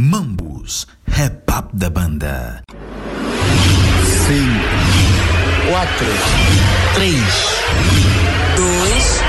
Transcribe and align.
Mambus, 0.00 0.86
rap 1.08 1.42
up 1.50 1.76
da 1.76 1.90
banda. 1.90 2.62
5, 2.70 2.78
4, 5.70 6.06
3, 6.94 7.16
2, 8.54 9.22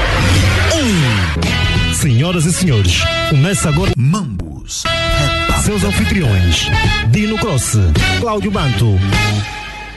1. 1.89 1.95
Senhoras 1.95 2.45
e 2.45 2.53
senhores, 2.53 3.01
começa 3.31 3.67
agora 3.67 3.91
Mambus, 3.97 4.83
rap 4.85 5.53
up 5.53 5.63
seus 5.63 5.83
anfitriões: 5.83 6.67
Dino 7.09 7.39
Cross, 7.39 7.79
Cláudio 8.19 8.51
Banto 8.51 8.99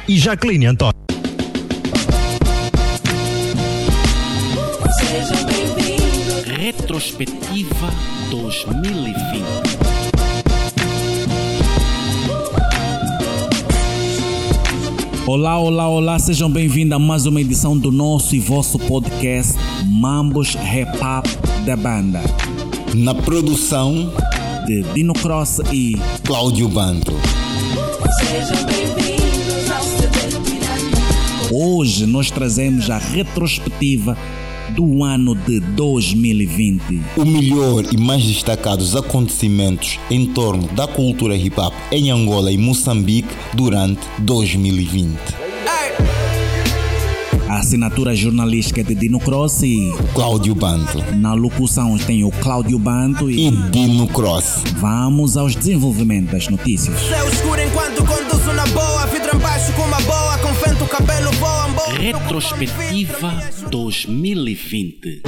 e 0.08 0.16
Jacqueline 0.16 0.64
Antônio. 0.64 0.94
Sejam 4.98 5.44
bem-vindos. 5.44 6.46
Retrospectiva 6.46 7.90
2020. 8.30 9.81
Olá, 15.24 15.56
olá, 15.56 15.88
olá, 15.88 16.18
sejam 16.18 16.50
bem-vindos 16.50 16.96
a 16.96 16.98
mais 16.98 17.26
uma 17.26 17.40
edição 17.40 17.78
do 17.78 17.92
nosso 17.92 18.34
e 18.34 18.40
vosso 18.40 18.76
podcast 18.76 19.54
Mambos 19.86 20.54
Rap 20.54 20.96
Up 20.96 21.64
da 21.64 21.76
Banda, 21.76 22.20
Na 22.92 23.14
produção, 23.14 24.12
de 24.66 24.82
Dino 24.94 25.12
Cross 25.12 25.60
e 25.72 25.96
Cláudio 26.24 26.68
Banto. 26.68 27.12
Sejam 28.18 28.66
bem-vindos 28.66 29.70
ao 29.70 29.82
CD 29.82 30.22
hoje 31.54 32.06
nós 32.06 32.30
trazemos 32.30 32.90
a 32.90 32.98
retrospectiva 32.98 34.16
do 34.74 35.04
ano 35.04 35.34
de 35.34 35.60
2020. 35.60 37.00
O 37.16 37.24
melhor 37.24 37.84
e 37.92 37.96
mais 37.96 38.24
destacados 38.24 38.96
acontecimentos 38.96 39.98
em 40.10 40.26
torno 40.26 40.66
da 40.68 40.86
cultura 40.86 41.36
hip 41.36 41.58
hop 41.58 41.74
em 41.90 42.10
Angola 42.10 42.50
e 42.50 42.58
Moçambique 42.58 43.34
durante 43.54 44.00
2020. 44.18 45.51
A 47.48 47.58
assinatura 47.58 48.14
jornalística 48.14 48.82
de 48.82 48.94
Dino 48.94 49.20
Cross 49.20 49.62
e 49.62 49.92
Cláudio 50.14 50.54
Banto 50.54 50.98
na 51.16 51.34
locução 51.34 51.98
tem 51.98 52.24
o 52.24 52.30
Cláudio 52.30 52.78
Banto 52.78 53.30
e 53.30 53.48
e 53.48 53.50
Dino 53.70 54.06
Cross. 54.08 54.62
vamos 54.76 55.36
aos 55.36 55.54
desenvolvimentos 55.54 56.32
das 56.32 56.48
notícias. 56.48 56.98
Céu 57.00 57.28
escuro 57.28 57.60
enquanto 57.60 58.04
conduzo 58.04 58.52
na 58.52 58.66
boa 58.68 59.06
Vidro 59.06 59.36
embaixo 59.36 59.72
com 59.72 59.82
uma 59.82 60.00
boa 60.00 60.38
Com 60.38 60.52
vento 60.54 60.84
cabelo 60.86 61.30
voa 61.32 61.68
boa 61.68 61.98
Retrospectiva 61.98 63.42
2020. 63.70 65.22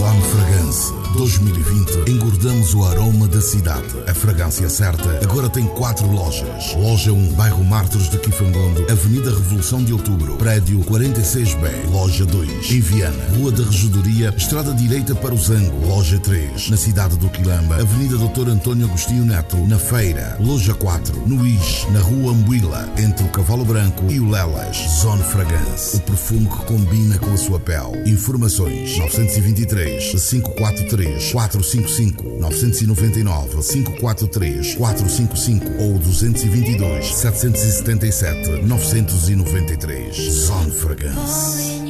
Zone 0.00 0.22
Fragrance 0.22 0.94
2020 1.14 2.10
engordamos 2.10 2.72
o 2.72 2.84
aroma 2.84 3.28
da 3.28 3.42
cidade. 3.42 3.86
A 4.06 4.14
fragrância 4.14 4.66
certa 4.70 5.18
agora 5.22 5.50
tem 5.50 5.66
quatro 5.66 6.10
lojas. 6.10 6.74
Loja 6.74 7.12
1, 7.12 7.34
bairro 7.34 7.62
Martins 7.62 8.08
de 8.08 8.16
Quifangondo, 8.16 8.90
Avenida 8.90 9.28
Revolução 9.28 9.84
de 9.84 9.92
Outubro, 9.92 10.36
prédio 10.36 10.80
46B. 10.84 11.90
Loja 11.90 12.24
2, 12.24 12.70
em 12.70 12.80
Viana, 12.80 13.24
Rua 13.36 13.52
da 13.52 13.62
Regedoria, 13.62 14.32
Estrada 14.34 14.72
Direita 14.72 15.14
para 15.14 15.34
o 15.34 15.38
Zango. 15.38 15.86
Loja 15.86 16.18
3, 16.18 16.70
na 16.70 16.78
cidade 16.78 17.18
do 17.18 17.28
Quilamba, 17.28 17.74
Avenida 17.74 18.16
Doutor 18.16 18.48
Antônio 18.48 18.86
Agostinho 18.86 19.26
Neto, 19.26 19.58
na 19.66 19.78
Feira. 19.78 20.38
Loja 20.40 20.72
4, 20.72 21.28
no 21.28 21.46
Is, 21.46 21.86
na 21.92 22.00
Rua 22.00 22.32
Ambuila, 22.32 22.88
entre 22.96 23.26
o 23.26 23.28
Cavalo 23.28 23.66
Branco 23.66 24.10
e 24.10 24.18
o 24.18 24.30
Lelas. 24.30 24.78
Zone 25.02 25.24
Fragrance, 25.24 25.96
o 25.96 26.00
perfume 26.00 26.46
que 26.46 26.64
combina 26.64 27.18
com 27.18 27.34
a 27.34 27.36
sua 27.36 27.60
pele. 27.60 28.08
Informações 28.10 28.96
923 28.96 29.89
543 29.98 31.32
455 31.32 32.38
999 32.38 33.62
543 33.62 34.74
455 34.74 35.82
ou 35.82 35.98
222 35.98 37.06
777 37.06 38.62
993. 38.62 40.16
Zone 40.16 40.70
Fragrance. 40.70 41.80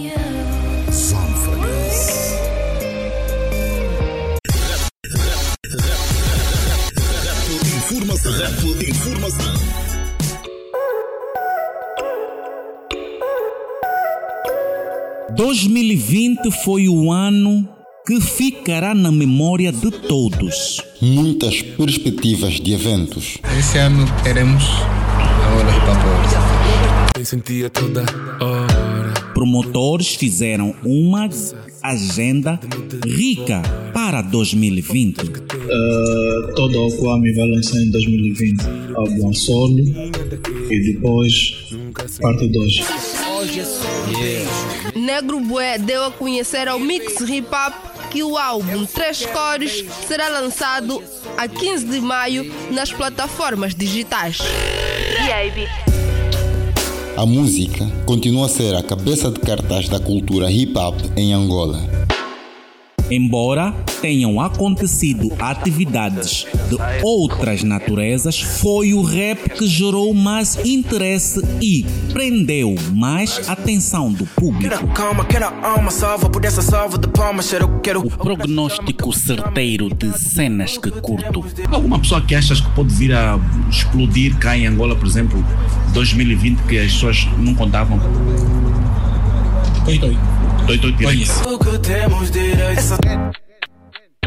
Zone 0.91 1.35
Fragrance. 1.45 2.31
Informação. 7.77 8.33
Rap 8.33 8.89
informação.– 8.89 9.55
2020 15.41 16.51
foi 16.65 16.89
o 16.89 17.11
ano 17.11 17.80
que 18.11 18.21
ficará 18.21 18.93
na 18.93 19.13
memória 19.13 19.71
de 19.71 19.89
todos. 19.89 20.83
Muitas 21.01 21.63
perspectivas 21.63 22.55
de 22.55 22.73
eventos. 22.73 23.39
Esse 23.57 23.79
ano 23.79 24.05
teremos 24.25 24.65
a 24.65 25.55
Hora 25.55 25.71
Hip 25.71 25.89
Hop 25.89 25.97
Awards. 25.97 26.33
Eu 27.17 27.25
sentia 27.25 27.71
toda 27.71 28.01
hora. 28.41 29.15
Promotores 29.33 30.17
fizeram 30.17 30.75
uma 30.85 31.29
agenda 31.85 32.59
rica 33.07 33.63
para 33.95 34.23
2020. 34.23 35.21
Uh, 35.21 36.55
todo 36.57 36.85
o 36.85 36.97
Kwame 36.97 37.33
vai 37.33 37.49
lançar 37.49 37.81
em 37.81 37.93
2020 37.93 38.61
álbum 38.97 39.33
solo 39.33 39.79
e 40.69 40.93
depois 40.93 41.69
parte 42.21 42.49
2. 42.49 42.83
Negro 44.97 45.39
Bué 45.39 45.79
deu 45.79 46.05
a 46.05 46.11
conhecer 46.11 46.67
ao 46.67 46.81
Mix 46.81 47.21
Hip 47.21 47.47
Hop 47.47 47.90
que 48.11 48.23
o 48.23 48.37
álbum 48.37 48.85
Três 48.85 49.25
Cores 49.25 49.85
será 50.07 50.29
lançado 50.29 51.03
a 51.39 51.47
15 51.47 51.87
de 51.87 52.01
maio 52.01 52.53
nas 52.71 52.93
plataformas 52.93 53.75
digitais. 53.75 54.39
A 57.17 57.25
música 57.25 57.87
continua 58.07 58.47
a 58.47 58.49
ser 58.49 58.75
a 58.75 58.83
cabeça 58.83 59.31
de 59.31 59.39
cartaz 59.41 59.89
da 59.89 60.01
cultura 60.01 60.51
hip 60.51 60.77
hop 60.77 60.97
em 61.17 61.33
Angola. 61.33 62.00
Embora 63.11 63.73
tenham 64.01 64.41
acontecido 64.41 65.33
atividades 65.39 66.47
de 66.69 66.77
outras 67.03 67.63
naturezas, 67.65 68.41
foi 68.41 68.95
o 68.95 69.03
rap 69.03 69.51
que 69.51 69.67
gerou 69.67 70.15
mais 70.15 70.57
interesse 70.65 71.41
e 71.61 71.85
prendeu 72.13 72.75
mais 72.93 73.49
atenção 73.49 74.13
do 74.13 74.25
público. 74.27 74.87
O 78.07 78.11
prognóstico 78.11 79.13
certeiro 79.13 79.93
de 79.93 80.17
cenas 80.19 80.79
que 80.79 80.91
curto. 80.91 81.45
Alguma 81.71 81.99
pessoa 81.99 82.21
que 82.21 82.35
achas 82.35 82.61
que 82.61 82.71
pode 82.71 82.95
vir 82.95 83.13
a 83.13 83.39
explodir 83.69 84.37
cá 84.39 84.57
em 84.57 84.67
Angola, 84.67 84.95
por 84.95 85.07
exemplo, 85.07 85.45
2020, 85.93 86.61
que 86.69 86.79
as 86.79 86.93
pessoas 86.93 87.29
não 87.39 87.55
contavam? 87.55 87.99
Toi, 89.85 89.99
toi. 89.99 90.40
Conheço. 90.79 91.43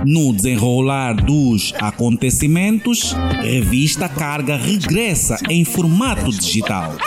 No 0.06 0.34
desenrolar 0.34 1.14
dos 1.14 1.74
acontecimentos, 1.80 3.16
revista 3.42 4.10
Carga 4.10 4.58
regressa 4.58 5.38
em 5.50 5.64
formato 5.64 6.30
digital. 6.32 6.98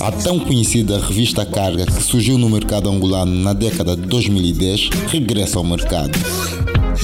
A 0.00 0.10
tão 0.10 0.40
conhecida 0.40 0.98
revista 0.98 1.44
Carga, 1.44 1.84
que 1.84 2.02
surgiu 2.02 2.38
no 2.38 2.48
mercado 2.48 2.88
angolano 2.88 3.34
na 3.42 3.52
década 3.52 3.94
de 3.94 4.06
2010, 4.06 4.88
regressa 5.08 5.58
ao 5.58 5.64
mercado. 5.64 6.18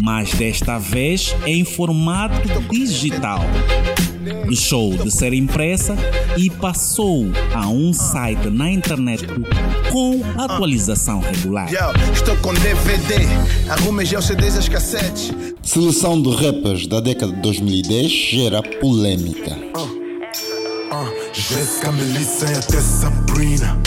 mas 0.03 0.33
desta 0.33 0.79
vez 0.79 1.37
em 1.45 1.67
formato 1.67 2.49
digital. 2.71 3.41
Deixou 4.47 4.97
de 4.97 5.11
ser 5.11 5.33
impressa 5.33 5.97
e 6.37 6.49
passou 6.49 7.27
a 7.55 7.69
um 7.69 7.93
site 7.93 8.49
na 8.51 8.71
internet 8.71 9.27
com 9.91 10.21
atualização 10.39 11.21
regular. 11.21 11.69
Yo, 11.71 12.13
estou 12.13 12.37
com 12.37 12.55
DVD 12.55 13.15
Arrumem 13.69 14.07
já 14.07 14.19
os 14.19 14.27
CDs 14.27 14.55
e 14.55 14.59
as 14.59 14.69
cassetes 14.69 15.33
Seleção 15.63 16.21
de 16.21 16.31
rappers 16.35 16.87
da 16.87 17.01
década 17.01 17.33
de 17.33 17.41
2010 17.41 18.13
gera 18.13 18.63
polêmica. 18.63 19.57
Jéssica, 21.33 21.91
Melissa 21.93 22.47
e 22.47 22.55
até 22.55 22.81
Sabrina. 22.81 23.79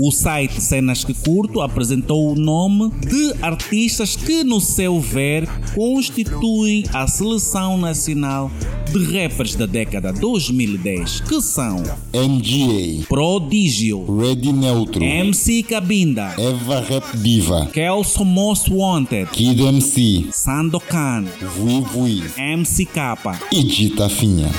O 0.00 0.10
site 0.10 0.60
Cenas 0.60 1.04
que 1.04 1.14
Curto 1.14 1.60
apresentou 1.60 2.32
o 2.32 2.34
nome 2.34 2.90
de 3.00 3.34
artistas 3.42 4.14
que, 4.14 4.44
no 4.44 4.60
seu 4.60 5.00
ver, 5.00 5.48
constituem 5.74 6.84
a 6.92 7.06
seleção 7.06 7.78
nacional 7.78 8.50
de 8.92 9.04
rappers 9.04 9.54
da 9.54 9.66
década 9.66 10.12
2010, 10.12 11.20
que 11.20 11.40
são 11.40 11.82
MGA, 12.14 13.06
Prodígio, 13.08 14.04
Ready 14.18 14.52
Neutro, 14.52 15.02
MC 15.02 15.62
Cabinda, 15.62 16.34
Eva 16.38 16.80
Rap 16.80 17.16
Diva, 17.16 17.66
Kelso 17.72 18.24
Most 18.24 18.70
Wanted, 18.72 19.30
Kid 19.32 19.60
MC, 19.62 20.26
Sandokan, 20.32 21.24
Vui 21.56 21.80
Vui 21.80 22.22
MC 22.36 22.84
Kappa. 22.84 23.38
e 23.50 23.62
Gita 23.68 24.08
Finha. 24.08 24.50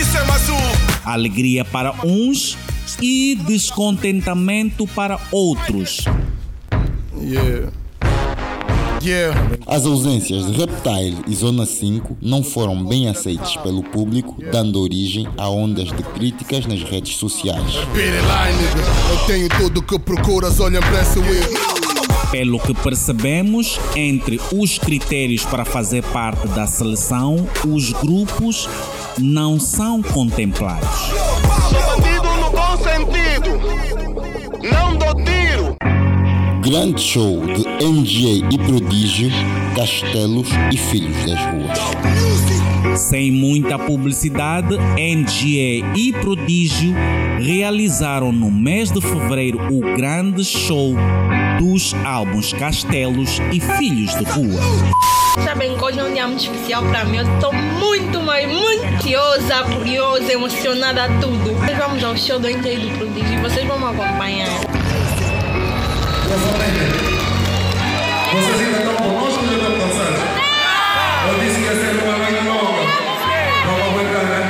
Isso 0.00 0.16
é 0.16 0.24
mais 0.24 0.48
um 0.48 0.56
Alegria 1.04 1.64
para 1.64 1.94
uns 2.06 2.56
e 3.00 3.34
descontentamento 3.34 4.86
para 4.88 5.18
outros. 5.30 6.04
Yeah. 7.16 7.72
As 9.66 9.84
ausências 9.84 10.46
de 10.46 10.52
Reptile 10.52 11.24
e 11.26 11.34
Zona 11.34 11.66
5 11.66 12.18
não 12.22 12.40
foram 12.44 12.84
bem 12.84 13.08
aceitas 13.08 13.56
pelo 13.56 13.82
público, 13.82 14.36
dando 14.52 14.80
origem 14.80 15.26
a 15.36 15.50
ondas 15.50 15.88
de 15.88 16.02
críticas 16.14 16.66
nas 16.66 16.84
redes 16.84 17.16
sociais. 17.16 17.74
Eu 19.10 19.26
tenho 19.26 19.48
tudo 19.48 19.80
o 19.80 19.82
que 19.82 19.98
procuras, 19.98 20.60
olha 20.60 20.80
para 20.80 21.02
esse 21.02 21.18
Pelo 22.30 22.60
que 22.60 22.72
percebemos, 22.74 23.80
entre 23.96 24.40
os 24.52 24.78
critérios 24.78 25.44
para 25.44 25.64
fazer 25.64 26.04
parte 26.04 26.46
da 26.48 26.68
seleção, 26.68 27.44
os 27.66 27.92
grupos 27.92 28.68
não 29.18 29.58
são 29.58 30.00
contemplados. 30.00 31.31
Grande 36.72 37.02
show 37.02 37.38
de 37.44 37.64
NGA 37.84 38.48
e 38.50 38.56
Prodígio, 38.56 39.30
Castelos 39.76 40.48
e 40.72 40.78
Filhos 40.78 41.14
das 41.26 41.38
Ruas. 41.38 42.98
Sem 42.98 43.30
muita 43.30 43.78
publicidade, 43.78 44.78
NGA 44.78 45.86
e 45.94 46.14
Prodígio 46.22 46.94
realizaram 47.38 48.32
no 48.32 48.50
mês 48.50 48.90
de 48.90 49.02
fevereiro 49.02 49.58
o 49.70 49.80
grande 49.98 50.42
show 50.46 50.94
dos 51.58 51.92
álbuns 52.06 52.54
Castelos 52.54 53.38
e 53.52 53.60
Filhos 53.60 54.14
de 54.14 54.24
Rua. 54.24 54.62
Sabem 55.44 55.76
que 55.76 55.84
hoje 55.84 56.00
é 56.00 56.04
um 56.04 56.14
dia 56.14 56.26
muito 56.26 56.44
especial 56.44 56.84
para 56.84 57.04
mim. 57.04 57.18
Eu 57.18 57.34
estou 57.34 57.52
muito, 57.52 58.18
mas 58.22 58.48
muito 58.48 58.82
ansiosa, 58.96 59.62
curiosa, 59.76 60.32
emocionada 60.32 61.04
a 61.04 61.20
tudo. 61.20 61.52
Nós 61.52 61.76
vamos 61.76 62.02
ao 62.02 62.16
show 62.16 62.38
do 62.38 62.48
NJ 62.48 62.78
do 62.78 62.96
Prodígio 62.96 63.34
e 63.34 63.42
vocês 63.42 63.66
vão 63.66 63.78
me 63.78 63.84
acompanhar. 63.84 64.71
Vocês 66.32 66.48
ainda 68.58 68.78
estão 68.78 68.96
conosco 68.96 69.44
já 69.44 69.52
estão 69.52 69.72
cansados? 69.78 70.18
Eu 71.28 71.34
disse 71.40 71.56
que 71.60 71.64
ia 71.66 71.74
ser 71.74 71.92
uma 72.02 72.16
noite 72.16 72.44
longa. 72.46 72.82
Não 73.66 73.74
vou 73.76 73.90
aguentar, 73.90 74.24
né? 74.24 74.40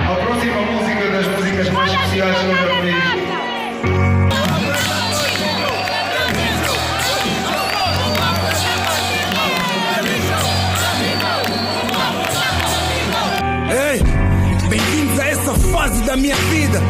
A 0.00 0.14
próxima 0.24 0.60
música 0.62 1.10
das 1.10 1.26
músicas 1.26 1.68
mais 1.68 1.92
especiais 1.92 2.38
que 2.38 2.46
eu 2.46 2.56
já 2.56 2.62
fiz. 2.80 2.96
Ei, 13.74 13.98
bem-vindos 14.70 15.20
a 15.20 15.26
essa 15.26 15.54
fase 15.54 16.02
da 16.04 16.16
minha 16.16 16.36
vida. 16.36 16.80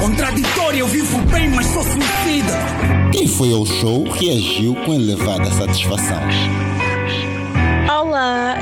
Contraditória, 0.00 0.78
eu 0.78 0.88
vivo 0.88 1.18
bem, 1.30 1.50
mas 1.50 1.66
sou 1.66 1.82
suicida. 1.82 2.97
Foi 3.36 3.52
ao 3.52 3.64
show 3.64 4.02
reagiu 4.04 4.74
com 4.84 4.94
elevada 4.94 5.50
satisfação. 5.52 6.77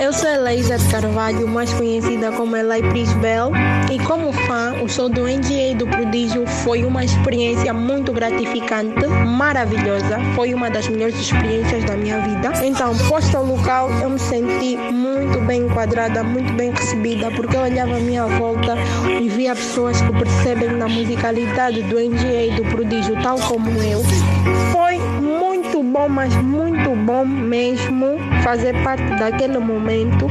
Eu 0.07 0.13
sou 0.13 0.31
Eleisa 0.31 0.77
Carvalho, 0.89 1.49
mais 1.49 1.73
conhecida 1.73 2.31
como 2.31 2.55
Elei 2.55 2.81
Prisbel, 2.81 3.51
e 3.91 3.99
como 4.05 4.33
fã, 4.33 4.81
o 4.81 4.89
show 4.89 5.09
do 5.09 5.23
NGA 5.23 5.75
do 5.77 5.85
Prodígio 5.85 6.47
foi 6.47 6.85
uma 6.85 7.05
experiência 7.05 7.75
muito 7.75 8.13
gratificante, 8.13 9.05
maravilhosa, 9.05 10.21
foi 10.37 10.55
uma 10.55 10.71
das 10.71 10.87
melhores 10.87 11.17
experiências 11.17 11.83
da 11.87 11.97
minha 11.97 12.21
vida. 12.21 12.53
Então, 12.65 12.97
posto 13.09 13.37
ao 13.37 13.45
local, 13.45 13.91
eu 14.01 14.11
me 14.11 14.19
senti 14.21 14.77
muito 14.77 15.41
bem 15.41 15.63
enquadrada, 15.63 16.23
muito 16.23 16.53
bem 16.53 16.71
recebida, 16.71 17.29
porque 17.33 17.57
eu 17.57 17.63
olhava 17.63 17.97
à 17.97 17.99
minha 17.99 18.27
volta 18.27 18.77
e 19.21 19.29
via 19.29 19.57
pessoas 19.57 20.01
que 20.01 20.13
percebem 20.13 20.69
na 20.69 20.87
musicalidade 20.87 21.83
do 21.83 21.97
NGA 21.97 22.55
do 22.55 22.65
Prodígio, 22.71 23.21
tal 23.25 23.41
como 23.41 23.69
eu. 23.83 24.01
Foi 24.71 24.99
muito 25.21 25.46
bom, 25.87 26.09
mas 26.09 26.35
muito 26.37 26.91
bom 27.05 27.25
mesmo 27.25 28.19
fazer 28.43 28.75
parte 28.83 29.05
daquele 29.19 29.59
momento 29.59 30.27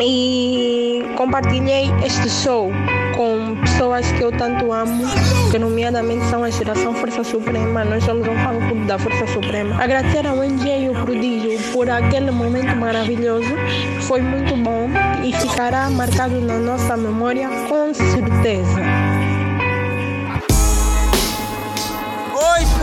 e 0.00 1.04
compartilhei 1.16 1.90
este 2.04 2.28
show 2.28 2.70
com 3.16 3.56
pessoas 3.62 4.10
que 4.12 4.22
eu 4.22 4.30
tanto 4.30 4.72
amo, 4.72 5.04
que 5.50 5.58
nomeadamente 5.58 6.24
são 6.26 6.44
a 6.44 6.50
geração 6.50 6.94
Força 6.94 7.24
Suprema. 7.24 7.84
Nós 7.84 8.04
somos 8.04 8.26
um 8.28 8.34
fã 8.38 8.56
clube 8.68 8.84
da 8.86 8.98
Força 8.98 9.26
Suprema. 9.26 9.82
Agradecer 9.82 10.26
ao 10.26 10.36
NJ 10.36 10.84
e 10.84 10.88
ao 10.88 11.04
Prodígio 11.04 11.58
por 11.72 11.90
aquele 11.90 12.30
momento 12.30 12.76
maravilhoso. 12.76 13.50
Foi 14.02 14.20
muito 14.20 14.56
bom 14.56 14.88
e 15.24 15.32
ficará 15.32 15.90
marcado 15.90 16.40
na 16.40 16.58
nossa 16.58 16.96
memória 16.96 17.48
com 17.68 17.92
certeza. 17.92 18.97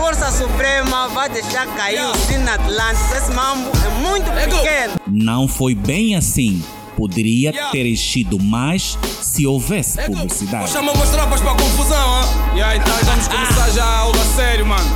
Força 0.06 0.30
Suprema 0.30 1.08
vai 1.08 1.28
deixar 1.28 1.66
cair 1.74 2.00
o 2.00 2.14
sino 2.14 2.48
Atlântico. 2.48 3.12
Esse 3.16 3.32
mambo 3.32 3.72
é 3.84 3.88
muito 4.00 4.30
pequeno. 4.30 4.94
Não 5.04 5.48
foi 5.48 5.74
bem 5.74 6.14
assim. 6.14 6.62
Poderia 6.96 7.52
ter 7.72 7.84
enchido 7.86 8.38
mais 8.40 8.96
se 9.20 9.44
houvesse 9.44 10.00
publicidade. 10.00 10.70
Chama 10.70 10.92
umas 10.92 11.10
tropas 11.10 11.40
para 11.40 11.54
confusão, 11.54 12.20
hein? 12.20 12.28
Yeah, 12.54 12.76
então 12.76 12.94
vamos 13.02 13.26
começar 13.26 13.68
já 13.70 13.84
a 13.84 13.98
aula 13.98 14.24
sério, 14.36 14.64
mano. 14.64 14.88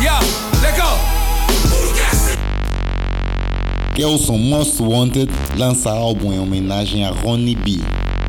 Yeah, 0.00 0.20
legal. 0.62 0.96
Kelson 3.96 4.38
Most 4.38 4.80
Wanted 4.80 5.32
lança 5.56 5.90
álbum 5.90 6.32
em 6.32 6.38
homenagem 6.38 7.04
a 7.04 7.10
Ronnie 7.10 7.56
B. 7.56 7.80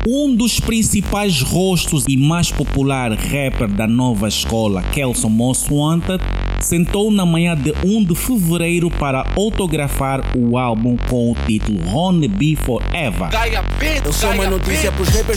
Um 0.08 0.34
dos 0.34 0.58
principais 0.58 1.42
rostos 1.42 2.04
e 2.08 2.16
mais 2.16 2.50
popular 2.50 3.12
rapper 3.12 3.68
da 3.68 3.86
nova 3.86 4.28
escola, 4.28 4.82
Kelson 4.82 5.28
Most 5.28 5.70
Wanted, 5.70 6.24
sentou 6.58 7.10
na 7.10 7.26
manhã 7.26 7.54
de 7.54 7.74
1 7.84 8.04
de 8.04 8.14
fevereiro 8.14 8.90
para 8.90 9.26
autografar 9.36 10.22
o 10.34 10.56
álbum 10.56 10.96
com 11.08 11.32
o 11.32 11.34
título 11.46 11.86
Honey 11.94 12.28
Be 12.28 12.56
Forever. 12.56 13.28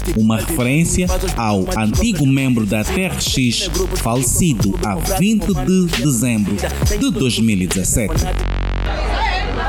Tipo 0.05 0.21
Uma 0.21 0.37
referência 0.37 1.07
ao 1.35 1.65
antigo 1.77 2.25
membro 2.25 2.65
da 2.65 2.85
TRX, 2.85 3.69
falecido 3.95 4.79
a 4.85 4.95
20 4.95 5.45
de 5.65 6.03
dezembro 6.03 6.55
de 6.99 7.11
2017. 7.11 8.13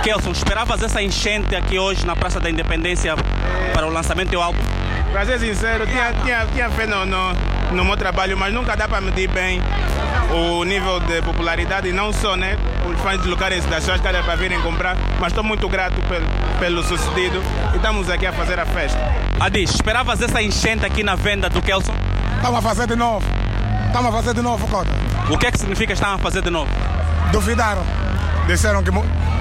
Kelson, 0.02 0.32
esperavas 0.32 0.82
essa 0.82 1.02
enchente 1.02 1.54
aqui 1.54 1.78
hoje 1.78 2.04
na 2.06 2.14
Praça 2.14 2.40
da 2.40 2.50
Independência 2.50 3.14
para 3.72 3.86
o 3.86 3.90
lançamento 3.90 4.30
do 4.30 4.40
álbum? 4.40 4.60
Para 5.12 5.26
ser 5.26 5.38
sincero, 5.38 5.86
tinha, 5.86 6.12
tinha, 6.22 6.46
tinha 6.46 6.70
fé 6.70 6.86
no, 6.86 7.06
no, 7.06 7.32
no 7.72 7.84
meu 7.84 7.96
trabalho, 7.96 8.36
mas 8.36 8.52
nunca 8.52 8.76
dá 8.76 8.88
para 8.88 9.00
medir 9.00 9.28
bem 9.28 9.62
o 10.30 10.64
nível 10.64 11.00
de 11.00 11.22
popularidade, 11.22 11.88
e 11.88 11.92
não 11.92 12.12
só, 12.12 12.36
né? 12.36 12.56
Os 12.86 13.00
fãs 13.00 13.18
deslocarem-se 13.18 13.68
das 13.68 13.84
suas 13.84 14.00
casas 14.00 14.24
para 14.24 14.34
virem 14.36 14.60
comprar, 14.60 14.96
mas 15.20 15.28
estou 15.28 15.44
muito 15.44 15.68
grato 15.68 16.00
pelo, 16.02 16.26
pelo 16.58 16.82
sucedido 16.82 17.42
e 17.72 17.76
estamos 17.76 18.10
aqui 18.10 18.26
a 18.26 18.32
fazer 18.32 18.58
a 18.58 18.66
festa. 18.66 18.98
Adis, 19.38 19.70
esperavas 19.70 20.20
essa 20.20 20.42
enchente 20.42 20.84
aqui 20.84 21.02
na 21.02 21.14
venda 21.14 21.48
do 21.48 21.62
Kelson? 21.62 21.94
Estamos 22.36 22.58
a 22.58 22.62
fazer 22.62 22.86
de 22.86 22.96
novo. 22.96 23.26
Estamos 23.86 24.12
a 24.12 24.16
fazer 24.16 24.34
de 24.34 24.42
novo, 24.42 24.66
Cota. 24.66 24.90
O 25.30 25.38
que 25.38 25.46
é 25.46 25.52
que 25.52 25.58
significa 25.58 25.92
estar 25.92 26.14
a 26.14 26.18
fazer 26.18 26.42
de 26.42 26.50
novo? 26.50 26.70
Duvidaram. 27.32 27.84
Disseram 28.46 28.82
que 28.82 28.90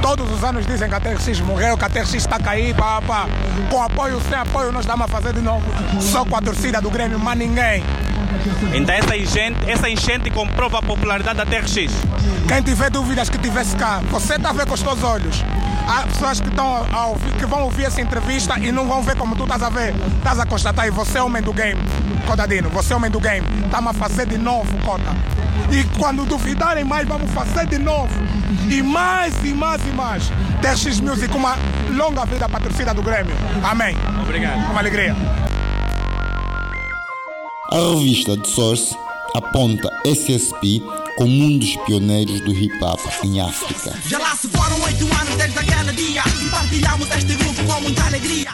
todos 0.04 0.30
os 0.30 0.44
anos 0.44 0.68
dizem 0.68 0.90
que 0.90 0.96
a 0.96 1.00
TRX 1.00 1.40
morreu, 1.40 1.78
que 1.78 1.86
a 1.86 1.90
TRX 1.90 2.14
está 2.16 2.36
a 2.36 2.40
cair, 2.40 2.76
pá, 2.76 3.02
pá. 3.02 3.26
Com 3.72 3.82
apoio, 3.82 4.22
sem 4.28 4.38
apoio, 4.38 4.70
nós 4.70 4.84
estamos 4.84 5.06
a 5.06 5.08
fazer 5.08 5.32
de 5.32 5.40
novo. 5.40 5.64
Só 6.02 6.26
com 6.26 6.36
a 6.36 6.42
torcida 6.42 6.82
do 6.82 6.92
Grêmio, 6.92 7.18
mas 7.18 7.38
ninguém. 7.38 7.82
Então 8.74 8.94
essa 8.94 9.16
enchente, 9.16 9.58
essa 9.66 9.90
enchente 9.90 10.30
comprova 10.30 10.80
a 10.80 10.82
popularidade 10.82 11.38
da 11.38 11.46
TRX. 11.46 11.94
Quem 12.50 12.62
tiver 12.62 12.90
dúvidas 12.90 13.30
que 13.30 13.38
tivesse 13.38 13.78
cá, 13.78 14.02
você 14.12 14.36
está 14.36 14.50
a 14.50 14.54
ver 14.54 14.68
com 14.68 14.74
os 14.74 14.84
teus 14.84 15.02
olhos. 15.04 15.42
Há 15.88 16.04
pessoas 16.04 16.42
que, 16.42 16.50
estão 16.50 16.86
a 16.92 17.06
ouvir, 17.08 17.32
que 17.36 17.46
vão 17.46 17.64
ouvir 17.64 17.86
essa 17.86 18.02
entrevista 18.02 18.60
e 18.60 18.74
não 18.74 18.86
vão 18.86 19.02
ver 19.02 19.16
como 19.16 19.38
tu 19.38 19.44
estás 19.44 19.64
a 19.64 19.70
ver. 19.70 19.96
Estás 20.18 20.38
a 20.38 20.46
constatar 20.46 20.86
e 20.86 20.92
você 20.92 21.18
é 21.18 21.24
homem 21.24 21.42
do 21.42 21.54
game, 21.54 21.80
Cotadino. 22.28 22.70
Você 22.72 22.92
é 22.92 22.96
homem 22.98 23.10
do 23.10 23.22
game. 23.22 23.48
Estamos 23.64 23.92
a 23.92 23.94
fazer 23.94 24.26
de 24.26 24.38
novo, 24.38 24.78
Cota. 24.80 25.43
E 25.72 25.84
quando 25.98 26.26
duvidarem 26.26 26.84
mais, 26.84 27.08
vamos 27.08 27.32
fazer 27.32 27.66
de 27.68 27.78
novo. 27.78 28.14
E 28.70 28.82
mais, 28.82 29.34
e 29.44 29.54
mais, 29.54 29.82
e 29.86 29.92
mais. 29.92 30.24
TRX 30.62 31.00
Music, 31.00 31.36
uma 31.36 31.58
longa 31.96 32.26
vida 32.26 32.48
para 32.48 32.58
a 32.58 32.62
torcida 32.62 32.94
do 32.94 33.02
Grêmio. 33.02 33.36
Amém. 33.64 33.96
Obrigado. 34.22 34.68
Com 34.68 34.78
alegria. 34.78 35.16
A 37.72 37.76
revista 37.76 38.38
The 38.38 38.46
Source 38.48 38.96
aponta 39.36 39.90
SSP 40.06 40.84
como 41.18 41.32
um 41.32 41.58
dos 41.58 41.76
pioneiros 41.86 42.42
do 42.42 42.52
hip 42.52 42.84
hop 42.84 43.00
em 43.24 43.42
África. 43.42 43.94
Já 44.08 44.20
lá 44.20 44.36
se 44.36 44.48
foram 44.48 44.82
oito 44.84 45.06
anos 45.06 45.36
desde 45.36 45.60
aquele 45.60 45.92
dia 45.94 46.24
e 46.42 46.50
partilhamos 46.50 47.10
este 47.12 47.36
grupo. 47.36 47.53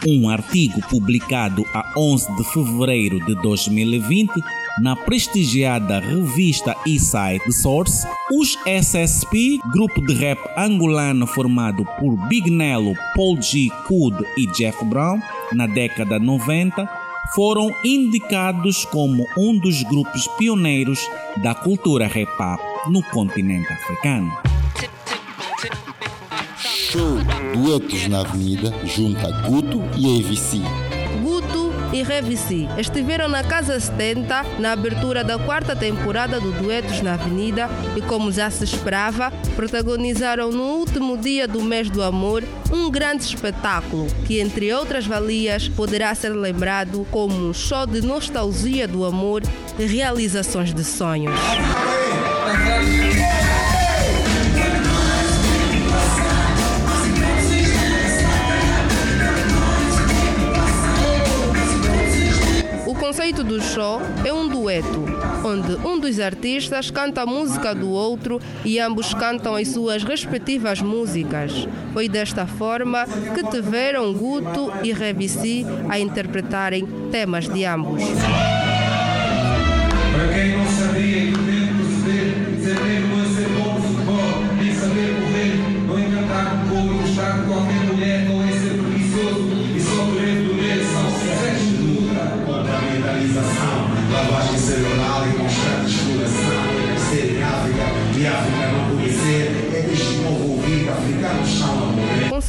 Um 0.06 0.28
artigo 0.28 0.80
publicado 0.88 1.64
a 1.74 1.92
11 1.96 2.36
de 2.36 2.44
fevereiro 2.52 3.18
de 3.26 3.34
2020 3.42 4.32
na 4.80 4.96
prestigiada 4.96 6.00
revista 6.00 6.74
Eastside 6.86 7.44
The 7.44 7.52
Source, 7.52 8.06
os 8.32 8.56
SSP, 8.66 9.58
grupo 9.72 10.00
de 10.00 10.14
rap 10.14 10.38
angolano 10.56 11.26
formado 11.26 11.84
por 11.98 12.16
Big 12.28 12.50
Nello, 12.50 12.94
Paul 13.14 13.40
G. 13.42 13.68
Kud 13.86 14.16
e 14.38 14.46
Jeff 14.52 14.84
Brown, 14.84 15.20
na 15.52 15.66
década 15.66 16.18
90, 16.18 16.88
foram 17.34 17.70
indicados 17.84 18.84
como 18.86 19.26
um 19.36 19.58
dos 19.58 19.82
grupos 19.84 20.26
pioneiros 20.38 21.00
da 21.42 21.54
cultura 21.54 22.06
hop 22.06 22.60
no 22.90 23.02
continente 23.02 23.72
africano. 23.72 24.59
Duetos 27.54 28.08
na 28.08 28.22
Avenida 28.22 28.74
junta 28.84 29.30
Guto 29.46 29.80
e 29.96 30.18
AVC. 30.18 30.60
Guto 31.22 31.72
e 31.92 32.02
Revici 32.02 32.68
estiveram 32.76 33.28
na 33.28 33.44
Casa 33.44 33.78
70 33.78 34.58
na 34.58 34.72
abertura 34.72 35.22
da 35.22 35.38
quarta 35.38 35.76
temporada 35.76 36.40
do 36.40 36.50
Duetos 36.50 37.00
na 37.00 37.14
Avenida 37.14 37.70
e, 37.96 38.02
como 38.02 38.32
já 38.32 38.50
se 38.50 38.64
esperava, 38.64 39.30
protagonizaram 39.54 40.50
no 40.50 40.64
último 40.64 41.16
dia 41.16 41.46
do 41.46 41.62
mês 41.62 41.88
do 41.88 42.02
amor 42.02 42.42
um 42.72 42.90
grande 42.90 43.22
espetáculo 43.22 44.08
que, 44.26 44.40
entre 44.40 44.72
outras 44.74 45.06
valias, 45.06 45.68
poderá 45.68 46.12
ser 46.12 46.30
lembrado 46.30 47.06
como 47.12 47.50
um 47.50 47.54
show 47.54 47.86
de 47.86 48.00
nostalgia 48.00 48.88
do 48.88 49.04
amor 49.04 49.44
e 49.78 49.84
realizações 49.84 50.74
de 50.74 50.82
sonhos. 50.82 51.38
Conceito 63.40 63.44
do 63.44 63.60
show 63.60 64.00
é 64.24 64.32
um 64.32 64.48
dueto, 64.48 65.04
onde 65.44 65.74
um 65.86 65.98
dos 65.98 66.18
artistas 66.20 66.90
canta 66.90 67.22
a 67.22 67.26
música 67.26 67.74
do 67.74 67.90
outro 67.90 68.40
e 68.64 68.78
ambos 68.78 69.14
cantam 69.14 69.54
as 69.54 69.68
suas 69.68 70.04
respectivas 70.04 70.80
músicas. 70.80 71.66
Foi 71.92 72.08
desta 72.08 72.46
forma 72.46 73.06
que 73.34 73.42
tiveram 73.50 74.12
Guto 74.12 74.72
e 74.82 74.92
Revici 74.92 75.64
a 75.88 75.98
interpretarem 75.98 76.86
temas 77.10 77.48
de 77.48 77.64
ambos. 77.64 78.02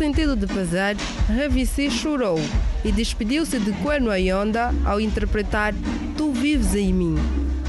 Sentido 0.02 0.36
de 0.36 0.48
pesar, 0.48 0.96
Revici 1.28 1.92
chorou 1.92 2.40
e 2.84 2.92
despediu-se 2.92 3.60
de 3.60 3.72
Queno 3.72 4.10
Ayonda 4.10 4.74
ao 4.84 5.00
interpretar 5.00 5.76
Tu 6.18 6.32
Vives 6.32 6.74
em 6.74 6.92
Mim, 6.92 7.16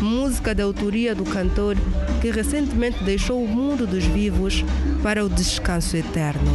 música 0.01 0.55
da 0.55 0.65
autoria 0.65 1.15
do 1.15 1.25
cantor 1.25 1.77
que 2.23 2.31
recentemente 2.31 3.05
deixou 3.05 3.45
o 3.45 3.47
mundo 3.47 3.87
dos 3.87 4.05
vivos 4.05 4.65
para 5.03 5.23
o 5.23 5.29
descanso 5.29 5.95
eterno. 5.95 6.51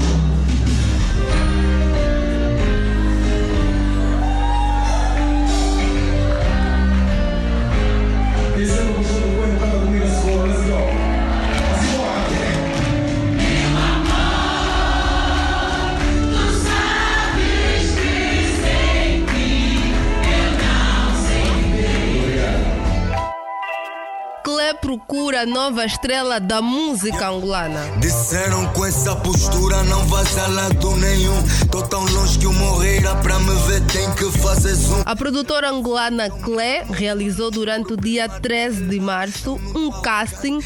Procura 25.37 25.45
nova 25.45 25.85
estrela 25.85 26.39
da 26.39 26.61
música 26.61 27.29
angolana. 27.29 27.79
Disseram 27.99 28.65
com 28.73 28.85
essa 28.85 29.15
postura 29.17 29.83
não 29.83 30.03
vais 30.05 30.37
a 30.37 30.47
lado 30.47 30.95
nenhum. 30.95 31.35
Tô 31.69 31.81
tão 31.83 32.03
longe 32.05 32.39
que 32.39 32.47
o 32.47 32.53
morreira 32.53 33.13
pra 33.17 33.37
me 33.39 33.53
ver 33.67 33.81
tem 33.81 34.11
que 34.13 34.31
fazer 34.39 34.73
zoom. 34.73 35.03
A 35.05 35.15
produtora 35.15 35.69
angolana 35.69 36.29
Clé 36.29 36.85
realizou 36.89 37.51
durante 37.51 37.93
o 37.93 37.97
dia 37.97 38.27
13 38.27 38.85
de 38.85 38.99
março 38.99 39.59
um 39.75 39.91
casting 40.01 40.59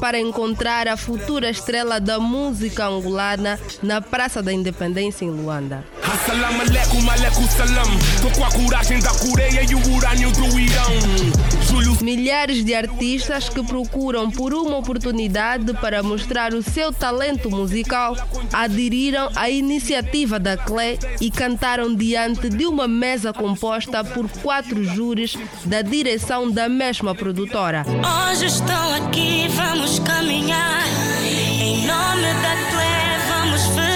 para 0.00 0.18
encontrar 0.18 0.88
a 0.88 0.96
futura 0.96 1.50
estrela 1.50 2.00
da 2.00 2.18
música 2.18 2.86
angolana 2.86 3.60
na 3.82 4.00
Praça 4.00 4.42
da 4.42 4.52
Independência 4.52 5.24
em 5.24 5.30
Luanda. 5.30 5.84
Assalamu 6.02 6.62
alaikum, 6.62 7.10
alaikum 7.10 7.46
salam. 7.48 7.98
Tô 8.22 8.30
com 8.30 8.44
a 8.44 8.50
coragem 8.50 8.98
da 9.00 9.10
Coreia 9.10 9.62
e 9.62 9.74
o 9.74 9.94
urânio 9.94 10.32
do 10.32 10.58
Irão. 10.58 11.55
Milhares 12.00 12.64
de 12.64 12.74
artistas 12.74 13.48
que 13.48 13.62
procuram 13.64 14.30
por 14.30 14.54
uma 14.54 14.76
oportunidade 14.76 15.72
para 15.74 16.02
mostrar 16.02 16.54
o 16.54 16.62
seu 16.62 16.92
talento 16.92 17.50
musical 17.50 18.16
aderiram 18.52 19.28
à 19.34 19.50
iniciativa 19.50 20.38
da 20.38 20.56
Clé 20.56 20.98
e 21.20 21.30
cantaram 21.30 21.94
diante 21.94 22.48
de 22.48 22.64
uma 22.64 22.86
mesa 22.86 23.32
composta 23.32 24.04
por 24.04 24.28
quatro 24.40 24.84
júris 24.84 25.36
da 25.64 25.82
direção 25.82 26.50
da 26.50 26.68
mesma 26.68 27.14
produtora. 27.14 27.84
Hoje 28.30 28.46
estou 28.46 28.94
aqui, 28.94 29.48
vamos 29.48 29.98
caminhar. 29.98 30.84
Em 31.24 31.86
nome 31.86 32.32
da 32.42 32.56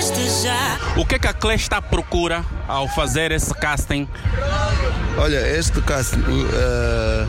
festejar. 0.01 0.99
O 0.99 1.05
que, 1.05 1.15
é 1.15 1.19
que 1.19 1.27
a 1.27 1.33
Clé 1.33 1.55
está 1.55 1.79
à 1.79 1.83
procura 1.83 2.45
ao 2.67 2.89
fazer 2.89 3.31
esse 3.33 3.55
casting? 3.55 4.09
Olha, 5.21 5.47
este 5.55 5.83
casting 5.83 6.25
eh, 6.51 7.27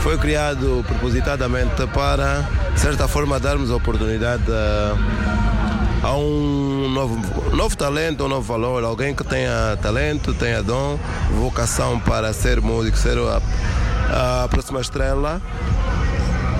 foi 0.00 0.18
criado 0.18 0.84
propositadamente 0.84 1.86
para, 1.94 2.40
de 2.74 2.80
certa 2.80 3.06
forma, 3.06 3.38
darmos 3.38 3.70
a 3.70 3.76
oportunidade 3.76 4.42
a, 4.50 6.08
a 6.08 6.16
um 6.16 6.88
novo, 6.88 7.54
novo 7.54 7.76
talento, 7.76 8.24
um 8.24 8.28
novo 8.28 8.42
valor, 8.42 8.82
alguém 8.82 9.14
que 9.14 9.22
tenha 9.22 9.78
talento, 9.80 10.34
tenha 10.34 10.64
dom, 10.64 10.98
vocação 11.30 12.00
para 12.00 12.32
ser 12.32 12.60
músico, 12.60 12.98
ser 12.98 13.16
a, 13.18 14.42
a 14.44 14.48
próxima 14.48 14.80
estrela. 14.80 15.40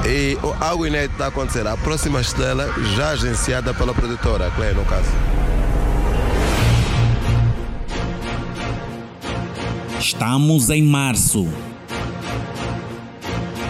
E 0.06 0.38
algo 0.60 0.86
inédito 0.86 1.14
está 1.14 1.24
a 1.24 1.28
acontecer. 1.28 1.66
A 1.66 1.76
próxima 1.76 2.20
estrela 2.20 2.72
já 2.94 3.10
agenciada 3.10 3.74
pela 3.74 3.92
produtora, 3.92 4.48
Clay, 4.54 4.74
no 4.74 4.84
caso. 4.84 5.10
Estamos 10.00 10.70
em 10.70 10.80
março. 10.80 11.48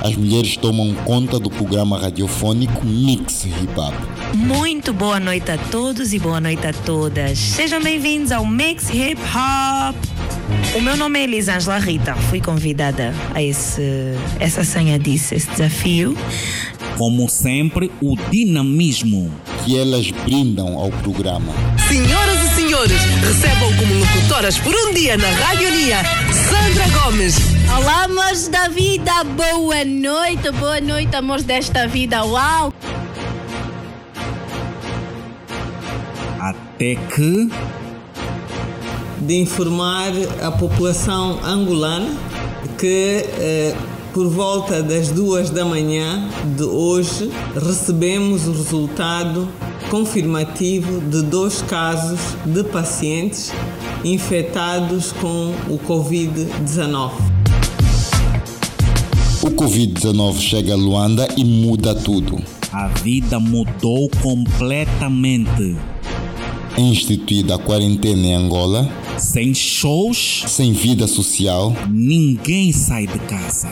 As 0.02 0.14
mulheres 0.14 0.56
tomam 0.58 0.94
conta 1.04 1.38
do 1.38 1.49
programa 1.49 1.99
radiofônico 1.99 2.85
Mix 2.85 3.47
Hip 3.47 3.80
Hop. 3.80 3.94
Muito 4.35 4.92
boa 4.92 5.18
noite 5.18 5.50
a 5.50 5.56
todos 5.56 6.12
e 6.12 6.18
boa 6.18 6.38
noite 6.38 6.66
a 6.66 6.73
todas. 6.73 7.38
Sejam 7.38 7.82
bem-vindos 7.82 8.30
ao 8.30 8.44
Mix 8.44 8.90
Hip 8.90 9.20
Hop. 9.23 9.97
O 10.76 10.82
meu 10.82 10.99
nome 10.99 11.18
é 11.18 11.25
Elisângela 11.25 11.78
Rita. 11.78 12.14
Fui 12.14 12.40
convidada 12.40 13.14
a 13.35 13.42
esse, 13.42 13.82
essa 14.38 14.62
senha 14.64 14.99
disse, 14.99 15.35
esse 15.35 15.50
desafio. 15.50 16.16
Como 16.99 17.28
sempre, 17.28 17.90
o 18.02 18.16
dinamismo 18.30 19.32
que 19.64 19.78
elas 19.78 20.11
brindam 20.11 20.76
ao 20.76 20.90
programa. 20.90 21.52
Senhoras 21.88 22.38
e 22.38 22.38
senhores, 22.68 23.00
recebam 23.22 23.75
como 23.78 23.94
locutoras 23.94 24.58
por 24.58 24.75
um 24.75 24.92
dia 24.92 25.16
na 25.16 25.30
Radionia, 25.30 26.02
Sandra 26.30 26.87
Gomes. 27.00 27.34
Olá, 27.75 28.04
amores 28.04 28.48
da 28.48 28.68
vida, 28.68 29.25
boa 29.25 29.87
noite, 29.87 30.50
boa 30.50 30.78
noite, 30.78 31.16
amores 31.16 31.44
desta 31.44 31.88
vida, 31.88 32.22
uau! 32.26 32.70
até 36.38 36.94
que 36.94 37.50
de 39.22 39.40
informar 39.40 40.12
a 40.42 40.50
população 40.50 41.42
angolana 41.42 42.14
que 42.76 43.25
eh, 43.40 43.75
por 44.12 44.28
volta 44.28 44.82
das 44.82 45.08
duas 45.08 45.48
da 45.48 45.64
manhã 45.64 46.28
de 46.54 46.64
hoje 46.64 47.30
recebemos 47.54 48.46
o 48.46 48.52
resultado 48.52 49.48
confirmativo 49.90 51.00
de 51.00 51.23
dois 51.23 51.62
casos 51.62 52.21
de 52.45 52.62
pacientes 52.64 53.52
infectados 54.04 55.12
com 55.12 55.52
o 55.68 55.78
Covid-19. 55.78 57.11
O 59.42 59.50
Covid-19 59.50 60.38
chega 60.40 60.73
a 60.75 60.76
Luanda 60.76 61.28
e 61.37 61.45
muda 61.45 61.95
tudo. 61.95 62.38
a 62.73 62.88
vida 62.88 63.40
mudou 63.40 64.11
completamente. 64.23 65.76
Instituída 66.76 67.54
a 67.57 67.59
quarentena 67.59 68.26
em 68.26 68.35
Angola, 68.35 68.88
Sem 69.18 69.52
shows, 69.52 70.45
sem 70.47 70.73
vida 70.73 71.09
social, 71.09 71.75
ninguém 71.90 72.73
sai 72.73 73.07
de 73.07 73.18
casa. 73.21 73.68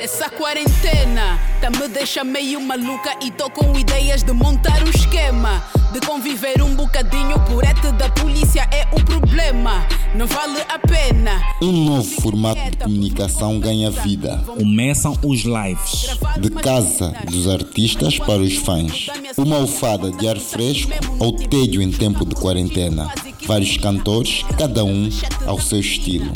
Essa 0.00 0.28
quarentena 0.28 1.38
tá 1.60 1.70
me 1.70 1.88
deixa 1.88 2.24
meio 2.24 2.60
maluca 2.60 3.16
e 3.22 3.30
tô 3.30 3.48
com 3.48 3.78
ideias 3.78 4.22
de 4.24 4.32
montar 4.32 4.82
um 4.82 4.90
esquema. 4.90 5.64
De 5.92 6.00
conviver 6.00 6.60
um 6.62 6.74
bocadinho, 6.74 7.38
porete 7.48 7.92
da 7.92 8.08
polícia 8.10 8.68
é 8.72 8.86
o 8.92 9.04
problema. 9.04 9.86
Não 10.16 10.26
vale 10.26 10.60
a 10.68 10.78
pena. 10.78 11.40
um 11.62 11.72
novo 11.72 12.20
formato 12.20 12.60
de 12.70 12.76
comunicação 12.76 13.60
ganha 13.60 13.90
vida. 13.90 14.42
Começam 14.46 15.16
os 15.22 15.42
lives. 15.42 16.18
De 16.40 16.50
casa 16.50 17.14
dos 17.30 17.48
artistas 17.48 18.18
para 18.18 18.42
os 18.42 18.56
fãs. 18.56 19.08
Uma 19.36 19.58
alfada 19.58 20.10
de 20.10 20.28
ar 20.28 20.38
fresco 20.38 20.90
ao 21.20 21.32
tédio 21.32 21.80
em 21.80 21.92
tempo 21.92 22.24
de 22.24 22.34
quarentena. 22.34 23.12
Vários 23.46 23.76
cantores, 23.76 24.44
cada 24.58 24.84
um 24.84 25.08
ao 25.46 25.60
seu 25.60 25.78
estilo. 25.78 26.32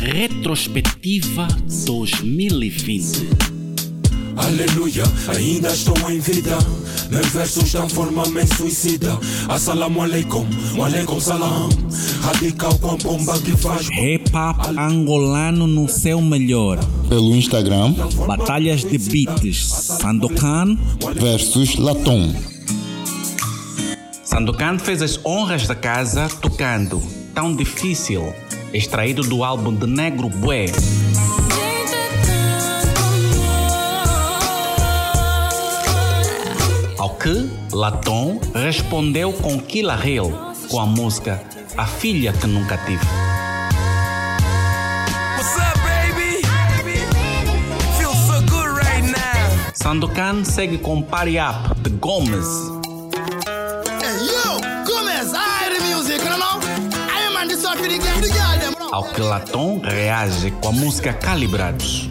Retrospectiva 0.00 1.48
2020. 1.86 3.28
Aleluia, 4.36 5.02
ainda 5.28 5.68
estou 5.70 5.96
em 6.10 6.20
vida. 6.20 6.56
Meus 7.10 7.26
versos 7.28 7.70
transformam-me 7.70 8.42
em 8.42 8.46
suicida. 8.46 9.18
Assalamu 9.48 10.02
alaikum, 10.02 10.46
wa 10.76 10.86
alaikum 10.86 11.20
salam. 11.20 11.68
Radical 12.22 12.78
com 12.78 12.90
a 12.90 12.96
bomba 12.96 13.38
que 13.40 13.56
faz. 13.56 13.88
Hip 13.90 14.30
hop 14.34 14.78
angolano 14.78 15.66
no 15.66 15.88
seu 15.88 16.20
melhor. 16.20 16.78
Pelo 17.08 17.34
Instagram, 17.34 17.94
Batalhas 18.26 18.82
de 18.82 18.98
beats. 18.98 19.58
Sandokan 20.00 20.78
versus 21.16 21.76
Latom. 21.76 22.32
Sandokan 24.22 24.78
fez 24.78 25.02
as 25.02 25.18
honras 25.24 25.66
da 25.66 25.74
casa 25.74 26.28
tocando 26.40 27.02
Tão 27.34 27.54
Difícil, 27.54 28.32
extraído 28.72 29.22
do 29.22 29.42
álbum 29.44 29.74
de 29.74 29.86
Negro 29.86 30.28
Bué. 30.28 30.66
Ao 36.98 37.10
que 37.16 37.48
Latom 37.72 38.40
respondeu 38.54 39.32
com 39.32 39.58
Killa 39.60 39.98
Hill 40.06 40.32
com 40.68 40.80
a 40.80 40.86
música 40.86 41.42
A 41.76 41.86
Filha 41.86 42.32
que 42.32 42.46
Nunca 42.46 42.76
Tive. 42.78 43.06
Sandokan 49.74 50.44
segue 50.44 50.76
com 50.76 51.00
Party 51.00 51.36
Up 51.38 51.80
de 51.80 51.90
Gomes. 51.96 52.77
Ao 58.98 59.04
que 59.04 59.20
Latom 59.20 59.78
reage 59.78 60.50
com 60.50 60.70
a 60.70 60.72
música 60.72 61.12
Calibrados. 61.12 62.10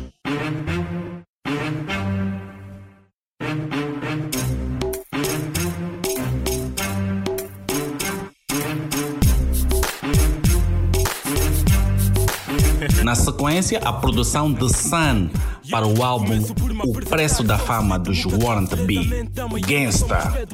Na 13.03 13.15
sequência, 13.15 13.82
a 13.84 13.91
produção 13.91 14.53
de 14.53 14.74
Sun 14.74 15.29
para 15.70 15.86
o 15.86 16.01
álbum 16.01 16.41
O 16.86 16.94
Preço 16.94 17.44
da 17.44 17.58
Fama 17.58 18.00
dos 18.00 18.24
Warrant 18.25 18.74
B, 18.86 19.25
Gangsta. 19.67 20.48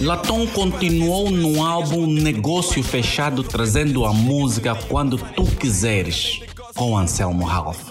Latom 0.00 0.46
continuou 0.46 1.30
no 1.30 1.62
álbum 1.62 2.06
Negócio 2.06 2.82
Fechado, 2.82 3.44
trazendo 3.44 4.06
a 4.06 4.14
música 4.14 4.74
Quando 4.74 5.18
Tu 5.18 5.44
Quiseres, 5.44 6.40
com 6.74 6.96
Anselmo 6.96 7.44
Ralph. 7.44 7.90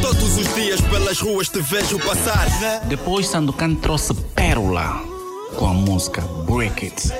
Todos 0.00 0.38
os 0.38 0.54
dias 0.54 0.80
pelas 0.80 1.20
ruas 1.20 1.50
te 1.50 1.60
vejo 1.60 1.98
passar. 1.98 2.48
Depois, 2.86 3.26
Sandokan 3.26 3.74
trouxe 3.74 4.14
Pérola, 4.34 5.02
com 5.56 5.66
a 5.66 5.74
música 5.74 6.22
Break 6.48 6.86
It. 6.86 7.12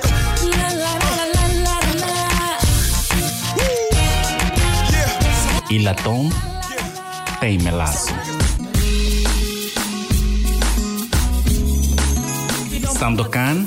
E 5.69 5.79
Latom 5.83 6.29
tem 7.39 7.59
melaço. 7.59 8.11
Sandokan 13.01 13.65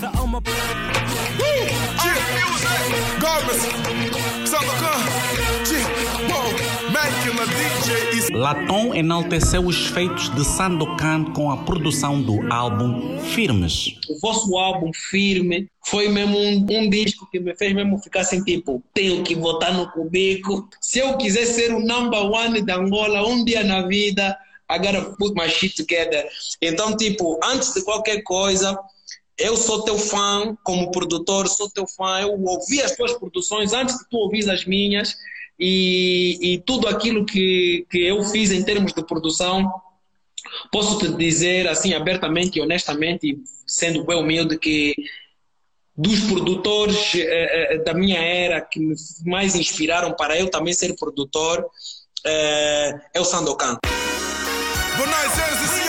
Latom 8.32 8.94
enalteceu 8.94 9.64
os 9.64 9.86
feitos 9.86 10.28
de 10.34 10.44
Sandokan 10.44 11.24
com 11.32 11.50
a 11.50 11.56
produção 11.58 12.20
do 12.20 12.52
álbum 12.52 13.18
Firmes. 13.18 13.98
o 14.08 14.18
vosso 14.20 14.56
álbum 14.58 14.92
firme 14.92 15.68
foi 15.80 16.08
mesmo 16.08 16.36
um, 16.36 16.66
um 16.68 16.90
disco 16.90 17.28
que 17.30 17.40
me 17.40 17.54
fez 17.56 17.72
mesmo 17.72 17.98
ficar 17.98 18.20
assim, 18.20 18.42
tipo, 18.42 18.82
tenho 18.92 19.22
que 19.22 19.34
votar 19.34 19.72
no 19.72 19.90
cubico. 19.90 20.68
Se 20.80 20.98
eu 20.98 21.16
quiser 21.16 21.46
ser 21.46 21.72
o 21.72 21.80
number 21.80 22.20
one 22.20 22.60
da 22.62 22.76
Angola 22.76 23.26
um 23.26 23.44
dia 23.44 23.62
na 23.62 23.86
vida, 23.86 24.36
I 24.70 24.78
gotta 24.78 25.02
put 25.18 25.34
my 25.34 25.48
shit 25.48 25.76
together. 25.76 26.26
Então, 26.60 26.96
tipo, 26.96 27.38
antes 27.44 27.72
de 27.72 27.82
qualquer 27.82 28.22
coisa, 28.22 28.78
eu 29.38 29.56
sou 29.56 29.82
teu 29.82 29.98
fã 29.98 30.56
como 30.62 30.90
produtor, 30.90 31.48
sou 31.48 31.68
teu 31.68 31.86
fã. 31.86 32.20
Eu 32.20 32.40
ouvi 32.42 32.80
as 32.80 32.96
tuas 32.96 33.12
produções 33.12 33.72
antes 33.72 33.98
de 33.98 34.08
tu 34.08 34.16
ouvir 34.18 34.48
as 34.50 34.64
minhas 34.64 35.16
e, 35.58 36.38
e 36.54 36.58
tudo 36.58 36.88
aquilo 36.88 37.24
que, 37.24 37.86
que 37.90 37.98
eu 37.98 38.22
fiz 38.24 38.50
em 38.50 38.62
termos 38.62 38.92
de 38.92 39.04
produção 39.04 39.72
posso 40.70 40.98
te 40.98 41.08
dizer 41.08 41.68
assim 41.68 41.94
abertamente 41.94 42.58
e 42.58 42.62
honestamente, 42.62 43.38
sendo 43.66 44.04
bem 44.04 44.18
humilde, 44.18 44.58
que 44.58 44.94
dos 45.96 46.20
produtores 46.20 47.14
eh, 47.14 47.74
eh, 47.74 47.78
da 47.78 47.94
minha 47.94 48.18
era 48.18 48.60
que 48.60 48.80
me 48.80 48.94
mais 49.24 49.54
inspiraram 49.54 50.12
para 50.12 50.38
eu 50.38 50.50
também 50.50 50.72
ser 50.72 50.94
produtor 50.96 51.64
eh, 52.26 53.00
é 53.14 53.20
o 53.20 53.24
Sandokan. 53.24 53.78
Boa 54.96 55.08
noite, 55.08 55.83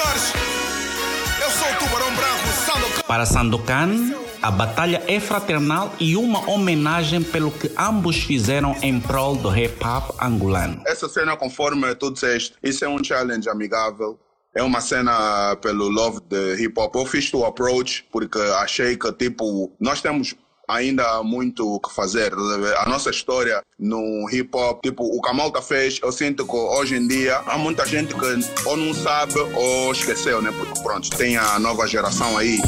Para 3.08 3.24
Sandokan, 3.24 4.16
a 4.42 4.50
batalha 4.50 5.04
é 5.08 5.20
fraternal 5.20 5.94
e 6.00 6.18
uma 6.18 6.50
homenagem 6.50 7.22
pelo 7.22 7.52
que 7.52 7.72
ambos 7.78 8.18
fizeram 8.18 8.76
em 8.82 9.00
prol 9.00 9.36
do 9.36 9.56
hip 9.56 9.78
hop 9.84 10.16
angolano. 10.20 10.82
Essa 10.88 11.08
cena, 11.08 11.38
conforme 11.38 11.94
tu 11.94 12.12
disseste, 12.12 12.56
isso 12.64 12.84
é 12.84 12.90
um 12.90 13.04
challenge 13.04 13.48
amigável. 13.48 14.20
É 14.56 14.64
uma 14.64 14.82
cena 14.82 15.56
pelo 15.62 15.88
love 15.88 16.20
de 16.28 16.64
hip 16.64 16.80
hop. 16.80 16.96
Eu 16.96 17.06
fiz 17.06 17.32
o 17.32 17.46
approach 17.46 18.08
porque 18.12 18.40
achei 18.40 18.98
que, 18.98 19.12
tipo, 19.14 19.72
nós 19.80 20.02
temos 20.02 20.34
ainda 20.68 21.22
muito 21.22 21.76
o 21.76 21.80
que 21.80 21.94
fazer. 21.94 22.34
A 22.80 22.90
nossa 22.90 23.12
história 23.12 23.62
no 23.78 24.28
hip 24.32 24.50
hop, 24.58 24.82
tipo, 24.82 25.04
o 25.04 25.22
que 25.22 25.30
a 25.30 25.34
malta 25.34 25.62
fez, 25.62 26.00
eu 26.02 26.12
sinto 26.12 26.44
que 26.44 26.56
hoje 26.56 26.96
em 26.96 27.08
dia 27.08 27.38
há 27.46 27.56
muita 27.56 27.86
gente 27.86 28.16
que 28.16 28.68
ou 28.68 28.76
não 28.76 28.96
sabe 28.96 29.40
ou 29.54 29.92
esqueceu, 29.92 30.42
né? 30.42 30.52
Porque 30.58 30.82
pronto, 30.82 31.08
tem 31.12 31.38
a 31.38 31.60
nova 31.60 31.86
geração 31.86 32.36
aí. 32.36 32.60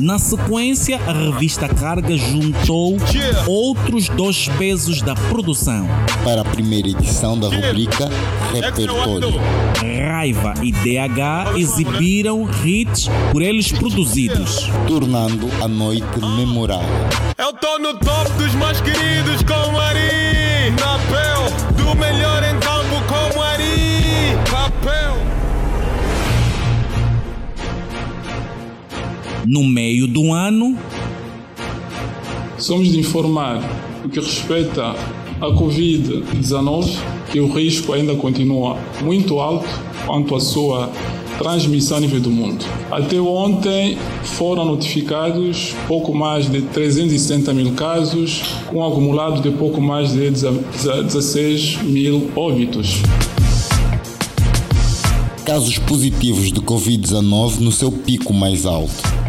Na 0.00 0.18
sequência, 0.18 0.98
a 1.06 1.12
revista 1.12 1.68
Carga 1.68 2.16
juntou 2.16 2.96
outros 3.46 4.08
dois 4.08 4.48
pesos 4.48 5.02
da 5.02 5.14
produção. 5.14 5.86
Para 6.24 6.40
a 6.40 6.44
primeira 6.44 6.88
edição 6.88 7.38
da 7.38 7.48
rubrica 7.48 8.08
Repertório. 8.50 9.34
Raiva 10.08 10.54
e 10.62 10.72
DH 10.72 11.58
exibiram 11.58 12.48
hits 12.64 13.10
por 13.30 13.42
eles 13.42 13.70
produzidos. 13.72 14.70
Tornando 14.88 15.50
a 15.62 15.68
noite 15.68 16.18
memorável. 16.34 16.88
Eu 17.36 17.52
tô 17.52 17.78
no 17.78 17.92
top 17.98 18.30
dos 18.38 18.54
mais 18.54 18.80
queridos 18.80 19.42
com 19.42 19.78
Ari. 19.78 20.72
Papel 20.78 21.74
do 21.76 21.94
melhor 21.94 22.42
em 22.42 22.58
No 29.46 29.64
meio 29.64 30.06
do 30.06 30.32
ano, 30.32 30.76
Somos 32.60 32.92
de 32.92 32.98
informar 33.00 33.58
o 34.04 34.08
que 34.10 34.20
respeita 34.20 34.94
a 35.40 35.46
Covid-19 35.46 36.90
que 37.32 37.40
o 37.40 37.50
risco 37.50 37.94
ainda 37.94 38.14
continua 38.14 38.76
muito 39.02 39.40
alto 39.40 39.66
quanto 40.06 40.34
à 40.34 40.40
sua 40.40 40.90
transmissão 41.38 41.96
a 41.96 42.00
nível 42.00 42.20
do 42.20 42.30
mundo. 42.30 42.62
Até 42.90 43.18
ontem 43.18 43.96
foram 44.24 44.66
notificados 44.66 45.74
pouco 45.88 46.14
mais 46.14 46.50
de 46.50 46.60
360 46.60 47.54
mil 47.54 47.72
casos, 47.72 48.42
com 48.66 48.80
um 48.80 48.86
acumulado 48.86 49.40
de 49.40 49.50
pouco 49.56 49.80
mais 49.80 50.12
de 50.12 50.30
16 50.30 51.82
mil 51.84 52.30
óbitos. 52.36 52.96
Casos 55.46 55.78
positivos 55.78 56.52
de 56.52 56.60
Covid-19 56.60 57.60
no 57.60 57.72
seu 57.72 57.90
pico 57.90 58.34
mais 58.34 58.66
alto. 58.66 59.19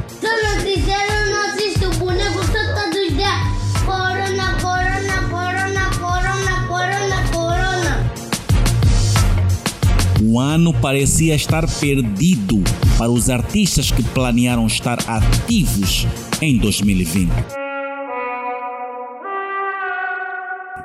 O 10.31 10.39
ano 10.39 10.73
parecia 10.73 11.35
estar 11.35 11.67
perdido 11.81 12.63
para 12.97 13.11
os 13.11 13.29
artistas 13.29 13.91
que 13.91 14.01
planearam 14.01 14.65
estar 14.65 14.97
ativos 15.05 16.07
em 16.41 16.57
2020. 16.57 17.29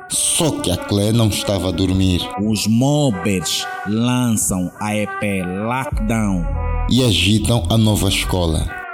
Só 0.09 0.51
que 0.51 0.73
a 0.73 0.77
Clé 0.77 1.13
não 1.13 1.29
estava 1.29 1.69
a 1.69 1.71
dormir. 1.71 2.21
Os 2.43 2.67
Mobbers 2.67 3.65
lançam 3.87 4.73
a 4.81 4.97
EP 4.97 5.23
Lockdown 5.65 6.45
e 6.91 7.05
agitam 7.05 7.63
a 7.71 7.79
nova 7.79 8.09
escola. 8.09 8.86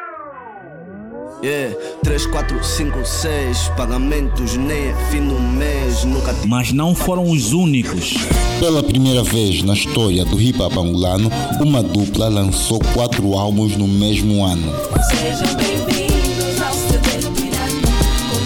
Yeah, 1.44 1.74
3, 2.04 2.26
4, 2.26 2.62
5, 2.62 3.04
6 3.04 3.68
Pagamentos 3.76 4.56
nem 4.56 4.90
é 4.90 4.94
fim 5.10 5.26
do 5.26 5.40
mês 5.40 6.04
Nunca 6.04 6.32
Mas 6.46 6.72
não 6.72 6.94
foram 6.94 7.28
os 7.28 7.52
únicos. 7.52 8.14
Pela 8.60 8.80
primeira 8.80 9.24
vez 9.24 9.60
na 9.64 9.72
história 9.72 10.24
do 10.24 10.40
hip 10.40 10.62
hop 10.62 10.76
angolano, 10.76 11.28
uma 11.60 11.82
dupla 11.82 12.28
lançou 12.28 12.78
quatro 12.94 13.34
álbuns 13.34 13.76
no 13.76 13.88
mesmo 13.88 14.44
ano. 14.44 14.72
Sejam 15.10 15.56
bem-vindos 15.56 16.62
ao. 16.62 16.92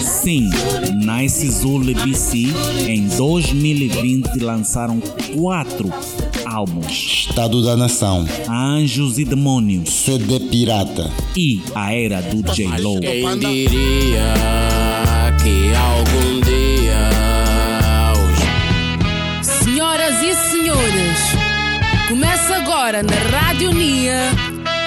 Sim, 0.01 0.49
Nice 0.95 1.47
Zul 1.51 1.81
BC 1.81 2.47
em 2.87 3.07
2020 3.09 4.39
lançaram 4.39 4.99
quatro 5.39 5.93
álbuns: 6.47 7.27
Estado 7.27 7.61
da 7.61 7.75
Nação, 7.75 8.25
Anjos 8.49 9.19
e 9.19 9.25
Demônios, 9.25 9.89
CD 9.89 10.39
Pirata 10.39 11.11
e 11.35 11.61
a 11.75 11.93
era 11.93 12.21
do 12.21 12.41
J-Lo. 12.53 12.99
Quem 12.99 13.39
diria 13.39 14.33
que 15.43 15.75
algum 15.75 16.41
dia 16.41 17.09
os 19.41 19.47
Senhoras 19.47 20.15
e 20.21 20.35
senhores, 20.49 21.19
começa 22.07 22.55
agora 22.55 23.03
na 23.03 23.15
Rádio 23.37 23.73
Nia 23.73 24.31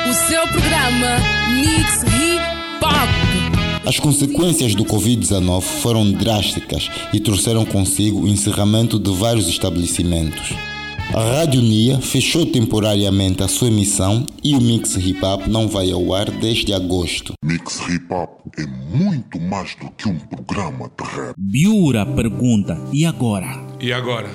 o 0.08 0.14
seu 0.28 0.42
programa 0.48 1.18
Mix 1.60 2.02
Hip 2.02 2.84
Hop. 2.84 3.86
As 3.86 3.98
consequências 3.98 4.74
do 4.74 4.84
Covid-19 4.84 5.62
foram 5.62 6.10
drásticas 6.12 6.90
e 7.12 7.20
trouxeram 7.20 7.64
consigo 7.64 8.22
o 8.22 8.28
encerramento 8.28 8.98
de 8.98 9.10
vários 9.12 9.48
estabelecimentos. 9.48 10.69
A 11.12 11.38
Rádio 11.38 11.60
Nia 11.60 12.00
fechou 12.00 12.46
temporariamente 12.46 13.42
a 13.42 13.48
sua 13.48 13.66
emissão 13.66 14.24
e 14.44 14.54
o 14.54 14.60
Mix 14.60 14.94
Hip 14.94 15.24
Hop 15.24 15.48
não 15.48 15.66
vai 15.66 15.90
ao 15.90 16.14
ar 16.14 16.30
desde 16.30 16.72
agosto. 16.72 17.32
Mix 17.44 17.80
Hip 17.88 18.06
Hop 18.14 18.46
é 18.56 18.64
muito 18.64 19.40
mais 19.40 19.74
do 19.74 19.90
que 19.90 20.08
um 20.08 20.16
programa 20.16 20.88
de 20.96 21.04
rap. 21.04 21.34
Biura 21.36 22.06
pergunta: 22.06 22.80
e 22.92 23.04
agora? 23.04 23.48
E 23.80 23.92
agora? 23.92 24.30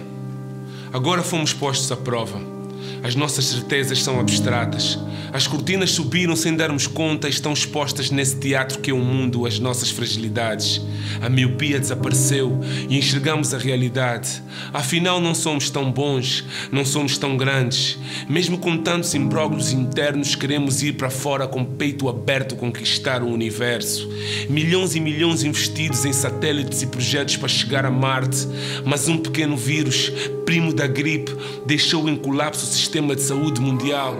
Agora 0.92 1.24
fomos 1.24 1.54
postos 1.54 1.90
à 1.94 1.96
prova. 1.96 2.55
As 3.04 3.15
nossas 3.15 3.45
certezas 3.45 4.02
são 4.02 4.19
abstratas. 4.19 4.98
As 5.32 5.48
cortinas 5.48 5.91
subiram 5.91 6.36
sem 6.36 6.56
darmos 6.56 6.88
conta 6.88 7.28
e 7.28 7.30
estão 7.30 7.52
expostas 7.52 8.10
nesse 8.10 8.38
teatro 8.38 8.80
que 8.80 8.89
é 8.89 8.93
o 8.93 9.00
mundo, 9.00 9.45
as 9.45 9.60
nossas 9.60 9.89
fragilidades. 9.89 10.82
A 11.21 11.30
miopia 11.30 11.80
desapareceu 11.80 12.60
e 12.89 12.98
enxergamos 12.98 13.54
a 13.54 13.58
realidade. 13.58 14.41
Afinal, 14.74 15.19
não 15.19 15.36
somos 15.36 15.69
tão 15.69 15.91
bons, 15.91 16.45
não 16.71 16.86
somos 16.86 17.17
tão 17.17 17.36
grandes. 17.36 17.98
Mesmo 18.30 18.58
com 18.58 18.78
tantos 18.78 19.13
imbróglios 19.13 19.71
internos, 19.71 20.36
queremos 20.36 20.82
ir 20.82 20.93
para 20.93 21.10
fora 21.10 21.48
com 21.48 21.65
peito 21.65 22.08
aberto 22.08 22.56
conquistar 22.56 23.21
o 23.21 23.28
universo. 23.28 24.10
Milhões 24.50 24.95
e 24.95 25.00
milhões 25.00 25.43
investidos 25.43 26.06
em 26.06 26.13
satélites 26.13 26.82
e 26.82 26.88
projetos 26.88 27.38
para 27.38 27.50
chegar 27.50 27.86
a 27.86 27.91
Marte, 27.91 28.48
mas 28.86 29.08
um 29.08 29.17
pequeno 29.17 29.58
vírus, 29.58 30.12
primo 30.45 30.74
da 30.74 30.88
gripe, 30.88 31.36
deixou 31.65 32.08
em 32.08 32.15
colapso 32.15 32.65
o 32.65 32.69
sistema 32.76 33.16
de 33.16 33.22
saúde 33.22 33.62
mundial. 33.62 34.16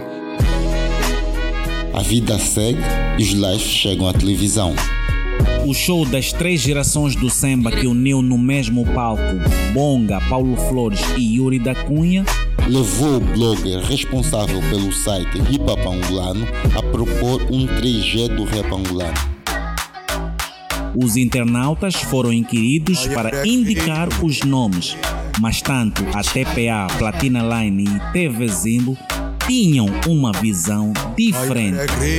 A 1.94 2.02
vida 2.02 2.39
segue 2.39 2.80
e 3.18 3.24
os 3.24 3.30
lives 3.30 3.62
chegam 3.62 4.08
à 4.08 4.13
televisão. 4.13 4.74
O 5.68 5.74
show 5.74 6.06
das 6.06 6.32
três 6.32 6.62
gerações 6.62 7.15
do 7.15 7.30
samba 7.30 7.72
que 7.72 7.86
uniu 7.86 8.22
no 8.22 8.38
mesmo 8.38 8.86
palco 8.94 9.22
Bonga, 9.74 10.22
Paulo 10.30 10.56
Flores 10.70 11.02
e 11.18 11.36
Yuri 11.36 11.60
da 11.60 11.76
Cunha 11.76 12.24
levou 12.70 13.18
o 13.18 13.20
blogger 13.20 13.80
responsável 13.82 14.62
pelo 14.70 14.91
site 14.94 15.38
Hip 15.52 15.70
Hop 15.70 15.86
Angolano 15.86 16.48
a 16.76 16.82
propor 16.82 17.41
um 17.52 17.68
3G 17.68 18.30
do 18.30 18.46
rap 18.46 18.72
angolano. 18.74 19.35
Os 20.95 21.17
internautas 21.17 21.95
foram 21.95 22.31
inquiridos 22.31 23.08
para 23.08 23.45
indicar 23.45 24.08
os 24.23 24.41
nomes, 24.41 24.95
mas 25.39 25.62
tanto 25.62 26.03
a 26.13 26.21
TPA, 26.21 26.88
Platina 26.97 27.41
Line 27.41 27.84
e 27.84 28.13
TV 28.13 28.47
Zimbo 28.47 28.97
tinham 29.45 29.88
uma 30.08 30.31
visão 30.31 30.93
diferente. 31.17 31.77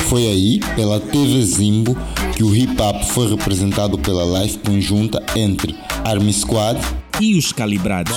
Foi 0.09 0.27
aí, 0.27 0.61
pela 0.77 1.01
TV 1.01 1.43
Zimbo, 1.43 1.97
que 2.37 2.45
o 2.45 2.55
hip 2.55 2.81
hop 2.81 3.03
foi 3.05 3.31
representado 3.31 3.99
pela 3.99 4.25
live 4.25 4.59
conjunta 4.59 5.25
entre 5.35 5.75
Army 6.05 6.33
Squad 6.33 6.79
e 7.21 7.37
os 7.37 7.53
calibrados, 7.53 8.13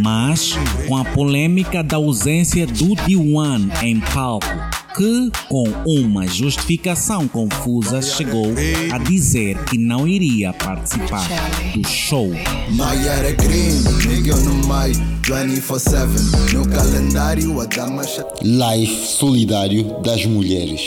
mas 0.00 0.54
com 0.86 0.96
a 0.96 1.04
polêmica 1.04 1.82
da 1.82 1.96
ausência 1.96 2.66
do 2.66 2.94
D1 2.94 3.82
em 3.82 3.98
palco, 3.98 4.46
que, 4.94 5.30
com 5.48 5.64
uma 5.86 6.26
justificação 6.26 7.26
confusa, 7.26 8.02
chegou 8.02 8.52
a 8.92 8.98
dizer 8.98 9.62
que 9.64 9.78
não 9.78 10.06
iria 10.06 10.52
participar 10.52 11.26
do 11.74 11.86
show. 11.86 12.30
Maiara 12.70 13.34
crime, 13.34 13.82
nigga 14.06 14.36
no 14.36 14.66
mai, 14.66 14.92
24-7. 15.22 16.52
No 16.52 16.68
calendário, 16.68 17.60
a 17.60 17.66
dama 17.66 18.02
Live 18.42 19.06
Solidário 19.06 20.02
das 20.02 20.26
Mulheres. 20.26 20.82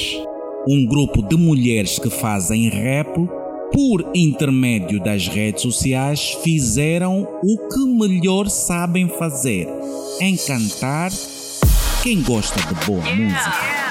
Um 0.68 0.86
grupo 0.86 1.22
de 1.22 1.36
mulheres 1.36 2.00
que 2.00 2.10
fazem 2.10 2.70
rap 2.70 3.10
por 3.72 4.10
intermédio 4.16 5.04
das 5.04 5.28
redes 5.28 5.62
sociais, 5.62 6.38
fizeram 6.44 7.28
o 7.44 7.58
que 7.68 7.86
melhor 7.86 8.50
sabem 8.50 9.10
fazer: 9.10 9.68
encantar 10.22 11.12
quem 12.02 12.22
gosta 12.22 12.62
de 12.62 12.86
boa 12.86 13.04
música. 13.16 13.85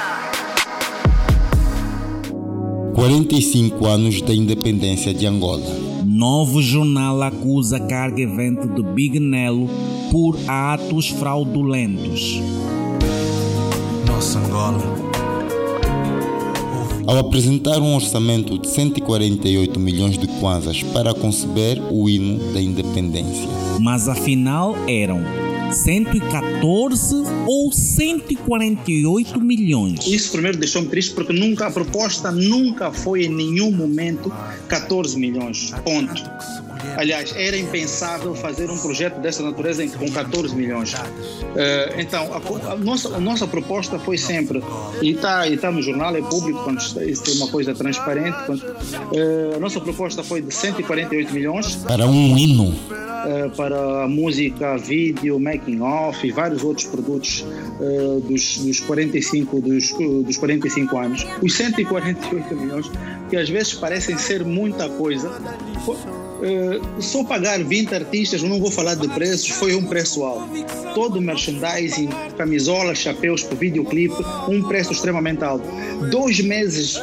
45 2.94 3.86
anos 3.86 4.22
da 4.22 4.32
independência 4.32 5.12
de 5.12 5.26
Angola. 5.26 5.66
Novo 6.06 6.62
jornal 6.62 7.22
acusa 7.22 7.80
carga 7.80 8.22
evento 8.22 8.68
de 8.68 8.84
Big 8.84 9.18
Nelo 9.18 9.68
por 10.12 10.38
atos 10.46 11.08
fraudulentos. 11.08 12.40
Nossa 14.06 14.38
Angola. 14.38 14.78
Ao 17.04 17.18
apresentar 17.18 17.80
um 17.80 17.96
orçamento 17.96 18.56
de 18.56 18.70
148 18.70 19.78
milhões 19.80 20.16
de 20.16 20.28
kwanzas 20.38 20.84
para 20.84 21.12
conceber 21.12 21.82
o 21.90 22.08
hino 22.08 22.52
da 22.52 22.62
independência. 22.62 23.48
Mas 23.80 24.08
afinal 24.08 24.76
eram 24.86 25.20
114 25.74 27.14
ou 27.46 27.72
148 27.72 29.40
milhões. 29.40 30.06
Isso 30.06 30.32
primeiro 30.32 30.58
deixou-me 30.58 30.88
triste 30.88 31.12
porque 31.14 31.32
nunca 31.32 31.66
a 31.66 31.70
proposta 31.70 32.30
nunca 32.30 32.92
foi 32.92 33.24
em 33.24 33.28
nenhum 33.34 33.70
momento 33.70 34.32
14 34.68 35.18
milhões. 35.18 35.72
Ponto. 35.84 36.22
Aliás, 36.96 37.34
era 37.36 37.56
impensável 37.56 38.34
fazer 38.34 38.70
um 38.70 38.78
projeto 38.78 39.18
dessa 39.20 39.42
natureza 39.42 39.86
com 39.88 40.08
14 40.10 40.54
milhões. 40.54 40.94
Eh, 41.56 41.94
então, 41.98 42.28
a, 42.34 42.76
nossa, 42.76 43.16
a 43.16 43.20
nossa 43.20 43.46
proposta 43.46 43.98
foi 43.98 44.18
sempre, 44.18 44.62
e 45.02 45.10
está 45.10 45.48
e 45.48 45.56
tá 45.56 45.72
no 45.72 45.82
jornal, 45.82 46.14
é 46.14 46.20
público, 46.22 46.62
quando 46.62 46.78
isso 46.78 47.24
é 47.28 47.32
uma 47.34 47.48
coisa 47.48 47.74
transparente. 47.74 48.36
quando- 48.46 48.64
eh, 49.14 49.56
a 49.56 49.58
nossa 49.58 49.80
proposta 49.80 50.22
foi 50.22 50.40
de 50.42 50.54
148 50.54 51.32
milhões. 51.32 51.74
Para 51.76 52.06
um 52.06 52.36
hino. 52.36 52.74
Eh, 53.26 53.50
para 53.56 54.04
a 54.04 54.08
música, 54.08 54.76
vídeo, 54.76 55.38
making 55.38 55.80
off 55.80 56.26
e 56.26 56.30
vários 56.30 56.62
outros 56.62 56.86
produtos 56.86 57.44
eh, 57.80 58.20
dos, 58.28 58.58
dos 58.58 58.80
45 58.80 59.60
dos, 59.60 59.92
dos 60.24 60.36
45 60.36 60.96
anos. 60.98 61.26
Os 61.42 61.54
148 61.54 62.56
milhões 62.56 62.90
que 63.30 63.36
às 63.36 63.48
vezes 63.48 63.74
parecem 63.74 64.16
ser 64.18 64.44
muita 64.44 64.88
coisa. 64.88 65.30
eh, 66.42 66.80
só 67.00 67.24
pagar 67.24 67.62
20 67.62 67.94
artistas, 67.94 68.42
não 68.42 68.60
vou 68.60 68.70
falar 68.70 68.94
de 68.94 69.08
preços, 69.08 69.48
foi 69.50 69.74
um 69.74 69.84
preço 69.84 70.22
alto. 70.22 70.48
Todo 70.94 71.18
o 71.18 71.22
merchandising, 71.22 72.08
camisolas, 72.36 72.98
chapéus 72.98 73.42
para 73.42 73.56
videoclipe, 73.56 74.14
um 74.48 74.62
preço 74.62 74.92
extremamente 74.92 75.42
alto. 75.42 75.66
Dois 76.10 76.40
meses 76.40 77.00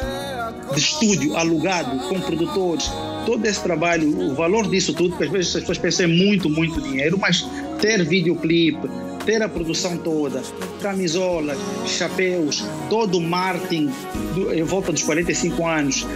de 0.74 0.80
estúdio 0.80 1.36
alugado 1.36 1.98
com 2.08 2.20
produtores, 2.20 2.90
todo 3.26 3.44
esse 3.46 3.62
trabalho, 3.62 4.30
o 4.30 4.34
valor 4.34 4.68
disso 4.68 4.92
tudo, 4.92 5.16
que 5.16 5.24
às 5.24 5.30
vezes 5.30 5.54
as 5.54 5.60
pessoas 5.60 5.78
pensam 5.78 6.04
é 6.06 6.08
muito, 6.08 6.48
muito 6.50 6.80
dinheiro, 6.80 7.18
mas 7.20 7.46
ter 7.80 8.04
videoclipe, 8.04 8.88
ter 9.24 9.40
a 9.42 9.48
produção 9.48 9.96
toda, 9.96 10.42
camisolas, 10.80 11.58
chapéus, 11.86 12.64
todo 12.90 13.18
o 13.18 13.20
marketing 13.20 13.90
do- 14.34 14.52
em 14.52 14.62
volta 14.62 14.92
dos 14.92 15.02
45 15.02 15.66
anos, 15.66 16.06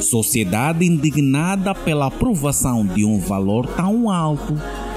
Sociedade 0.00 0.84
indignada 0.86 1.74
pela 1.74 2.06
aprovação 2.06 2.86
de 2.86 3.04
um 3.04 3.18
valor 3.18 3.66
tão 3.66 4.08
alto 4.08 4.54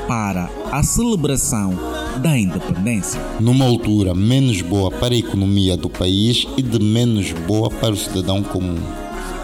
para 0.07 0.47
a 0.71 0.83
celebração 0.83 1.73
da 2.21 2.37
independência. 2.37 3.19
Numa 3.39 3.65
altura 3.65 4.13
menos 4.13 4.61
boa 4.61 4.91
para 4.91 5.15
a 5.15 5.17
economia 5.17 5.75
do 5.75 5.89
país 5.89 6.45
e 6.55 6.61
de 6.61 6.79
menos 6.79 7.31
boa 7.31 7.71
para 7.71 7.93
o 7.93 7.97
cidadão 7.97 8.43
comum. 8.43 8.77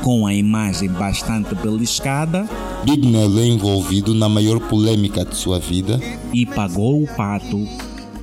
Com 0.07 0.25
a 0.25 0.33
imagem 0.33 0.87
bastante 0.87 1.53
beliscada, 1.53 2.47
Big 2.85 3.05
Nelo 3.05 3.41
é 3.41 3.45
envolvido 3.45 4.15
na 4.15 4.29
maior 4.29 4.57
polêmica 4.57 5.25
de 5.25 5.35
sua 5.35 5.59
vida 5.59 5.99
e 6.31 6.45
pagou 6.45 7.03
o 7.03 7.07
pato 7.07 7.67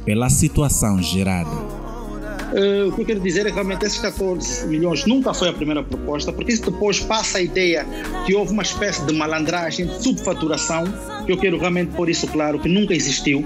pela 0.03 0.31
situação 0.31 1.03
gerada. 1.03 1.84
Uh, 2.53 2.89
o 2.89 2.93
que 2.93 3.03
eu 3.03 3.07
quero 3.07 3.21
dizer 3.21 3.47
é 3.47 3.49
que 3.49 3.55
realmente 3.55 3.85
esses 3.85 3.99
14 3.99 4.67
milhões 4.67 5.05
nunca 5.07 5.33
foi 5.33 5.49
a 5.49 5.53
primeira 5.53 5.83
proposta, 5.83 6.33
porque 6.33 6.53
isso 6.53 6.71
depois 6.71 7.01
passa 7.01 7.39
a 7.39 7.43
ideia 7.43 7.87
que 8.27 8.35
houve 8.35 8.53
uma 8.53 8.63
espécie 8.63 9.05
de 9.05 9.13
malandragem, 9.13 9.87
de 9.87 10.03
subfaturação, 10.03 10.85
que 11.25 11.33
eu 11.33 11.39
quero 11.39 11.59
realmente 11.59 11.93
pôr 11.93 12.09
isso 12.09 12.27
claro, 12.29 12.59
que 12.59 12.69
nunca 12.69 12.95
existiu. 12.95 13.45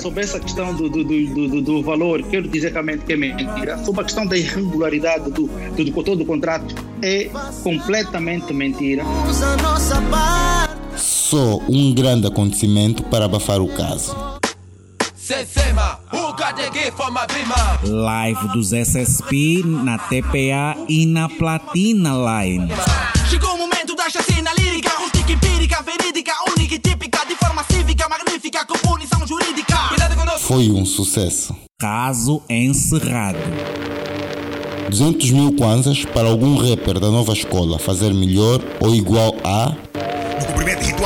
Sobre 0.00 0.22
essa 0.22 0.38
questão 0.38 0.74
do, 0.74 0.88
do, 0.88 1.04
do, 1.04 1.60
do 1.62 1.82
valor, 1.82 2.22
quero 2.22 2.48
dizer 2.48 2.72
realmente 2.72 3.04
que 3.04 3.12
é 3.12 3.16
mentira. 3.16 3.78
Sobre 3.84 4.02
a 4.02 4.04
questão 4.04 4.26
da 4.26 4.36
irregularidade 4.36 5.30
do, 5.30 5.46
do, 5.48 6.02
todo 6.02 6.22
o 6.22 6.26
contrato, 6.26 6.74
é 7.02 7.30
completamente 7.62 8.52
mentira. 8.52 9.02
Só 10.96 11.60
um 11.68 11.92
grande 11.92 12.26
acontecimento 12.26 13.02
para 13.04 13.24
abafar 13.24 13.60
o 13.60 13.68
caso. 13.68 14.16
Live 17.82 18.48
dos 18.48 18.70
SSP 18.70 19.62
na 19.64 19.96
TPA 19.96 20.76
e 20.86 21.06
na 21.06 21.26
Platina 21.26 22.12
Line. 22.12 22.68
Chegou 23.30 23.54
o 23.54 23.58
momento 23.58 23.96
da 23.96 24.10
chacina 24.10 24.50
lírica, 24.58 24.90
rústica, 24.90 25.32
empírica, 25.32 25.82
verídica, 25.82 26.32
única 26.54 26.74
e 26.74 26.78
típica, 26.78 27.24
de 27.24 27.34
forma 27.34 27.64
cívica, 27.64 28.06
magnífica, 28.10 28.66
com 28.66 28.76
punição 28.78 29.26
jurídica. 29.26 29.74
Foi 30.40 30.70
um 30.70 30.84
sucesso. 30.84 31.56
Caso 31.80 32.42
encerrado. 32.48 33.38
200 34.90 35.30
mil 35.30 35.52
kwanzas 35.56 36.04
para 36.04 36.28
algum 36.28 36.56
rapper 36.56 37.00
da 37.00 37.10
nova 37.10 37.32
escola 37.32 37.78
fazer 37.78 38.12
melhor 38.12 38.60
ou 38.80 38.94
igual 38.94 39.34
a 39.42 39.74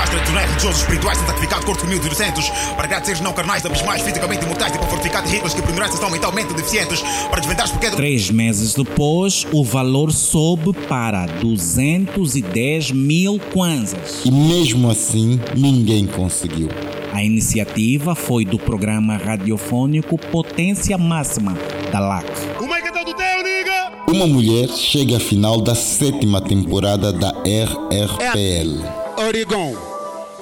no 0.00 0.06
cumprimento 0.06 0.08
de 0.08 0.08
rituais 0.08 0.10
tradicionais, 0.10 0.48
religiosos, 0.50 0.80
espirituais, 0.80 1.18
santificado, 1.18 1.66
corpo 1.66 1.84
humildes 1.84 2.04
e 2.04 2.08
inocentes, 2.08 2.48
para 2.76 2.88
criar 2.88 3.04
seres 3.04 3.20
não 3.20 3.32
carnais, 3.32 3.64
abismais, 3.64 4.02
fisicamente 4.02 4.44
imortais, 4.44 4.72
tipo 4.72 4.86
fortificados 4.86 5.30
e 5.30 5.34
ricos 5.34 5.54
que 5.54 5.62
por 5.62 5.70
ignorância 5.70 5.98
são 5.98 6.10
mentalmente 6.10 6.54
deficientes, 6.54 7.00
para 7.28 7.40
desvendar 7.40 7.70
porque... 7.70 7.90
Três 7.90 8.30
meses 8.30 8.74
depois, 8.74 9.46
o 9.52 9.62
valor 9.64 10.12
sobe 10.12 10.72
para 10.88 11.26
210 11.26 12.92
mil 12.92 13.38
kwanzas. 13.52 14.22
E 14.24 14.30
mesmo 14.30 14.90
assim, 14.90 15.40
ninguém 15.56 16.06
conseguiu. 16.06 16.68
A 17.12 17.22
iniciativa 17.22 18.14
foi 18.14 18.44
do 18.44 18.58
programa 18.58 19.16
radiofônico 19.16 20.16
Potência 20.16 20.96
Máxima 20.96 21.56
da 21.90 21.98
LAC. 21.98 22.26
Como 22.56 22.74
é 22.74 22.80
que 22.80 22.92
tá 22.92 23.02
do 23.02 23.12
teu, 23.12 23.42
nigga? 23.42 23.92
Uma 24.08 24.26
mulher 24.26 24.68
chega 24.68 25.16
à 25.16 25.20
final 25.20 25.60
da 25.60 25.74
sétima 25.74 26.40
temporada 26.40 27.12
da 27.12 27.30
RRPL. 27.44 28.84
Oregon, 29.18 29.89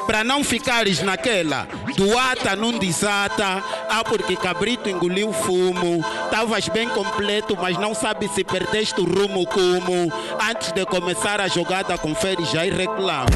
para 0.08 0.24
não 0.24 0.42
ficares 0.42 1.02
naquela. 1.02 1.68
Do 1.94 2.18
ata 2.18 2.56
não 2.56 2.78
desata, 2.78 3.62
ah 3.90 4.02
porque 4.02 4.34
cabrito 4.36 4.88
engoliu 4.88 5.34
fumo, 5.34 6.02
estavas 6.24 6.66
bem 6.70 6.88
completo, 6.88 7.54
mas 7.60 7.76
não 7.76 7.94
sabe 7.94 8.26
se 8.28 8.42
perdeste 8.42 8.98
o 9.02 9.04
rumo 9.04 9.46
como, 9.46 10.10
antes 10.50 10.72
de 10.72 10.86
começar 10.86 11.42
a 11.42 11.48
jogada 11.48 11.98
confere 11.98 12.42
já 12.46 12.64
e 12.64 12.70
reclama. 12.70 13.26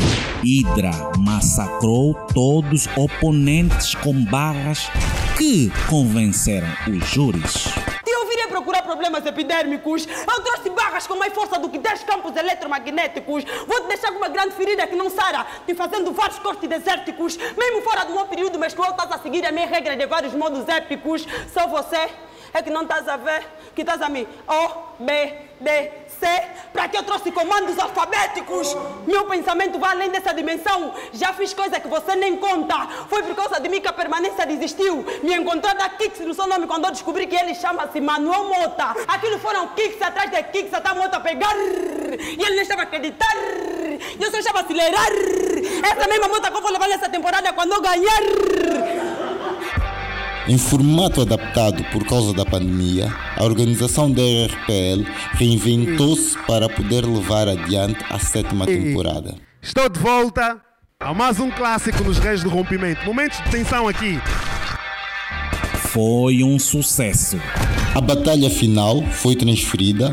Hydra 0.42 0.92
massacrou 1.18 2.14
todos 2.32 2.86
os 2.86 2.96
oponentes 2.96 3.94
com 3.96 4.24
barras 4.24 4.88
que 5.36 5.70
convenceram 5.90 6.68
os 6.88 7.06
júris 7.10 7.68
problemas 9.02 9.26
epidérmicos. 9.26 10.06
Eu 10.06 10.42
trouxe 10.44 10.70
barras 10.70 11.06
com 11.08 11.16
mais 11.16 11.32
força 11.32 11.58
do 11.58 11.68
que 11.68 11.78
10 11.78 12.04
campos 12.04 12.36
eletromagnéticos. 12.36 13.44
Vou 13.66 13.80
te 13.80 13.88
deixar 13.88 14.12
com 14.12 14.18
uma 14.18 14.28
grande 14.28 14.54
ferida 14.54 14.86
que 14.86 14.94
não 14.94 15.10
sara, 15.10 15.44
te 15.66 15.74
fazendo 15.74 16.12
vários 16.12 16.38
cortes 16.38 16.68
desérticos. 16.68 17.36
Mesmo 17.36 17.82
fora 17.82 18.04
do 18.04 18.12
meu 18.12 18.26
período 18.26 18.58
menstrual, 18.60 18.92
estás 18.92 19.10
a 19.10 19.18
seguir 19.18 19.44
a 19.44 19.50
minha 19.50 19.66
regra 19.66 19.96
de 19.96 20.06
vários 20.06 20.34
modos 20.34 20.68
épicos. 20.68 21.26
Só 21.52 21.66
você 21.66 22.08
é 22.54 22.62
que 22.62 22.70
não 22.70 22.82
estás 22.82 23.08
a 23.08 23.16
ver 23.16 23.44
que 23.74 23.80
estás 23.80 24.00
a 24.00 24.08
mim. 24.08 24.26
O, 24.46 25.02
B, 25.02 25.34
D, 25.60 25.90
Para 26.72 26.88
que 26.88 26.96
eu 26.96 27.02
trouxe 27.02 27.30
comandos 27.30 27.78
alfabéticos? 27.78 28.76
Meu 29.06 29.24
pensamento 29.26 29.78
vai 29.78 29.90
além 29.90 30.10
dessa 30.10 30.32
dimensão. 30.32 30.92
Já 31.12 31.32
fiz 31.32 31.52
coisa 31.52 31.78
que 31.78 31.88
você 31.88 32.14
nem 32.16 32.36
conta. 32.36 32.86
Foi 33.08 33.22
por 33.22 33.34
causa 33.34 33.60
de 33.60 33.68
mim 33.68 33.80
que 33.80 33.88
a 33.88 33.92
permanência 33.92 34.46
desistiu. 34.46 35.04
Me 35.22 35.34
encontrou 35.34 35.74
da 35.74 35.88
Kicks 35.90 36.20
no 36.20 36.34
seu 36.34 36.46
nome 36.46 36.66
quando 36.66 36.84
eu 36.86 36.90
descobri 36.90 37.26
que 37.26 37.36
ele 37.36 37.54
chama-se 37.54 38.00
Manuel 38.00 38.44
Mota. 38.44 38.94
Aquilo 39.06 39.38
foram 39.38 39.68
kicks 39.68 40.00
atrás 40.00 40.30
de 40.30 40.42
kicks 40.44 40.72
até 40.72 40.88
a 40.90 40.94
Mota 40.94 41.20
pegar. 41.20 41.54
E 41.56 42.42
ele 42.42 42.54
nem 42.54 42.62
estava 42.62 42.82
a 42.82 42.84
acreditar. 42.84 43.36
E 43.36 44.22
eu 44.22 44.30
só 44.30 44.38
estava 44.38 44.58
a 44.58 44.62
acelerar. 44.62 45.08
Essa 45.84 46.08
mesma 46.08 46.28
Mota 46.28 46.50
que 46.50 46.56
eu 46.56 46.62
vou 46.62 46.72
levar 46.72 46.88
nessa 46.88 47.08
temporada 47.08 47.52
quando 47.52 47.72
eu 47.72 47.80
ganhar. 47.80 49.11
Em 50.48 50.58
formato 50.58 51.20
adaptado 51.22 51.84
por 51.92 52.04
causa 52.04 52.34
da 52.34 52.44
pandemia, 52.44 53.14
a 53.36 53.44
organização 53.44 54.10
da 54.10 54.22
RPL 54.22 55.08
reinventou-se 55.34 56.36
para 56.46 56.68
poder 56.68 57.06
levar 57.06 57.46
adiante 57.48 58.04
a 58.10 58.18
sétima 58.18 58.66
temporada. 58.66 59.36
Estou 59.62 59.88
de 59.88 60.00
volta 60.00 60.60
a 60.98 61.14
mais 61.14 61.38
um 61.38 61.48
clássico 61.48 62.02
nos 62.02 62.18
Reis 62.18 62.42
do 62.42 62.48
Rompimento. 62.48 63.04
Momentos 63.04 63.38
de 63.38 63.50
tensão 63.50 63.86
aqui. 63.86 64.18
Foi 65.90 66.42
um 66.42 66.58
sucesso. 66.58 67.38
A 67.94 68.00
batalha 68.00 68.50
final 68.50 69.00
foi 69.12 69.36
transferida 69.36 70.12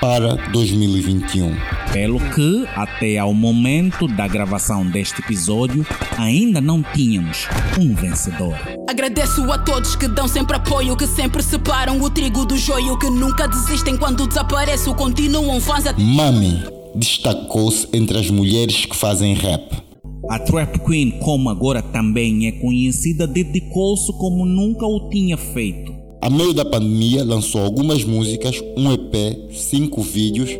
para 0.00 0.34
2021. 0.50 1.54
Pelo 1.92 2.18
que, 2.18 2.66
até 2.74 3.18
ao 3.18 3.34
momento 3.34 4.08
da 4.08 4.26
gravação 4.26 4.86
deste 4.86 5.20
episódio, 5.20 5.86
ainda 6.16 6.60
não 6.60 6.82
tínhamos 6.82 7.46
um 7.78 7.94
vencedor. 7.94 8.56
Agradeço 8.88 9.50
a 9.52 9.58
todos 9.58 9.94
que 9.94 10.08
dão 10.08 10.26
sempre 10.26 10.56
apoio, 10.56 10.96
que 10.96 11.06
sempre 11.06 11.42
separam 11.42 12.00
o 12.00 12.08
trigo 12.08 12.46
do 12.46 12.56
joio, 12.56 12.98
que 12.98 13.10
nunca 13.10 13.46
desistem 13.46 13.96
quando 13.96 14.26
desapareço, 14.26 14.94
continuam 14.94 15.60
fãs 15.60 15.86
a... 15.86 15.92
Mami 15.92 16.62
destacou-se 16.94 17.86
entre 17.92 18.18
as 18.18 18.30
mulheres 18.30 18.86
que 18.86 18.96
fazem 18.96 19.34
rap. 19.34 19.80
A 20.28 20.38
Trap 20.38 20.78
Queen, 20.80 21.18
como 21.20 21.48
agora 21.50 21.82
também 21.82 22.46
é 22.46 22.52
conhecida, 22.52 23.26
dedicou-se 23.26 24.12
como 24.14 24.44
nunca 24.44 24.86
o 24.86 25.08
tinha 25.08 25.36
feito 25.36 25.99
a 26.22 26.28
meio 26.28 26.52
da 26.52 26.64
pandemia, 26.64 27.24
lançou 27.24 27.62
algumas 27.64 28.04
músicas, 28.04 28.62
um 28.76 28.92
EP, 28.92 29.54
cinco 29.54 30.02
vídeos 30.02 30.50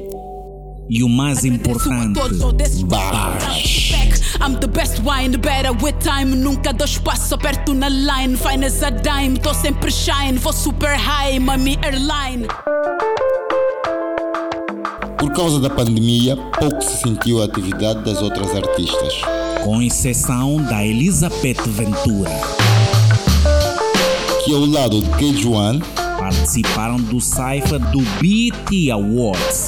e 0.88 1.02
o 1.04 1.08
mais 1.08 1.44
importante, 1.44 2.18
barras. 2.86 3.90
I'm 4.42 4.56
the 4.58 4.66
best 4.66 5.02
wine, 5.02 5.36
better 5.36 5.72
with 5.84 5.98
time. 6.00 6.34
Nunca 6.34 6.72
dou 6.72 6.86
espaço, 6.86 7.34
aperto 7.34 7.74
na 7.74 7.90
line. 7.90 8.38
Fine 8.38 8.64
as 8.64 8.82
a 8.82 8.88
dime, 8.88 9.38
tô 9.38 9.52
sempre 9.52 9.92
shine. 9.92 10.38
Vou 10.38 10.52
super 10.52 10.96
high, 10.96 11.38
mami 11.38 11.78
airline. 11.82 12.48
Por 15.18 15.30
causa 15.32 15.60
da 15.60 15.68
pandemia, 15.68 16.36
pouco 16.58 16.82
se 16.82 17.02
sentiu 17.02 17.42
a 17.42 17.44
atividade 17.44 18.02
das 18.02 18.22
outras 18.22 18.56
artistas. 18.56 19.20
Com 19.62 19.82
exceção 19.82 20.56
da 20.56 20.86
Elizabeth 20.86 21.62
Ventura 21.66 22.40
que 24.50 24.54
ao 24.54 24.66
lado 24.66 25.00
de 25.00 25.08
K1 25.10 25.80
participaram 26.18 26.96
do 26.96 27.20
Cypher 27.20 27.78
do 27.92 28.00
BET 28.20 28.90
Awards. 28.90 29.66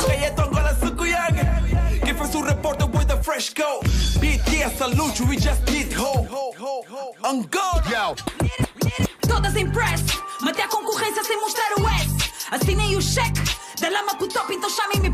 Todas 9.29 9.55
em 9.55 9.71
press, 9.71 10.03
matei 10.41 10.65
a 10.65 10.69
concorrência 10.69 11.23
sem 11.23 11.41
mostrar 11.41 11.79
o 11.79 11.89
S. 11.89 12.09
Assinei 12.51 12.97
o 12.97 13.01
cheque, 13.01 13.41
da 13.81 13.89
lama 13.89 14.17
pro 14.17 14.27
top, 14.27 14.53
então 14.53 14.69
chamem-me 14.69 15.13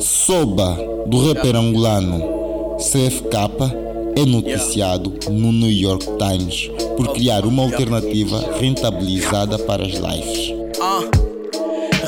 Soba, 0.00 0.74
do 1.06 1.28
rapper 1.28 1.54
angolano 1.54 2.78
CFK, 2.78 3.91
é 4.16 4.24
noticiado 4.26 5.12
no 5.30 5.52
New 5.52 5.70
York 5.70 6.04
Times 6.18 6.70
por 6.96 7.12
criar 7.12 7.44
uma 7.44 7.62
alternativa 7.62 8.56
rentabilizada 8.58 9.58
para 9.58 9.84
as 9.84 9.92
lives. 9.92 10.54
Ah, 10.80 11.02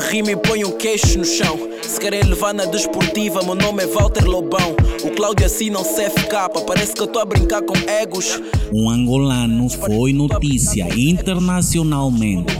rime 0.09 0.33
e 0.33 0.35
põe 0.35 0.63
um 0.63 0.71
queixo 0.71 1.17
no 1.17 1.25
chão. 1.25 1.74
Se 1.87 1.99
querem 1.99 2.23
levar 2.23 2.53
na 2.53 2.65
desportiva, 2.65 3.43
meu 3.43 3.53
nome 3.53 3.83
é 3.83 3.87
Walter 3.87 4.25
Lobão. 4.25 4.75
O 5.03 5.11
Cláudio 5.11 5.45
assina 5.45 5.79
o 5.79 5.83
CFK, 5.83 6.65
parece 6.65 6.93
que 6.93 7.01
eu 7.01 7.05
estou 7.05 7.21
a 7.21 7.25
brincar 7.25 7.61
com 7.61 7.75
egos. 7.87 8.41
Um 8.73 8.89
angolano 8.89 9.69
foi 9.69 10.11
notícia 10.11 10.87
internacionalmente 10.97 12.55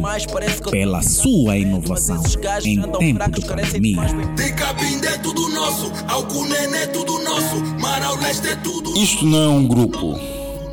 pela 0.69 1.01
sua 1.01 1.57
inovação 1.57 2.21
em 2.63 2.81
tempo 2.81 3.31
de 3.31 3.41
pandemia. 3.45 4.01
é 5.07 5.17
tudo 5.17 5.49
nosso, 5.49 5.91
é 6.75 6.87
tudo 6.87 7.23
nosso, 7.23 7.55
Marau 7.79 8.15
Leste 8.17 8.47
é 8.49 8.55
tudo. 8.55 8.95
Isto 8.95 9.25
não 9.25 9.39
é 9.39 9.49
um 9.49 9.67
grupo. 9.67 10.19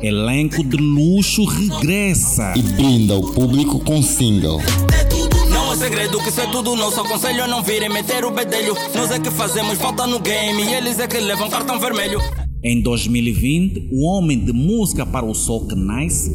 Elenco 0.01 0.63
de 0.63 0.77
luxo 0.77 1.45
regressa 1.45 2.53
e 2.55 2.61
brinda 2.61 3.15
o 3.15 3.33
público 3.33 3.79
com 3.79 4.01
single. 4.03 4.61
Segredo 5.83 6.17
que 6.19 6.29
isso 6.29 6.39
é 6.39 6.47
tudo 6.47 6.77
nosso 6.77 7.01
aconselho 7.01 7.43
a 7.43 7.47
não 7.47 7.61
virem 7.61 7.89
meter 7.89 8.23
o 8.23 8.31
bedelho. 8.31 8.73
Nós 8.95 9.11
é 9.11 9.19
que 9.19 9.29
fazemos 9.29 9.77
falta 9.77 10.07
no 10.07 10.17
game 10.17 10.63
e 10.63 10.73
eles 10.75 10.97
é 10.97 11.05
que 11.05 11.19
levam 11.19 11.49
cartão 11.49 11.77
vermelho. 11.77 12.21
Em 12.63 12.81
2020, 12.81 13.89
o 13.91 14.05
homem 14.05 14.39
de 14.39 14.53
música 14.53 15.05
para 15.05 15.25
o 15.25 15.35
Soul 15.35 15.67
Nice 15.75 16.33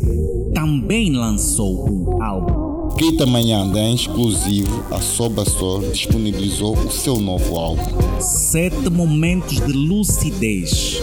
também 0.52 1.12
lançou 1.12 1.88
um 1.88 2.22
álbum. 2.22 2.94
Keita 2.98 3.24
Manhanda, 3.24 3.78
em 3.80 3.94
exclusivo, 3.94 4.84
a 4.94 5.00
Soba 5.00 5.44
Store 5.44 5.86
disponibilizou 5.92 6.76
o 6.76 6.90
seu 6.90 7.16
novo 7.16 7.56
álbum. 7.56 8.20
Sete 8.20 8.90
momentos 8.90 9.64
de 9.64 9.72
lucidez 9.72 11.00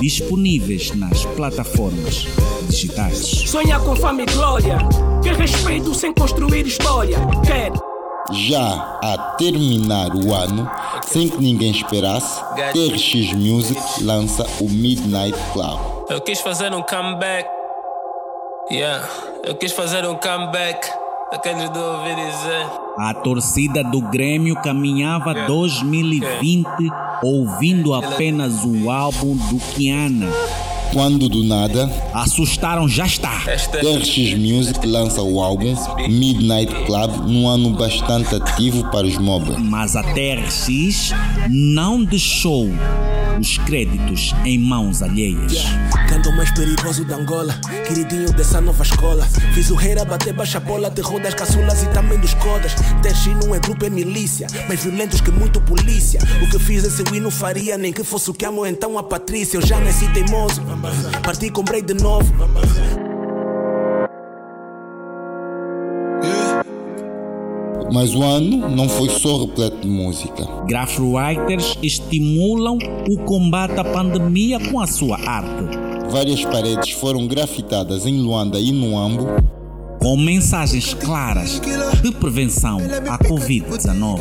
disponíveis 0.00 0.94
nas 0.94 1.24
plataformas 1.26 2.28
digitais. 2.68 3.18
Sonha 3.18 3.80
com 3.80 3.96
fama 3.96 4.22
e 4.22 4.26
glória, 4.26 4.78
quer 5.20 5.34
respeito 5.34 5.92
sem 5.94 6.14
construir 6.14 6.64
história, 6.64 7.18
quer 7.44 7.72
já 8.32 8.98
a 9.02 9.34
terminar 9.38 10.14
o 10.14 10.34
ano, 10.34 10.70
sem 11.06 11.28
que 11.28 11.38
ninguém 11.38 11.70
esperasse, 11.70 12.40
TRX 12.72 13.32
Music 13.34 13.80
lança 14.02 14.46
o 14.60 14.68
Midnight 14.68 15.38
Club. 15.52 15.78
Eu 16.10 16.20
quis 16.20 16.40
fazer 16.40 16.72
um 16.74 16.82
comeback. 16.82 17.48
Yeah, 18.70 19.08
eu 19.44 19.54
quis 19.54 19.72
fazer 19.72 20.06
um 20.06 20.14
comeback. 20.14 20.88
Daqueles 21.30 21.68
do 21.70 21.78
ouvir 21.78 22.14
dizer. 22.14 22.66
A 22.98 23.12
torcida 23.12 23.84
do 23.84 24.00
Grêmio 24.00 24.54
caminhava 24.62 25.34
2020 25.46 26.66
ouvindo 27.22 27.92
apenas 27.94 28.64
o 28.64 28.90
álbum 28.90 29.36
do 29.36 29.58
Kiana. 29.74 30.26
Quando 30.92 31.28
do 31.28 31.44
nada, 31.44 31.90
assustaram 32.14 32.88
já 32.88 33.06
está. 33.06 33.40
TRX 33.40 34.38
Music 34.38 34.86
lança 34.86 35.22
o 35.22 35.40
álbum 35.40 35.74
Midnight 36.08 36.72
Club 36.86 37.28
num 37.28 37.46
ano 37.46 37.70
bastante 37.70 38.34
ativo 38.34 38.90
para 38.90 39.06
os 39.06 39.18
mobbers. 39.18 39.58
Mas 39.58 39.94
a 39.94 40.02
TRX 40.02 41.10
não 41.50 42.02
deixou 42.02 42.68
os 43.38 43.58
créditos 43.58 44.34
em 44.44 44.58
mãos 44.58 45.02
alheias. 45.02 45.64
Canto 46.08 46.32
mais 46.32 46.50
perigoso 46.52 47.04
da 47.04 47.16
Angola, 47.16 47.54
queridinho 47.86 48.32
dessa 48.32 48.60
nova 48.60 48.82
escola. 48.82 49.26
Fiz 49.54 49.70
o 49.70 49.74
rei 49.74 49.98
a 49.98 50.04
bater 50.04 50.32
baixa 50.32 50.58
bola, 50.58 50.90
terror 50.90 51.20
das 51.20 51.34
caçulas 51.34 51.82
e 51.82 51.86
também 51.88 52.18
dos 52.18 52.34
codas. 52.34 52.74
TRX 53.02 53.26
não 53.44 53.54
é 53.54 53.58
grupo, 53.58 53.84
é 53.84 53.90
milícia, 53.90 54.46
mais 54.66 54.82
violentos 54.82 55.20
que 55.20 55.30
muito 55.30 55.60
polícia. 55.60 56.20
O 56.42 56.50
que 56.50 56.58
fiz 56.58 56.84
esse 56.84 57.02
win 57.10 57.20
não 57.20 57.30
faria, 57.30 57.78
nem 57.78 57.92
que 57.92 58.02
fosse 58.02 58.30
o 58.30 58.34
que 58.34 58.44
amo 58.44 58.66
então 58.66 58.98
a 58.98 59.02
Patrícia. 59.02 59.56
Eu 59.56 59.66
já 59.66 59.78
nasci 59.80 60.08
teimoso, 60.12 60.62
parti 61.22 61.50
comprei 61.50 61.82
de 61.82 61.94
novo. 61.94 62.32
Mas 67.92 68.14
o 68.14 68.22
ano 68.22 68.68
não 68.68 68.88
foi 68.88 69.08
só 69.08 69.38
repleto 69.38 69.78
de 69.78 69.88
música. 69.88 70.46
Graphwriters 70.66 71.78
estimulam 71.82 72.78
o 73.08 73.18
combate 73.24 73.78
à 73.78 73.84
pandemia 73.84 74.60
com 74.60 74.80
a 74.80 74.86
sua 74.86 75.16
arte. 75.16 75.78
Várias 76.10 76.44
paredes 76.44 76.90
foram 76.92 77.26
grafitadas 77.26 78.06
em 78.06 78.18
Luanda 78.18 78.58
e 78.58 78.72
no 78.72 78.98
Ambo 78.98 79.26
com 79.98 80.16
mensagens 80.16 80.94
claras 80.94 81.60
de 82.02 82.12
prevenção 82.12 82.78
à 83.08 83.18
Covid-19. 83.18 84.20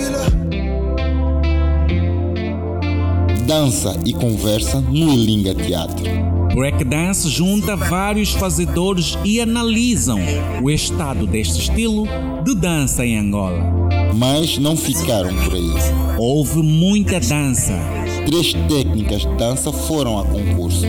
Dança 3.46 3.98
e 4.06 4.14
conversa 4.14 4.82
no 4.82 5.14
Elinga 5.14 5.56
Teatro. 5.56 6.37
Breakdance 6.54 7.30
junta 7.30 7.76
vários 7.76 8.32
fazedores 8.34 9.18
e 9.24 9.40
analisam 9.40 10.20
o 10.62 10.70
estado 10.70 11.28
deste 11.28 11.60
estilo 11.62 12.06
de 12.44 12.56
dança 12.56 13.06
em 13.06 13.18
Angola. 13.18 13.60
Mas 14.16 14.58
não 14.58 14.76
ficaram 14.76 15.36
por 15.44 15.54
aí. 15.54 15.74
Houve 16.18 16.62
muita 16.64 17.20
dança. 17.20 17.74
Três 18.26 18.54
técnicas 18.54 19.22
de 19.22 19.36
dança 19.36 19.72
foram 19.72 20.20
a 20.20 20.26
concurso. 20.26 20.86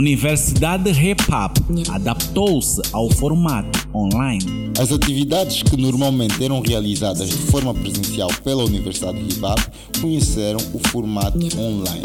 Universidade 0.00 0.88
Hip 0.92 1.24
Hop 1.30 1.58
adaptou-se 1.90 2.80
ao 2.90 3.10
formato 3.10 3.86
online. 3.94 4.72
As 4.78 4.90
atividades 4.90 5.62
que 5.62 5.76
normalmente 5.76 6.42
eram 6.42 6.62
realizadas 6.62 7.28
de 7.28 7.36
forma 7.36 7.74
presencial 7.74 8.30
pela 8.42 8.64
Universidade 8.64 9.18
Hip 9.18 9.44
Hop 9.44 9.58
conheceram 10.00 10.58
o 10.72 10.78
formato 10.88 11.38
online. 11.58 12.00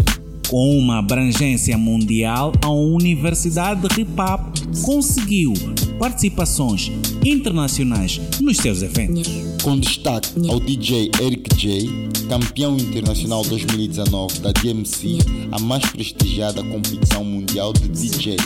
Com 0.50 0.78
uma 0.78 1.00
abrangência 1.00 1.78
mundial, 1.78 2.52
a 2.62 2.70
Universidade 2.70 3.88
Hip 3.98 4.12
Hop 4.20 4.58
conseguiu 4.84 5.54
participações 5.98 6.92
internacionais 7.24 8.20
nos 8.42 8.58
seus 8.58 8.82
eventos. 8.82 9.55
Com 9.66 9.80
destaque 9.80 10.48
ao 10.48 10.60
DJ 10.60 11.10
Eric 11.20 11.56
J, 11.56 11.90
campeão 12.30 12.78
internacional 12.78 13.42
2019 13.46 14.38
da 14.38 14.52
DMC, 14.52 15.18
a 15.52 15.58
mais 15.58 15.84
prestigiada 15.88 16.64
competição 16.64 17.24
mundial 17.24 17.74
de 17.74 17.88
DJ. 17.88 18.38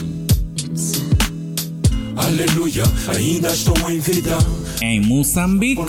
Aleluia, 2.15 2.83
ainda 3.13 3.49
estou 3.49 3.91
em 3.91 3.99
vida. 3.99 4.37
Em 4.81 5.01
Moçambique. 5.01 5.83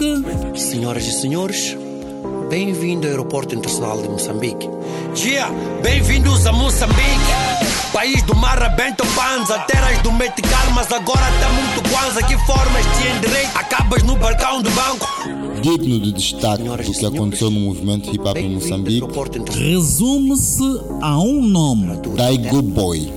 Senhoras 0.57 1.07
e 1.07 1.13
senhores, 1.13 1.77
bem-vindo 2.49 3.07
ao 3.07 3.13
Aeroporto 3.13 3.55
Internacional 3.55 4.03
de 4.03 4.09
Moçambique. 4.09 4.69
Dia, 5.15 5.47
bem-vindos 5.81 6.45
a 6.45 6.53
Moçambique. 6.53 7.50
País 7.93 8.23
do 8.23 8.37
mar 8.37 8.61
panza, 9.17 9.59
terras 9.61 9.99
do 10.03 10.13
metical, 10.13 10.71
mas 10.75 10.91
agora 10.93 11.27
tá 11.41 11.49
muito. 11.51 11.81
Que 12.27 12.37
formas 12.47 12.85
direito? 13.21 13.51
Acabas 13.57 14.03
no 14.03 14.15
balcão 14.17 14.63
do 14.63 14.71
banco. 14.71 15.09
Digno 15.61 15.99
de 15.99 16.13
destaque 16.13 16.63
do 16.63 16.77
que 16.77 17.07
aconteceu 17.07 17.51
no 17.51 17.61
movimento 17.61 18.15
hip 18.15 18.21
hop 18.21 18.37
em 18.37 18.55
Moçambique, 18.55 19.07
resume-se 19.59 20.81
a 21.01 21.19
um 21.19 21.43
nome: 21.43 21.97
Daigo 22.17 22.63
Boy 22.63 23.13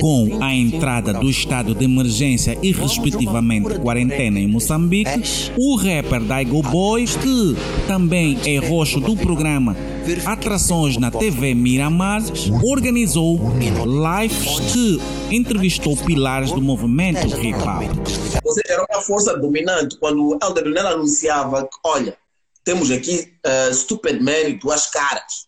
com 0.00 0.42
a 0.42 0.54
entrada 0.54 1.12
do 1.14 1.28
estado 1.28 1.74
de 1.74 1.84
emergência 1.84 2.58
e 2.62 2.72
respectivamente 2.72 3.78
quarentena 3.78 4.40
em 4.40 4.46
Moçambique, 4.46 5.10
o 5.56 5.76
rapper 5.76 6.22
Daigo 6.22 6.62
Boy, 6.62 7.06
que 7.06 7.56
também 7.86 8.38
é 8.44 8.58
roxo 8.58 9.00
do 9.00 9.16
programa 9.16 9.76
Atrações 10.24 10.96
na 10.96 11.10
TV 11.10 11.54
Miramar, 11.54 12.22
organizou 12.62 13.40
lives 13.58 14.60
que 14.72 15.00
entrevistou 15.34 15.96
pilares 15.96 16.52
do 16.52 16.60
movimento 16.60 17.26
hip 17.26 17.58
hop. 17.58 18.06
Seja, 18.06 18.62
era 18.68 18.86
uma 18.88 19.02
força 19.02 19.36
dominante 19.36 19.98
quando 19.98 20.24
o 20.24 20.38
Elder 20.42 20.64
Leonel 20.64 20.88
anunciava 20.88 21.64
que, 21.64 21.78
olha, 21.84 22.16
temos 22.64 22.90
aqui 22.90 23.32
uh, 23.44 23.74
Stupid 23.74 24.20
Man 24.20 24.48
e 24.48 24.58
tuas 24.58 24.86
caras. 24.86 25.46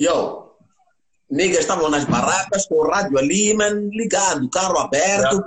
Yo, 0.00 0.50
Niggas 1.30 1.60
estavam 1.60 1.88
nas 1.88 2.04
barracas 2.04 2.66
com 2.66 2.74
o 2.74 2.90
rádio 2.90 3.16
ali, 3.16 3.54
man, 3.54 3.88
ligado, 3.92 4.50
carro 4.50 4.78
aberto, 4.78 5.44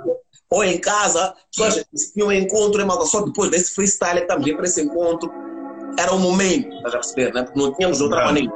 ou 0.48 0.64
em 0.64 0.78
casa, 0.78 1.34
pessoas 1.50 1.84
tinham 2.12 2.28
um 2.28 2.32
encontro, 2.32 2.82
só 3.06 3.20
depois 3.20 3.50
desse 3.50 3.74
freestyle 3.74 4.20
estamos 4.20 4.50
para 4.52 4.64
esse 4.64 4.82
encontro. 4.82 5.43
Era 5.98 6.12
um 6.14 6.18
momento, 6.18 6.68
estás 6.76 6.94
a 6.94 6.98
perceber, 6.98 7.32
né? 7.32 7.42
Porque 7.42 7.58
não 7.58 7.72
tínhamos 7.74 8.00
outra 8.00 8.18
Não. 8.20 8.26
maneira. 8.26 8.52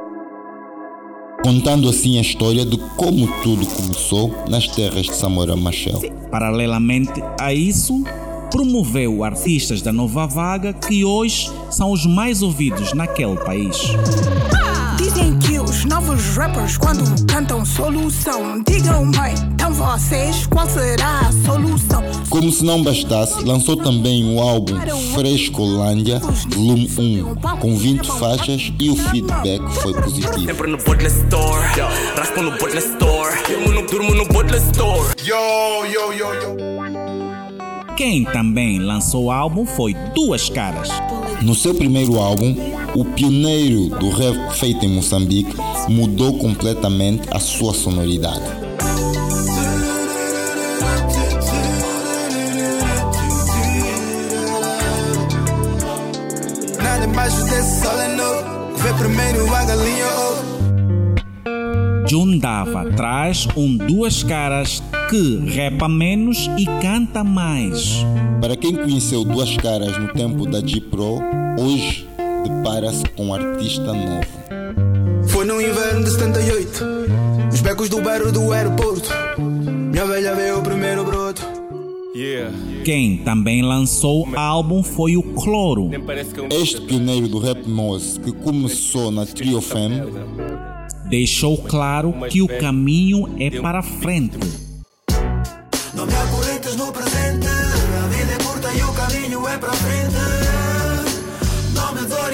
contando 1.44 1.88
assim 1.88 2.18
a 2.18 2.20
história 2.20 2.64
de 2.66 2.76
como 2.96 3.26
tudo 3.42 3.64
começou 3.64 4.34
nas 4.48 4.66
terras 4.66 5.06
de 5.06 5.14
Samora 5.14 5.54
Machel. 5.56 6.00
Paralelamente 6.30 7.22
a 7.40 7.54
isso, 7.54 8.02
promoveu 8.50 9.22
artistas 9.22 9.80
da 9.80 9.92
nova 9.92 10.26
vaga 10.26 10.72
que 10.72 11.04
hoje 11.04 11.50
são 11.70 11.92
os 11.92 12.04
mais 12.04 12.42
ouvidos 12.42 12.92
naquele 12.92 13.36
país. 13.36 13.78
Dizem 14.98 15.38
que 15.38 15.60
os 15.60 15.84
novos 15.84 16.36
rappers 16.36 16.76
quando 16.76 17.04
cantam 17.26 17.64
solução 17.64 18.60
Digam 18.66 19.08
bem, 19.12 19.34
então 19.54 19.72
vocês 19.72 20.44
qual 20.48 20.68
será 20.68 21.20
a 21.20 21.32
solução? 21.46 22.02
Como 22.28 22.50
se 22.50 22.64
não 22.64 22.82
bastasse, 22.82 23.44
lançou 23.44 23.76
também 23.76 24.34
o 24.34 24.40
álbum 24.40 24.74
Frescolândia, 25.14 26.18
volume 26.48 26.90
1, 26.98 27.34
com 27.60 27.76
20 27.76 28.06
faixas 28.18 28.72
e 28.80 28.90
o 28.90 28.96
feedback 28.96 29.62
foi 29.80 29.94
positivo. 29.94 30.40
Sempre 30.40 30.68
no 30.68 30.78
Bottle 30.78 31.06
Store, 31.06 31.66
raspo 32.16 32.42
no 32.42 32.50
Bottle 32.50 32.78
Store, 32.78 33.36
durmo 33.46 33.72
no, 33.72 33.86
durmo 33.86 34.14
no 34.14 34.26
Bottle 34.26 34.58
Store. 34.58 35.14
Yo, 35.24 35.86
yo, 35.86 36.12
yo, 36.12 36.34
yo. 36.34 36.56
Quem 37.96 38.24
também 38.24 38.80
lançou 38.80 39.26
o 39.26 39.30
álbum 39.30 39.64
foi 39.64 39.94
Duas 40.14 40.48
Caras. 40.50 40.88
No 41.40 41.54
seu 41.54 41.72
primeiro 41.72 42.18
álbum, 42.18 42.54
o 42.94 43.04
pioneiro 43.04 43.88
do 43.90 44.10
rap 44.10 44.56
feito 44.56 44.84
em 44.84 44.88
Moçambique 44.88 45.54
mudou 45.88 46.36
completamente 46.36 47.28
a 47.30 47.38
sua 47.38 47.72
sonoridade. 47.72 48.42
Nada 56.82 57.06
embaixo 57.06 57.44
desse 57.44 57.82
sol 57.82 58.00
é 58.00 58.16
novo. 58.16 58.76
Vê 58.76 58.92
primeiro 58.94 59.54
a 59.54 59.64
galinha 59.64 60.06
ovo. 60.06 60.58
Jundava 62.08 62.90
traz 62.96 63.46
um 63.56 63.76
duas 63.76 64.22
caras 64.22 64.82
que 65.08 65.38
repa 65.38 65.88
menos 65.88 66.50
e 66.58 66.66
canta 66.82 67.24
mais. 67.24 68.04
Para 68.42 68.54
quem 68.56 68.74
conheceu 68.74 69.24
Duas 69.24 69.56
Caras 69.56 69.96
no 69.96 70.08
tempo 70.08 70.44
da 70.44 70.60
G-Pro, 70.60 71.20
hoje 71.58 72.06
depara-se 72.44 73.04
com 73.16 73.28
um 73.28 73.34
artista 73.34 73.94
novo. 73.94 75.28
Foi 75.28 75.46
no 75.46 75.62
inverno 75.62 76.04
de 76.04 76.10
78, 76.10 76.84
nos 77.50 77.60
becos 77.62 77.88
do 77.88 78.02
bairro 78.02 78.30
do 78.30 78.52
aeroporto. 78.52 79.08
Minha 79.38 80.04
velha 80.04 80.34
veio 80.34 80.58
o 80.58 80.62
primeiro 80.62 81.04
broto. 81.04 81.42
Quem 82.84 83.18
também 83.18 83.62
lançou 83.62 84.28
álbum 84.36 84.82
foi 84.82 85.16
o 85.16 85.22
Cloro. 85.22 85.90
Este 86.50 86.82
pioneiro 86.82 87.28
do 87.28 87.38
rap 87.38 87.66
Moz, 87.66 88.18
que 88.22 88.32
começou 88.32 89.10
na 89.10 89.24
Trio 89.24 89.60
Fam, 89.62 90.06
deixou 91.08 91.56
claro 91.56 92.12
que 92.28 92.42
o 92.42 92.48
caminho 92.48 93.36
é 93.38 93.50
para 93.60 93.82
frente. 93.82 94.67
É 99.48 99.58
para 99.58 99.72
frente. 99.72 100.14
Não 101.74 101.94
me 101.94 102.00
esperar. 102.00 102.28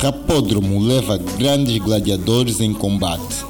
Rapódromo 0.00 0.80
leva 0.80 1.18
grandes 1.38 1.78
gladiadores 1.78 2.60
em 2.60 2.72
combate. 2.72 3.44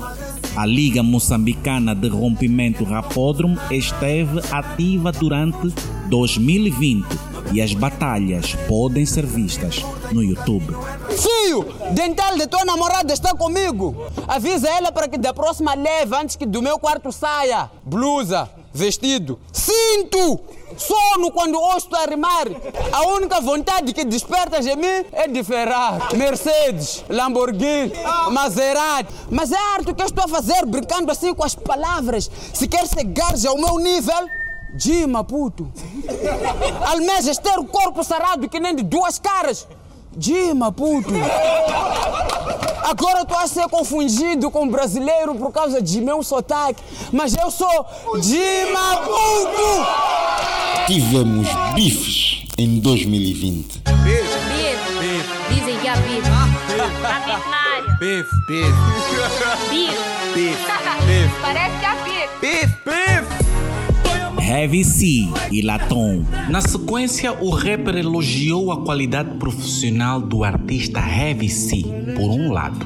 A 0.57 0.66
Liga 0.66 1.03
Moçambicana 1.03 1.94
de 1.94 2.09
Rompimento 2.09 2.84
Rapódromo 2.84 3.59
esteve 3.70 4.40
ativa 4.50 5.11
durante 5.12 5.72
2020 6.09 7.07
e 7.53 7.61
as 7.61 7.72
batalhas 7.72 8.55
podem 8.68 9.07
ser 9.07 9.24
vistas 9.24 9.82
no 10.12 10.22
YouTube. 10.22 10.76
Fio, 11.09 11.64
dental 11.92 12.36
de 12.36 12.46
tua 12.46 12.64
namorada 12.64 13.12
está 13.12 13.34
comigo. 13.34 13.96
Avisa 14.28 14.68
ela 14.68 14.92
para 14.92 15.09
que 15.09 15.16
da 15.16 15.32
próxima 15.32 15.74
leve 15.74 16.14
antes 16.14 16.36
que 16.36 16.46
do 16.46 16.62
meu 16.62 16.78
quarto 16.78 17.11
saia. 17.11 17.70
Blusa, 17.84 18.48
vestido, 18.72 19.38
cinto, 19.52 20.40
sono 20.76 21.30
quando 21.30 21.58
ouço 21.58 21.94
a 21.94 22.06
rimar. 22.06 22.46
A 22.92 23.06
única 23.08 23.40
vontade 23.40 23.92
que 23.92 24.04
desperta 24.04 24.58
em 24.58 24.76
mim 24.76 25.06
é 25.12 25.28
de 25.28 25.42
Ferrari, 25.44 26.16
Mercedes, 26.16 27.04
Lamborghini, 27.08 27.92
Maserati. 28.30 29.12
Mas 29.30 29.52
é 29.52 29.56
arte 29.74 29.92
que 29.92 30.02
eu 30.02 30.06
estou 30.06 30.24
a 30.24 30.28
fazer 30.28 30.64
brincando 30.66 31.10
assim 31.10 31.34
com 31.34 31.44
as 31.44 31.54
palavras. 31.54 32.30
Se 32.54 32.66
quer 32.66 32.86
chegar 32.86 33.34
ao 33.46 33.58
meu 33.58 33.78
nível, 33.78 34.28
Dima, 34.74 35.22
puto. 35.22 35.70
Almejas 36.86 37.36
ter 37.36 37.58
o 37.58 37.64
corpo 37.64 38.02
sarado 38.02 38.48
que 38.48 38.58
nem 38.58 38.74
de 38.74 38.82
duas 38.82 39.18
caras. 39.18 39.68
Dima, 40.16 40.70
puto. 40.70 41.10
Agora 42.84 43.20
eu 43.20 43.22
estou 43.22 43.38
a 43.38 43.46
ser 43.46 43.68
confundido 43.68 44.50
com 44.50 44.68
brasileiro 44.68 45.34
por 45.34 45.50
causa 45.50 45.80
de 45.80 46.00
meu 46.00 46.22
sotaque. 46.22 46.82
Mas 47.12 47.34
eu 47.34 47.50
sou 47.50 47.86
Dima, 48.20 48.96
puto. 48.98 49.86
Tivemos 50.86 51.48
bifes 51.74 52.44
em 52.58 52.78
2020. 52.80 53.82
Beef. 54.02 54.42
Beef. 55.00 55.26
Dizem 55.48 55.78
que 55.78 55.88
há 55.88 55.96
beef. 55.96 56.24
Há 56.26 57.20
beef 57.20 57.48
na 57.48 57.56
área. 57.56 57.96
Beef, 57.98 58.28
beef. 58.46 58.74
Beef. 59.70 59.98
Beef. 60.34 60.58
Beef. 61.06 61.40
Parece 61.40 61.78
que 61.78 61.84
há 61.86 61.94
beef. 62.04 62.30
Beef, 62.40 62.70
beef. 62.84 63.41
Heavy 64.43 64.84
C 64.84 65.28
e 65.53 65.62
Latom. 65.62 66.24
Na 66.51 66.61
sequência, 66.61 67.32
o 67.32 67.51
rapper 67.51 67.97
elogiou 67.97 68.72
a 68.72 68.82
qualidade 68.82 69.38
profissional 69.38 70.20
do 70.20 70.43
artista 70.43 70.99
Heavy 70.99 71.49
C, 71.49 71.84
por 72.16 72.28
um 72.28 72.53
lado. 72.53 72.84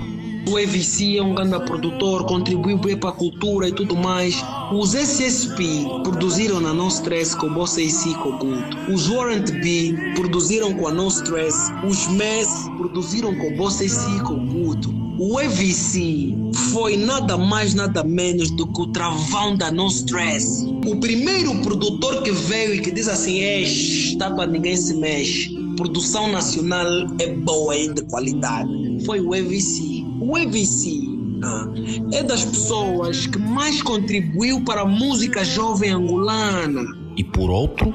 O 0.49 0.59
EVC 0.59 1.17
é 1.17 1.23
um 1.23 1.35
grande 1.35 1.59
produtor, 1.65 2.25
contribuiu 2.25 2.79
bem 2.79 2.97
para 2.97 3.11
a 3.11 3.13
cultura 3.13 3.69
e 3.69 3.73
tudo 3.73 3.97
mais. 3.97 4.37
Os 4.71 4.95
SSP 4.95 5.85
produziram 6.05 6.61
na 6.61 6.73
No 6.73 6.87
Stress 6.87 7.37
com 7.37 7.53
Bossa 7.53 7.81
AC 7.81 8.15
com 8.23 8.39
Guto. 8.39 8.93
Os 8.93 9.09
Warrant 9.09 9.51
B 9.51 9.93
produziram 10.15 10.73
com 10.75 10.87
a 10.87 10.93
No 10.93 11.09
Stress. 11.09 11.73
Os 11.85 12.07
MES 12.09 12.71
produziram 12.77 13.35
com 13.35 13.57
Bossa 13.57 13.83
AC 13.83 14.23
com 14.23 14.47
Guto. 14.47 15.06
O 15.19 15.41
EVC 15.41 16.35
foi 16.73 16.97
nada 16.97 17.39
mais, 17.39 17.73
nada 17.73 18.05
menos 18.05 18.51
do 18.51 18.67
que 18.67 18.83
o 18.83 18.87
travão 18.89 19.57
da 19.57 19.71
No 19.71 19.87
Stress. 19.87 20.67
O 20.87 20.97
primeiro 20.97 21.55
produtor 21.63 22.23
que 22.23 22.31
veio 22.31 22.75
e 22.75 22.81
que 22.81 22.91
diz 22.91 23.09
assim: 23.09 23.39
está 23.41 24.31
para 24.31 24.47
ninguém 24.47 24.77
se 24.77 24.95
mexe. 24.95 25.57
Produção 25.77 26.31
nacional 26.31 26.87
é 27.19 27.33
boa 27.33 27.75
e 27.75 27.93
de 27.95 28.03
qualidade. 28.05 28.71
Foi 29.07 29.21
o 29.21 29.35
EVC. 29.35 30.05
O 30.21 30.37
EVC 30.37 31.01
ah, 31.43 31.67
é 32.13 32.23
das 32.23 32.45
pessoas 32.45 33.27
que 33.27 33.39
mais 33.39 33.83
contribuiu 33.83 34.63
para 34.65 34.83
a 34.83 34.87
música 34.87 35.43
jovem 35.45 35.93
angolana. 35.93 36.83
E 37.17 37.25
por 37.25 37.49
outro, 37.49 37.95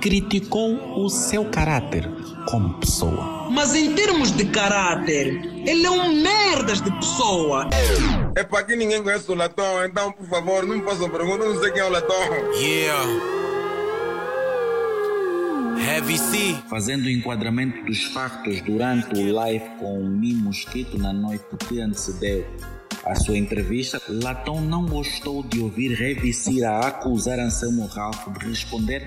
criticou 0.00 0.78
o 0.98 1.10
seu 1.10 1.44
caráter 1.46 2.10
como 2.48 2.74
pessoa. 2.74 3.43
Mas 3.54 3.74
em 3.76 3.94
termos 3.94 4.32
de 4.32 4.46
caráter, 4.46 5.28
ele 5.64 5.86
é 5.86 5.90
um 5.90 6.20
merdas 6.20 6.80
de 6.80 6.90
pessoa. 6.96 7.68
É 8.34 8.42
para 8.42 8.64
que 8.64 8.74
ninguém 8.74 9.00
conhece 9.00 9.30
o 9.30 9.34
Latão, 9.34 9.84
então 9.84 10.10
por 10.10 10.26
favor, 10.26 10.66
não 10.66 10.76
me 10.76 10.82
façam 10.82 11.08
pergunta, 11.08 11.44
não 11.44 11.60
sei 11.60 11.70
quem 11.70 11.80
é 11.80 11.84
o 11.84 11.88
Latão. 11.88 12.16
Yeah. 12.56 13.44
Heavy 15.86 16.18
C. 16.18 16.56
Fazendo 16.68 17.04
o 17.04 17.10
enquadramento 17.10 17.84
dos 17.84 18.02
factos 18.04 18.60
durante 18.62 19.14
o 19.14 19.32
live 19.32 19.64
com 19.78 20.00
o 20.00 20.04
Mi 20.04 20.34
Mosquito 20.34 20.98
na 20.98 21.12
noite 21.12 21.44
que 21.68 21.80
antecedeu 21.80 22.44
a 23.06 23.14
sua 23.14 23.38
entrevista, 23.38 24.00
Latão 24.08 24.60
não 24.60 24.84
gostou 24.86 25.44
de 25.44 25.60
ouvir 25.60 26.00
Heavy 26.00 26.32
C 26.32 26.64
a 26.64 26.80
acusar 26.80 27.38
Anselmo 27.38 27.86
Ralph 27.86 28.26
de 28.38 28.48
responder 28.48 29.06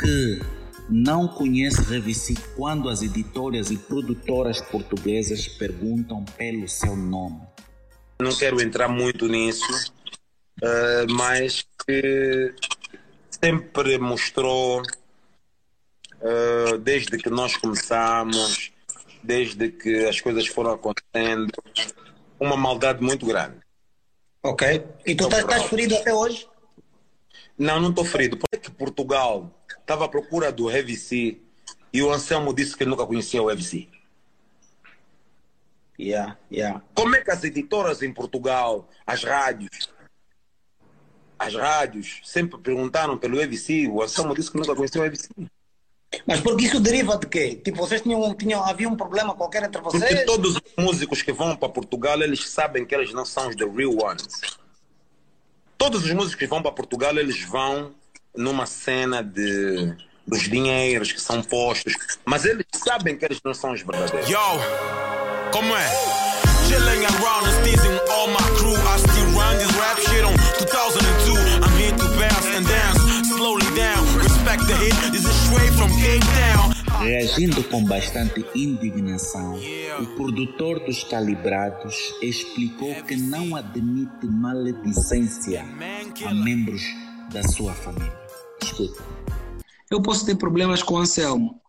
que 0.00 0.40
não 0.88 1.26
conhece 1.28 2.14
C 2.14 2.34
quando 2.56 2.88
as 2.88 3.02
editoras 3.02 3.70
e 3.70 3.76
produtoras 3.76 4.60
portuguesas 4.60 5.48
perguntam 5.48 6.24
pelo 6.36 6.68
seu 6.68 6.96
nome. 6.96 7.40
Não 8.20 8.34
quero 8.34 8.60
entrar 8.60 8.88
muito 8.88 9.26
nisso, 9.28 9.92
uh, 10.62 11.12
mas 11.12 11.66
que 11.86 12.54
sempre 13.30 13.98
mostrou 13.98 14.82
Uh, 16.18 16.78
desde 16.78 17.18
que 17.18 17.28
nós 17.28 17.56
começamos, 17.56 18.72
desde 19.22 19.70
que 19.70 20.06
as 20.06 20.20
coisas 20.20 20.46
foram 20.46 20.72
acontecendo, 20.72 21.52
uma 22.40 22.56
maldade 22.56 23.02
muito 23.02 23.26
grande. 23.26 23.58
Ok. 24.42 24.82
E 25.04 25.14
tu 25.14 25.24
estás, 25.24 25.42
estás 25.42 25.64
ferido 25.64 25.94
até 25.94 26.14
hoje? 26.14 26.48
Não, 27.58 27.80
não 27.80 27.90
estou 27.90 28.04
ferido. 28.04 28.38
Porque 28.38 28.70
Portugal 28.70 29.55
estava 29.86 30.06
à 30.06 30.08
procura 30.08 30.50
do 30.50 30.68
Heavy 30.68 30.96
C 30.96 31.38
e 31.92 32.02
o 32.02 32.12
Anselmo 32.12 32.52
disse 32.52 32.76
que 32.76 32.84
nunca 32.84 33.06
conhecia 33.06 33.40
o 33.40 33.48
Heavy 33.48 33.62
C. 33.62 33.88
Yeah, 35.98 36.36
yeah. 36.52 36.82
Como 36.92 37.14
é 37.14 37.22
que 37.22 37.30
as 37.30 37.42
editoras 37.44 38.02
em 38.02 38.12
Portugal, 38.12 38.88
as 39.06 39.22
rádios, 39.22 39.88
as 41.38 41.54
rádios 41.54 42.20
sempre 42.24 42.58
perguntaram 42.58 43.16
pelo 43.16 43.40
EVC, 43.40 43.88
o 43.88 44.02
Anselmo 44.02 44.34
disse 44.34 44.50
que 44.50 44.58
nunca 44.58 44.74
conhecia 44.74 45.00
o 45.00 45.04
EVC. 45.04 45.28
Mas 46.26 46.40
porque 46.40 46.64
isso 46.64 46.80
deriva 46.80 47.16
de 47.16 47.26
quê? 47.26 47.60
Tipo, 47.62 47.78
vocês 47.78 48.00
tinham, 48.00 48.34
tinham 48.34 48.64
havia 48.64 48.88
um 48.88 48.96
problema 48.96 49.34
qualquer 49.34 49.62
entre 49.62 49.80
vocês? 49.80 50.02
Porque 50.02 50.24
todos 50.24 50.56
os 50.56 50.62
músicos 50.76 51.22
que 51.22 51.32
vão 51.32 51.56
para 51.56 51.68
Portugal, 51.68 52.20
eles 52.22 52.48
sabem 52.48 52.84
que 52.84 52.94
eles 52.94 53.12
não 53.12 53.24
são 53.24 53.48
os 53.48 53.56
the 53.56 53.64
real 53.64 53.96
ones. 54.02 54.58
Todos 55.78 56.04
os 56.04 56.12
músicos 56.12 56.36
que 56.36 56.46
vão 56.46 56.62
para 56.62 56.72
Portugal, 56.72 57.16
eles 57.16 57.42
vão 57.42 57.94
numa 58.36 58.66
cena 58.66 59.22
de 59.22 59.94
dos 60.26 60.42
dinheiros 60.42 61.12
que 61.12 61.20
são 61.20 61.40
postos, 61.40 61.94
mas 62.24 62.44
eles 62.44 62.66
sabem 62.74 63.16
que 63.16 63.24
eles 63.24 63.38
não 63.44 63.54
são 63.54 63.72
os 63.72 63.82
verdadeiros. 63.82 64.28
Yo, 64.28 64.38
como 65.52 65.74
é? 65.76 65.88
Chilling 66.66 67.04
around 67.04 67.46
and 67.46 67.62
teasing 67.62 67.96
all 68.10 68.28
my 68.28 68.42
crew. 68.58 68.74
I 68.74 68.98
still 68.98 69.30
run 69.38 69.56
this 69.56 69.72
rap 69.76 69.98
shit 70.00 70.24
on 70.24 70.34
2002. 70.58 71.36
I'm 71.62 71.78
here 71.78 71.92
to 71.92 72.08
bounce 72.18 72.46
and 72.56 72.66
dance 72.66 73.28
slowly 73.28 73.66
down. 73.76 74.02
Respect 74.18 74.66
the 74.66 74.74
hit. 74.74 74.94
This 75.12 75.24
is 75.24 75.36
straight 75.46 75.72
from 75.74 75.90
Cape 76.00 76.24
Town. 76.34 76.72
Reagindo 77.04 77.62
com 77.64 77.84
bastante 77.84 78.44
indignação, 78.54 79.60
o 80.00 80.06
produtor 80.16 80.80
dos 80.80 81.04
Calibrados 81.04 81.94
explicou 82.20 82.94
que 83.04 83.14
não 83.14 83.54
admite 83.54 84.26
maledicência 84.26 85.64
a 86.26 86.34
membros 86.34 86.82
da 87.32 87.42
sua 87.44 87.74
família. 87.74 88.25
Escuta. 88.62 89.02
Eu 89.90 90.02
posso 90.02 90.26
ter 90.26 90.36
problemas 90.36 90.82
com 90.82 90.94
o 90.94 90.98
Anselmo. 90.98 91.60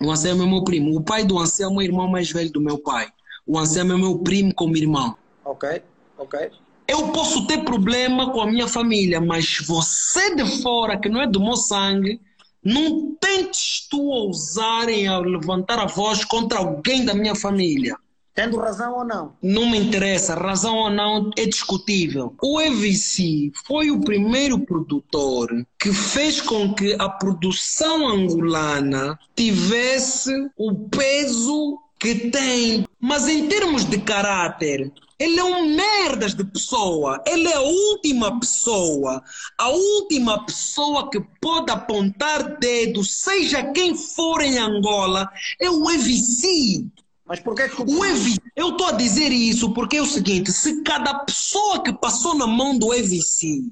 O 0.00 0.10
Anselmo 0.10 0.42
é 0.42 0.46
meu 0.46 0.64
primo. 0.64 0.96
O 0.96 1.02
pai 1.02 1.24
do 1.24 1.38
Anselmo 1.38 1.80
é 1.80 1.84
o 1.84 1.86
irmão 1.86 2.08
mais 2.08 2.30
velho 2.30 2.50
do 2.50 2.60
meu 2.60 2.78
pai. 2.78 3.08
O 3.46 3.58
Anselmo 3.58 3.92
é 3.92 3.96
meu 3.96 4.18
primo 4.18 4.54
como 4.54 4.76
irmão. 4.76 5.16
Ok, 5.44 5.82
ok. 6.16 6.50
Eu 6.88 7.08
posso 7.08 7.46
ter 7.46 7.64
problema 7.64 8.32
com 8.32 8.40
a 8.40 8.46
minha 8.46 8.66
família, 8.66 9.20
mas 9.20 9.58
você 9.66 10.34
de 10.34 10.62
fora, 10.62 10.98
que 10.98 11.08
não 11.08 11.22
é 11.22 11.26
do 11.26 11.40
meu 11.40 11.56
sangue, 11.56 12.20
não 12.64 13.14
tentes 13.20 13.86
tu 13.88 14.00
ousarem 14.00 15.08
a 15.08 15.18
levantar 15.18 15.78
a 15.78 15.86
voz 15.86 16.24
contra 16.24 16.58
alguém 16.58 17.04
da 17.04 17.14
minha 17.14 17.34
família. 17.34 17.96
Tendo 18.34 18.58
razão 18.58 18.94
ou 18.94 19.04
não? 19.04 19.36
Não 19.42 19.68
me 19.68 19.78
interessa, 19.78 20.34
razão 20.34 20.76
ou 20.76 20.90
não 20.90 21.30
é 21.36 21.44
discutível. 21.44 22.34
O 22.42 22.60
EVC 22.60 23.52
foi 23.66 23.90
o 23.90 24.00
primeiro 24.00 24.58
produtor 24.58 25.48
que 25.78 25.92
fez 25.92 26.40
com 26.40 26.72
que 26.74 26.96
a 26.98 27.10
produção 27.10 28.08
angolana 28.08 29.18
tivesse 29.36 30.32
o 30.56 30.74
peso 30.88 31.78
que 32.00 32.30
tem. 32.30 32.86
Mas 32.98 33.28
em 33.28 33.48
termos 33.48 33.84
de 33.84 33.98
caráter, 33.98 34.90
ele 35.22 35.38
é 35.38 35.44
um 35.44 35.76
merdas 35.76 36.34
de 36.34 36.42
pessoa. 36.42 37.22
Ele 37.26 37.46
é 37.46 37.54
a 37.54 37.60
última 37.60 38.40
pessoa. 38.40 39.22
A 39.56 39.68
última 39.68 40.44
pessoa 40.44 41.08
que 41.10 41.20
pode 41.40 41.70
apontar 41.70 42.58
dedo, 42.58 43.04
seja 43.04 43.72
quem 43.72 43.94
for 43.94 44.42
em 44.42 44.58
Angola, 44.58 45.30
é 45.60 45.70
o 45.70 45.88
EVC. 45.90 46.86
Mas 47.32 47.40
por 47.40 47.54
que, 47.54 47.66
que 47.66 47.80
o 47.80 48.04
EVC? 48.04 48.38
Eu 48.54 48.72
estou 48.72 48.88
a 48.88 48.92
dizer 48.92 49.32
isso 49.32 49.72
porque 49.72 49.96
é 49.96 50.02
o 50.02 50.06
seguinte: 50.06 50.52
se 50.52 50.82
cada 50.82 51.14
pessoa 51.20 51.82
que 51.82 51.90
passou 51.90 52.34
na 52.34 52.46
mão 52.46 52.76
do 52.76 52.92
EVC 52.92 53.62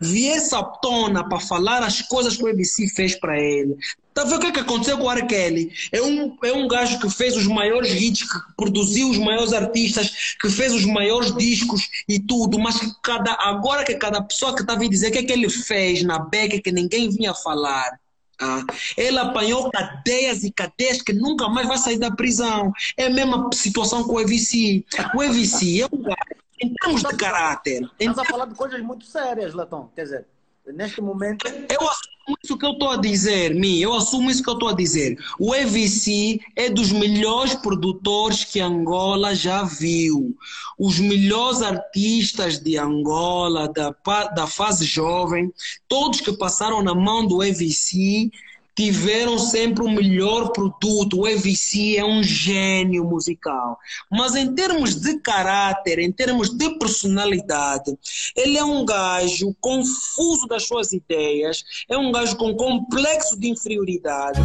viesse 0.00 0.52
à 0.52 0.64
tona 0.64 1.22
para 1.28 1.38
falar 1.38 1.84
as 1.84 2.02
coisas 2.02 2.36
que 2.36 2.42
o 2.42 2.48
EVC 2.48 2.88
fez 2.88 3.14
para 3.14 3.38
ele, 3.38 3.76
Tá 4.12 4.22
vendo 4.22 4.36
o 4.36 4.40
que, 4.40 4.46
é 4.46 4.52
que 4.52 4.60
aconteceu 4.60 4.96
com 4.96 5.04
o 5.04 5.10
R. 5.10 5.26
Kelly? 5.26 5.72
É 5.90 6.00
um, 6.00 6.36
é 6.44 6.52
um 6.52 6.68
gajo 6.68 7.00
que 7.00 7.10
fez 7.10 7.36
os 7.36 7.48
maiores 7.48 7.92
hits, 7.92 8.22
que 8.22 8.38
produziu 8.56 9.10
os 9.10 9.18
maiores 9.18 9.52
artistas, 9.52 10.36
que 10.40 10.48
fez 10.48 10.72
os 10.72 10.84
maiores 10.84 11.34
discos 11.36 11.88
e 12.08 12.20
tudo, 12.20 12.56
mas 12.58 12.78
que 12.78 12.86
cada, 13.02 13.32
agora 13.32 13.84
que 13.84 13.94
cada 13.94 14.22
pessoa 14.22 14.54
que 14.54 14.62
está 14.62 14.76
vindo 14.76 14.90
dizer 14.90 15.08
o 15.08 15.12
que 15.12 15.18
é 15.18 15.22
que 15.24 15.32
ele 15.32 15.50
fez 15.50 16.04
na 16.04 16.20
beca 16.20 16.60
que 16.60 16.70
ninguém 16.70 17.10
vinha 17.10 17.34
falar. 17.34 17.98
Ah, 18.40 18.62
ele 18.96 19.18
apanhou 19.18 19.70
cadeias 19.70 20.42
e 20.44 20.52
cadeias 20.52 21.00
que 21.00 21.12
nunca 21.12 21.48
mais 21.48 21.68
vai 21.68 21.78
sair 21.78 21.98
da 21.98 22.10
prisão. 22.10 22.72
É 22.96 23.06
a 23.06 23.10
mesma 23.10 23.50
situação 23.52 24.04
com 24.04 24.14
o 24.14 24.20
EVC. 24.20 24.84
O 25.14 25.22
EVC 25.22 25.82
é 25.82 25.86
um 25.86 26.02
gajo, 26.02 26.16
em 26.60 26.74
termos 26.74 27.02
de 27.02 27.16
caráter. 27.16 27.88
Estás 27.98 28.18
a 28.18 28.24
falar 28.24 28.46
de 28.46 28.54
coisas 28.54 28.80
muito 28.82 29.04
sérias, 29.04 29.54
Latão. 29.54 29.90
Quer 29.94 30.02
dizer, 30.02 30.26
neste 30.72 31.00
momento. 31.00 31.46
Eu 31.46 31.88
assumo 31.88 32.38
isso 32.42 32.56
que 32.56 32.64
eu 32.64 32.72
estou 32.72 32.90
a 32.90 32.96
dizer, 32.96 33.54
Mi. 33.54 33.82
Eu 33.82 33.92
assumo 33.94 34.30
isso 34.30 34.42
que 34.42 34.48
eu 34.48 34.54
estou 34.54 34.68
a 34.68 34.74
dizer. 34.74 35.18
O 35.38 35.54
EVC 35.54 36.40
é 36.56 36.70
dos 36.70 36.90
melhores 36.90 37.54
produtores 37.54 38.44
que 38.44 38.60
Angola 38.60 39.34
já 39.34 39.62
viu. 39.62 40.36
Os 40.78 40.98
melhores 40.98 41.62
artistas 41.62 42.58
de 42.58 42.78
Angola, 42.78 43.70
da, 43.72 43.94
da 44.34 44.46
fase 44.46 44.84
jovem, 44.84 45.52
todos 45.86 46.20
que 46.20 46.32
passaram 46.36 46.82
na 46.82 46.94
mão 46.94 47.26
do 47.26 47.42
EVC 47.42 48.30
tiveram 48.74 49.38
sempre 49.38 49.84
o 49.84 49.90
melhor 49.90 50.50
produto. 50.50 51.20
O 51.20 51.28
EVC 51.28 51.96
é 51.96 52.04
um 52.04 52.22
gênio 52.22 53.04
musical. 53.04 53.78
Mas 54.10 54.34
em 54.34 54.54
termos 54.54 54.96
de 54.96 55.18
caráter, 55.20 55.98
em 55.98 56.10
termos 56.10 56.50
de 56.50 56.70
personalidade, 56.78 57.96
ele 58.36 58.58
é 58.58 58.64
um 58.64 58.84
gajo 58.84 59.54
confuso 59.60 60.46
das 60.48 60.66
suas 60.66 60.92
ideias, 60.92 61.64
é 61.88 61.96
um 61.96 62.10
gajo 62.10 62.36
com 62.36 62.54
complexo 62.54 63.38
de 63.38 63.48
inferioridade. 63.48 64.40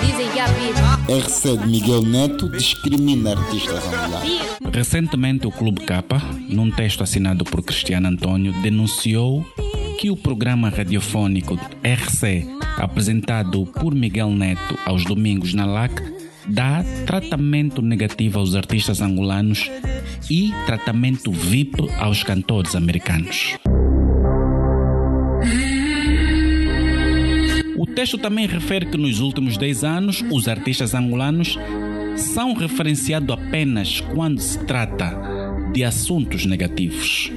Dizem 0.00 0.30
que 0.30 0.40
há. 0.40 0.48
RC 1.08 1.56
de 1.56 1.66
Miguel 1.66 2.02
Neto 2.02 2.48
discrimina 2.50 3.32
artistas. 3.32 3.82
Recentemente, 4.72 5.46
o 5.46 5.50
Clube 5.50 5.84
Capa, 5.84 6.20
num 6.48 6.70
texto 6.70 7.02
assinado 7.02 7.44
por 7.44 7.62
Cristiano 7.62 8.08
Antônio, 8.08 8.52
denunciou 8.60 9.44
que 9.98 10.10
o 10.10 10.16
programa 10.16 10.68
radiofônico 10.68 11.58
RC, 11.82 12.57
apresentado 12.78 13.66
por 13.66 13.94
Miguel 13.94 14.30
Neto 14.30 14.78
aos 14.86 15.04
domingos 15.04 15.52
na 15.54 15.66
LAC, 15.66 16.00
dá 16.46 16.84
tratamento 17.06 17.82
negativo 17.82 18.38
aos 18.38 18.54
artistas 18.54 19.00
angolanos 19.00 19.70
e 20.30 20.52
tratamento 20.66 21.30
VIP 21.30 21.90
aos 21.98 22.22
cantores 22.22 22.74
americanos. 22.74 23.58
O 27.76 27.86
texto 27.86 28.18
também 28.18 28.46
refere 28.46 28.86
que 28.86 28.96
nos 28.96 29.20
últimos 29.20 29.56
10 29.56 29.84
anos 29.84 30.24
os 30.30 30.48
artistas 30.48 30.94
angolanos 30.94 31.58
são 32.16 32.54
referenciados 32.54 33.36
apenas 33.36 34.00
quando 34.00 34.40
se 34.40 34.58
trata 34.64 35.16
de 35.72 35.84
assuntos 35.84 36.44
negativos 36.44 37.30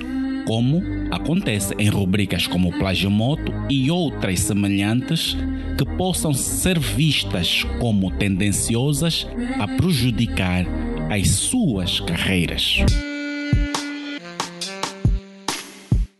como 0.51 0.83
acontece 1.09 1.73
em 1.79 1.87
rubricas 1.87 2.45
como 2.45 2.77
Plagiomoto 2.77 3.53
e 3.69 3.89
outras 3.89 4.41
semelhantes 4.41 5.37
que 5.77 5.85
possam 5.95 6.33
ser 6.33 6.77
vistas 6.77 7.63
como 7.79 8.11
tendenciosas 8.11 9.25
a 9.57 9.65
prejudicar 9.65 10.65
as 11.09 11.29
suas 11.29 12.01
carreiras. 12.01 12.79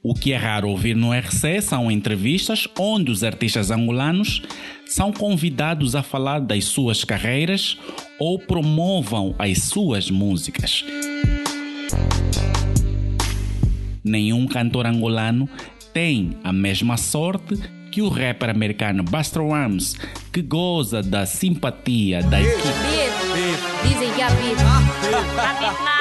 O 0.01 0.13
que 0.13 0.31
é 0.31 0.37
raro 0.37 0.69
ouvir 0.69 0.95
no 0.95 1.11
RC 1.11 1.61
são 1.61 1.91
entrevistas 1.91 2.69
onde 2.79 3.11
os 3.11 3.25
artistas 3.25 3.69
angolanos 3.69 4.41
são 4.85 5.11
convidados 5.11 5.93
a 5.93 6.01
falar 6.01 6.39
das 6.39 6.63
suas 6.63 7.03
carreiras 7.03 7.77
ou 8.17 8.39
promovam 8.39 9.35
as 9.37 9.63
suas 9.63 10.09
músicas 10.09 10.85
nenhum 14.03 14.47
cantor 14.47 14.85
angolano 14.85 15.47
tem 15.93 16.37
a 16.43 16.53
mesma 16.53 16.97
sorte 16.97 17.55
que 17.91 18.01
o 18.01 18.07
rapper 18.09 18.49
americano 18.49 19.03
Buster 19.03 19.41
Rhymes, 19.41 19.95
que 20.31 20.41
goza 20.41 21.03
da 21.03 21.25
simpatia 21.25 22.23
da 22.23 22.41
equipe. 22.41 22.67
Dizem 23.83 24.13
que 24.13 24.21
há. 24.21 24.29
Há. 24.29 26.00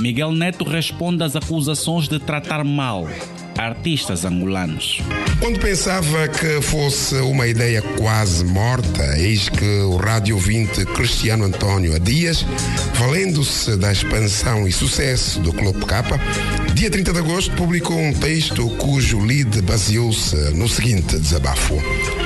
Miguel 0.00 0.32
Neto 0.32 0.64
responde 0.64 1.22
às 1.22 1.36
acusações 1.36 2.08
de 2.08 2.18
tratar 2.18 2.64
mal 2.64 3.08
artistas 3.56 4.24
angolanos. 4.24 5.00
Quando 5.38 5.60
pensava 5.60 6.26
que 6.28 6.60
fosse 6.60 7.14
uma 7.16 7.46
ideia 7.46 7.82
quase 7.82 8.44
morta, 8.44 9.16
eis 9.18 9.48
que 9.48 9.64
o 9.82 9.96
rádio 9.96 10.34
ouvinte 10.34 10.84
Cristiano 10.86 11.44
Antônio 11.44 11.94
há 11.94 11.98
dias, 11.98 12.44
valendo-se 12.94 13.76
da 13.76 13.92
expansão 13.92 14.66
e 14.66 14.72
sucesso 14.72 15.40
do 15.40 15.52
Clube 15.52 15.84
Capa, 15.86 16.18
dia 16.74 16.90
30 16.90 17.12
de 17.12 17.18
agosto 17.18 17.54
publicou 17.54 17.96
um 17.96 18.12
texto 18.12 18.68
cujo 18.70 19.20
lead 19.20 19.62
baseou-se 19.62 20.36
no 20.54 20.68
seguinte 20.68 21.18
desabafo. 21.18 21.76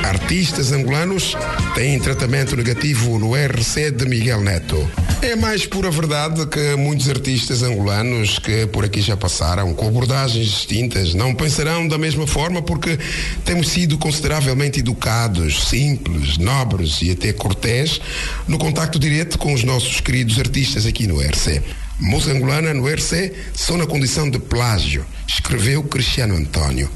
Artistas 0.05 0.73
angolanos 0.73 1.37
têm 1.75 1.99
tratamento 1.99 2.57
negativo 2.57 3.19
no 3.19 3.35
RC 3.35 3.91
de 3.91 4.07
Miguel 4.07 4.41
Neto. 4.41 4.89
É 5.21 5.35
mais 5.35 5.67
pura 5.67 5.91
verdade 5.91 6.47
que 6.47 6.77
muitos 6.77 7.09
artistas 7.09 7.65
angolanos 7.65 8.39
que 8.39 8.67
por 8.69 8.85
aqui 8.85 9.01
já 9.01 9.17
passaram, 9.17 9.75
com 9.75 9.89
abordagens 9.89 10.47
distintas, 10.47 11.13
não 11.13 11.35
pensarão 11.35 11.89
da 11.89 11.99
mesma 11.99 12.25
forma 12.25 12.63
porque 12.63 12.97
temos 13.45 13.69
sido 13.69 13.99
consideravelmente 13.99 14.79
educados, 14.79 15.69
simples, 15.69 16.39
nobres 16.39 17.03
e 17.03 17.11
até 17.11 17.33
cortés 17.33 18.01
no 18.47 18.59
contacto 18.59 18.97
direto 18.97 19.39
com 19.39 19.53
os 19.53 19.65
nossos 19.65 20.01
queridos 20.01 20.39
artistas 20.39 20.87
aqui 20.87 21.09
no 21.09 21.21
RC. 21.21 21.63
Música 21.99 22.33
angolana 22.33 22.73
no 22.73 22.87
RC 22.89 23.33
só 23.55 23.77
na 23.77 23.87
condição 23.87 24.31
de 24.31 24.39
plágio, 24.39 25.05
escreveu 25.27 25.83
Cristiano 25.83 26.37
Antônio. 26.37 26.89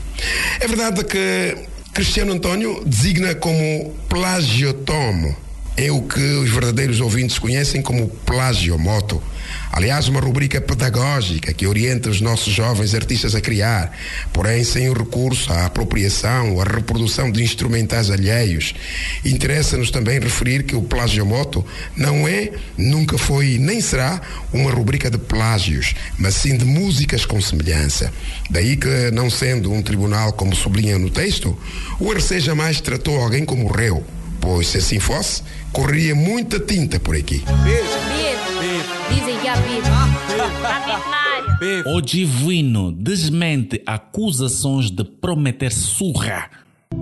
É 0.60 0.68
verdade 0.68 1.02
que 1.02 1.56
Cristiano 1.92 2.32
Antônio 2.32 2.84
designa 2.86 3.34
como 3.34 3.92
plagiotomo 4.08 5.36
é 5.76 5.90
o 5.90 6.02
que 6.02 6.20
os 6.20 6.50
verdadeiros 6.50 7.00
ouvintes 7.00 7.38
conhecem 7.38 7.80
como 7.80 8.08
plagiomoto. 8.08 9.22
Aliás, 9.72 10.06
uma 10.06 10.20
rubrica 10.20 10.60
pedagógica 10.60 11.52
que 11.52 11.66
orienta 11.66 12.10
os 12.10 12.20
nossos 12.20 12.52
jovens 12.52 12.94
artistas 12.94 13.34
a 13.34 13.40
criar, 13.40 13.90
porém 14.32 14.62
sem 14.64 14.88
o 14.90 14.92
recurso 14.92 15.50
à 15.50 15.64
apropriação 15.64 16.54
ou 16.54 16.60
à 16.60 16.64
reprodução 16.64 17.30
de 17.30 17.42
instrumentais 17.42 18.10
alheios. 18.10 18.74
Interessa-nos 19.24 19.90
também 19.90 20.20
referir 20.20 20.64
que 20.64 20.76
o 20.76 20.82
plagiomoto 20.82 21.64
não 21.96 22.28
é, 22.28 22.52
nunca 22.76 23.16
foi 23.16 23.56
nem 23.58 23.80
será 23.80 24.20
uma 24.52 24.70
rubrica 24.70 25.10
de 25.10 25.16
plágios, 25.16 25.94
mas 26.18 26.34
sim 26.34 26.56
de 26.56 26.66
músicas 26.66 27.24
com 27.24 27.40
semelhança. 27.40 28.12
Daí 28.50 28.76
que, 28.76 29.10
não 29.10 29.30
sendo 29.30 29.72
um 29.72 29.80
tribunal 29.80 30.34
como 30.34 30.54
sublinha 30.54 30.98
no 30.98 31.08
texto, 31.08 31.58
o 31.98 32.12
RC 32.12 32.40
jamais 32.40 32.80
tratou 32.80 33.18
alguém 33.18 33.44
como 33.44 33.72
réu 33.72 34.04
pois 34.42 34.66
se 34.66 34.78
assim 34.78 34.98
fosse, 34.98 35.40
correria 35.72 36.14
muita 36.14 36.60
tinta 36.60 37.00
por 37.00 37.16
aqui. 37.16 37.42
Dizem 39.08 39.38
que 39.38 39.48
há. 39.48 39.54
O 41.86 42.00
Divino 42.00 42.92
desmente 42.92 43.80
acusações 43.86 44.90
de 44.90 45.04
prometer 45.04 45.72
surra. 45.72 46.50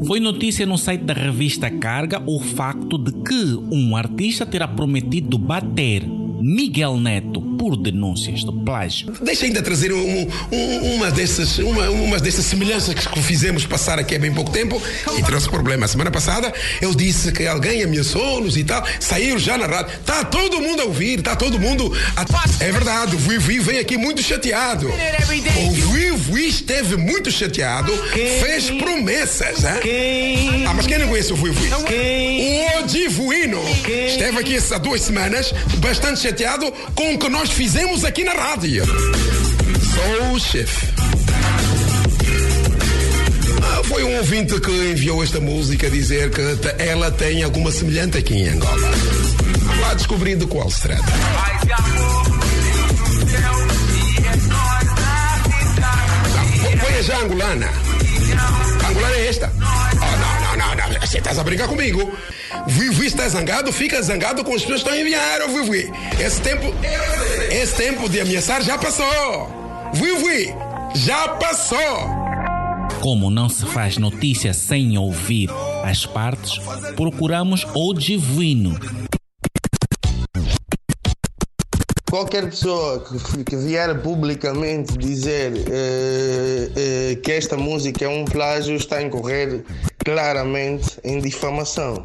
Foi 0.07 0.21
notícia 0.21 0.67
no 0.67 0.79
site 0.79 1.03
da 1.03 1.15
revista 1.15 1.71
Carga 1.71 2.23
o 2.27 2.39
facto 2.39 2.97
de 2.99 3.13
que 3.23 3.55
um 3.73 3.97
artista 3.97 4.47
terá 4.47 4.69
prometido 4.69 5.37
bater 5.39 6.05
Miguel 6.41 6.97
Neto 6.97 7.41
por 7.59 7.77
denúncias 7.77 8.41
de 8.41 8.53
plágio. 8.65 9.13
Deixa 9.21 9.45
ainda 9.45 9.61
trazer 9.61 9.93
um, 9.93 10.29
um, 10.51 10.95
uma, 10.95 11.11
dessas, 11.11 11.59
uma, 11.59 11.91
uma 11.91 12.19
dessas 12.19 12.47
semelhanças 12.47 12.95
que 12.95 13.23
fizemos 13.23 13.67
passar 13.67 13.99
aqui 13.99 14.17
há 14.17 14.19
bem 14.19 14.33
pouco 14.33 14.51
tempo 14.51 14.81
e 15.19 15.23
trouxe 15.23 15.49
problema. 15.49 15.85
A 15.85 15.89
semana 15.89 16.11
passada 16.11 16.53
eu 16.81 16.95
disse 16.95 17.31
que 17.33 17.47
alguém 17.47 17.83
ameaçou-nos 17.83 18.57
e 18.57 18.65
tal, 18.65 18.83
saíram 18.99 19.39
já 19.39 19.59
na 19.59 19.67
rádio. 19.67 19.93
Está 19.95 20.25
todo 20.25 20.61
mundo 20.61 20.81
a 20.81 20.85
ouvir, 20.87 21.19
está 21.19 21.37
todo 21.37 21.59
mundo. 21.59 21.93
A... 22.17 22.25
É 22.65 22.73
verdade, 22.73 23.15
o 23.15 23.19
Vivi 23.19 23.59
vem 23.59 23.79
aqui 23.79 23.99
muito 23.99 24.23
chateado. 24.23 24.89
O 24.89 25.71
Vivi 25.73 26.49
esteve 26.49 26.97
muito 26.97 27.31
chateado, 27.31 27.93
fez 28.41 28.71
promessas. 28.71 29.65
Hein? 29.65 30.65
Ah, 30.67 30.73
mas 30.75 30.87
quem 30.87 30.99
não 30.99 31.09
conhece 31.09 31.33
o 31.33 31.37
Vivi? 31.37 31.69
O 32.79 32.87
Divuino 32.87 33.61
esteve 34.07 34.39
aqui 34.39 34.57
há 34.73 34.79
duas 34.79 35.03
semanas, 35.03 35.53
bastante 35.79 36.21
chateado 36.21 36.30
com 36.95 37.15
o 37.15 37.19
que 37.19 37.29
nós 37.29 37.51
fizemos 37.51 38.05
aqui 38.05 38.23
na 38.23 38.33
rádio. 38.33 38.85
Sou 38.87 40.33
o 40.33 40.39
chefe. 40.39 40.87
Ah, 43.63 43.83
foi 43.85 44.05
um 44.05 44.17
ouvinte 44.17 44.61
que 44.61 44.71
enviou 44.71 45.25
esta 45.25 45.41
música 45.41 45.89
a 45.89 45.91
dizer 45.91 46.31
que 46.31 46.41
ela 46.79 47.11
tem 47.11 47.43
alguma 47.43 47.73
semelhante 47.73 48.19
aqui 48.19 48.35
em 48.35 48.49
Angola. 48.51 48.91
Lá 49.81 49.95
descobrir 49.95 50.37
de 50.37 50.47
qual 50.47 50.71
se 50.71 50.83
trata. 50.83 51.03
Põe 56.81 57.03
já 57.03 57.19
angolana. 57.19 57.71
A 58.85 58.89
angolana 58.89 59.17
é 59.17 59.29
esta. 59.29 59.50
Você 61.01 61.19
estás 61.19 61.39
a 61.39 61.45
brincar 61.45 61.67
comigo. 61.67 62.13
Vivi 62.67 63.07
está 63.07 63.29
zangado, 63.29 63.73
fica 63.73 64.01
zangado 64.03 64.45
com 64.45 64.55
as 64.55 64.63
pessoas 64.63 64.83
que 64.83 64.89
estão 64.89 64.93
a 64.93 65.01
enviar, 65.01 65.41
oh, 65.43 65.49
Vivi. 65.49 65.91
Esse 66.21 66.41
tempo, 66.41 66.67
esse 67.51 67.75
tempo 67.77 68.09
de 68.09 68.21
ameaçar 68.21 68.63
já 68.63 68.79
passou. 68.79 69.49
Vivi, 69.95 70.55
já 70.95 71.29
passou. 71.29 72.21
Como 73.01 73.31
não 73.31 73.49
se 73.49 73.65
faz 73.67 73.97
notícia 73.97 74.53
sem 74.53 74.99
ouvir 74.99 75.49
as 75.85 76.05
partes, 76.05 76.61
procuramos 76.95 77.67
o 77.75 77.95
divino. 77.95 78.79
Qualquer 82.11 82.51
pessoa 82.51 83.05
que, 83.05 83.45
que 83.45 83.57
vier 83.57 84.03
publicamente 84.03 84.99
dizer 84.99 85.53
eh, 85.71 86.71
eh, 86.77 87.15
que 87.23 87.31
esta 87.31 87.57
música 87.57 88.05
é 88.05 88.09
um 88.09 88.25
plágio 88.25 88.75
está 88.75 88.97
a 88.97 89.03
incorrer 89.03 89.65
claramente 90.11 90.99
em 91.05 91.21
difamação. 91.21 92.05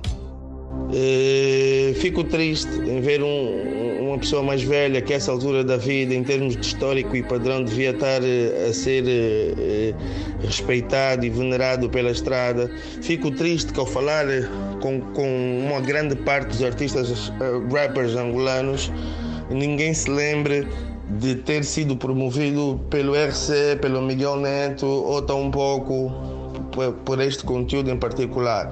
Eh, 0.93 1.93
fico 1.95 2.23
triste 2.23 2.71
em 2.77 3.01
ver 3.01 3.23
um, 3.23 4.07
uma 4.07 4.19
pessoa 4.19 4.43
mais 4.43 4.61
velha 4.61 5.01
que, 5.01 5.11
a 5.11 5.15
essa 5.15 5.31
altura 5.31 5.63
da 5.63 5.77
vida, 5.77 6.13
em 6.13 6.23
termos 6.23 6.55
de 6.55 6.61
histórico 6.61 7.15
e 7.15 7.23
padrão, 7.23 7.63
devia 7.63 7.89
estar 7.89 8.21
a 8.21 8.73
ser 8.73 9.03
respeitado 10.41 11.25
e 11.25 11.29
venerado 11.29 11.89
pela 11.89 12.11
estrada. 12.11 12.69
Fico 13.01 13.31
triste 13.31 13.73
que, 13.73 13.79
ao 13.79 13.85
falar 13.87 14.25
com, 14.81 15.01
com 15.01 15.65
uma 15.65 15.81
grande 15.81 16.15
parte 16.15 16.49
dos 16.49 16.63
artistas 16.63 17.31
rappers 17.73 18.15
angolanos, 18.15 18.91
ninguém 19.49 19.93
se 19.93 20.09
lembre 20.11 20.67
de 21.19 21.35
ter 21.35 21.63
sido 21.63 21.95
promovido 21.95 22.79
pelo 22.89 23.13
RC, 23.15 23.77
pelo 23.81 24.01
Miguel 24.01 24.37
Neto 24.37 24.85
ou 24.85 25.21
tão 25.21 25.49
pouco 25.49 26.34
por 27.05 27.21
este 27.21 27.43
conteúdo 27.43 27.89
em 27.89 27.97
particular. 27.97 28.71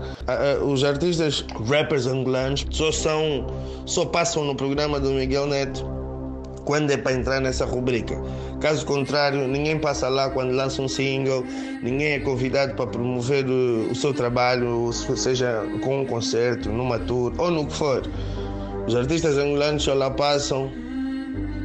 Os 0.66 0.84
artistas 0.84 1.45
rappers 1.70 2.06
angolanos 2.06 2.66
só 2.70 2.91
são, 2.91 3.47
só 3.86 4.06
passam 4.06 4.43
no 4.43 4.56
programa 4.56 4.99
do 4.99 5.10
Miguel 5.12 5.47
Neto 5.47 5.86
quando 6.66 6.91
é 6.91 6.97
para 6.97 7.14
entrar 7.14 7.41
nessa 7.41 7.66
rubrica. 7.66 8.16
Caso 8.62 8.86
contrário, 8.86 9.45
ninguém 9.47 9.78
passa 9.78 10.08
lá 10.08 10.30
quando 10.30 10.51
lança 10.51 10.82
um 10.82 10.88
single, 10.88 11.43
ninguém 11.82 12.14
é 12.14 12.20
convidado 12.20 12.76
para 12.76 12.88
promover 12.88 13.45
o 13.45 13.93
seu 13.93 14.14
trabalho, 14.14 14.91
seja 14.93 15.62
com 15.82 16.01
um 16.01 16.06
concerto, 16.06 16.70
numa 16.70 16.97
tour 16.99 17.34
ou 17.38 17.51
no 17.51 17.66
que 17.66 17.74
for. 17.74 18.04
Os 18.88 18.95
artistas 18.95 19.38
angolanos 19.38 19.84
só 19.84 19.93
lá 19.93 20.10
passam 20.10 20.72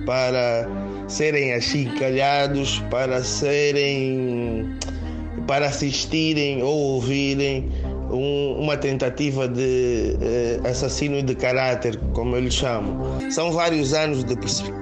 para 0.05 0.69
serem 1.07 1.53
achincalhados, 1.55 2.81
para 2.91 3.23
serem 3.23 4.69
para 5.49 5.67
assistirem 5.67 6.63
ou 6.63 6.79
ouvirem 6.79 7.73
um, 8.13 8.61
uma 8.61 8.77
tentativa 8.77 9.49
de 9.49 10.15
eh, 10.21 10.61
assassino 10.63 11.23
de 11.23 11.35
caráter, 11.35 11.99
como 12.13 12.37
eu 12.37 12.41
lhe 12.41 12.51
chamo. 12.51 13.01
São 13.31 13.51
vários 13.51 13.95
anos 13.95 14.23
de 14.25 14.37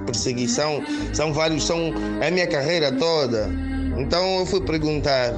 perseguição, 0.05 0.83
são 1.13 1.31
vários, 1.31 1.63
são 1.63 1.93
a 2.21 2.29
minha 2.29 2.45
carreira 2.45 2.91
toda. 2.91 3.49
Então 3.97 4.39
eu 4.39 4.45
fui 4.45 4.59
perguntar, 4.59 5.33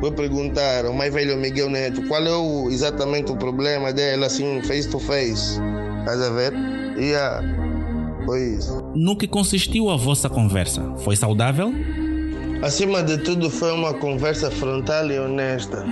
fui 0.00 0.10
perguntar 0.10 0.84
ao 0.84 0.92
mais 0.92 1.14
velho 1.14 1.36
Miguel 1.36 1.70
Neto 1.70 2.02
qual 2.08 2.22
é 2.22 2.36
o, 2.36 2.68
exatamente 2.68 3.30
o 3.30 3.36
problema 3.36 3.92
dele, 3.92 4.24
assim, 4.24 4.60
face 4.62 4.88
to 4.88 4.98
face. 4.98 5.60
Estás 6.00 6.20
a 6.20 6.30
ver? 6.30 6.52
E 6.98 7.04
yeah, 7.04 7.40
foi 8.26 8.56
isso. 8.56 8.82
No 8.96 9.16
que 9.16 9.28
consistiu 9.28 9.90
a 9.90 9.96
vossa 9.96 10.28
conversa? 10.28 10.82
Foi 10.98 11.14
saudável? 11.14 11.72
Acima 12.62 13.02
de 13.02 13.18
tudo, 13.18 13.50
foi 13.50 13.72
uma 13.72 13.92
conversa 13.92 14.48
frontal 14.48 15.10
e 15.10 15.18
honesta. 15.18 15.84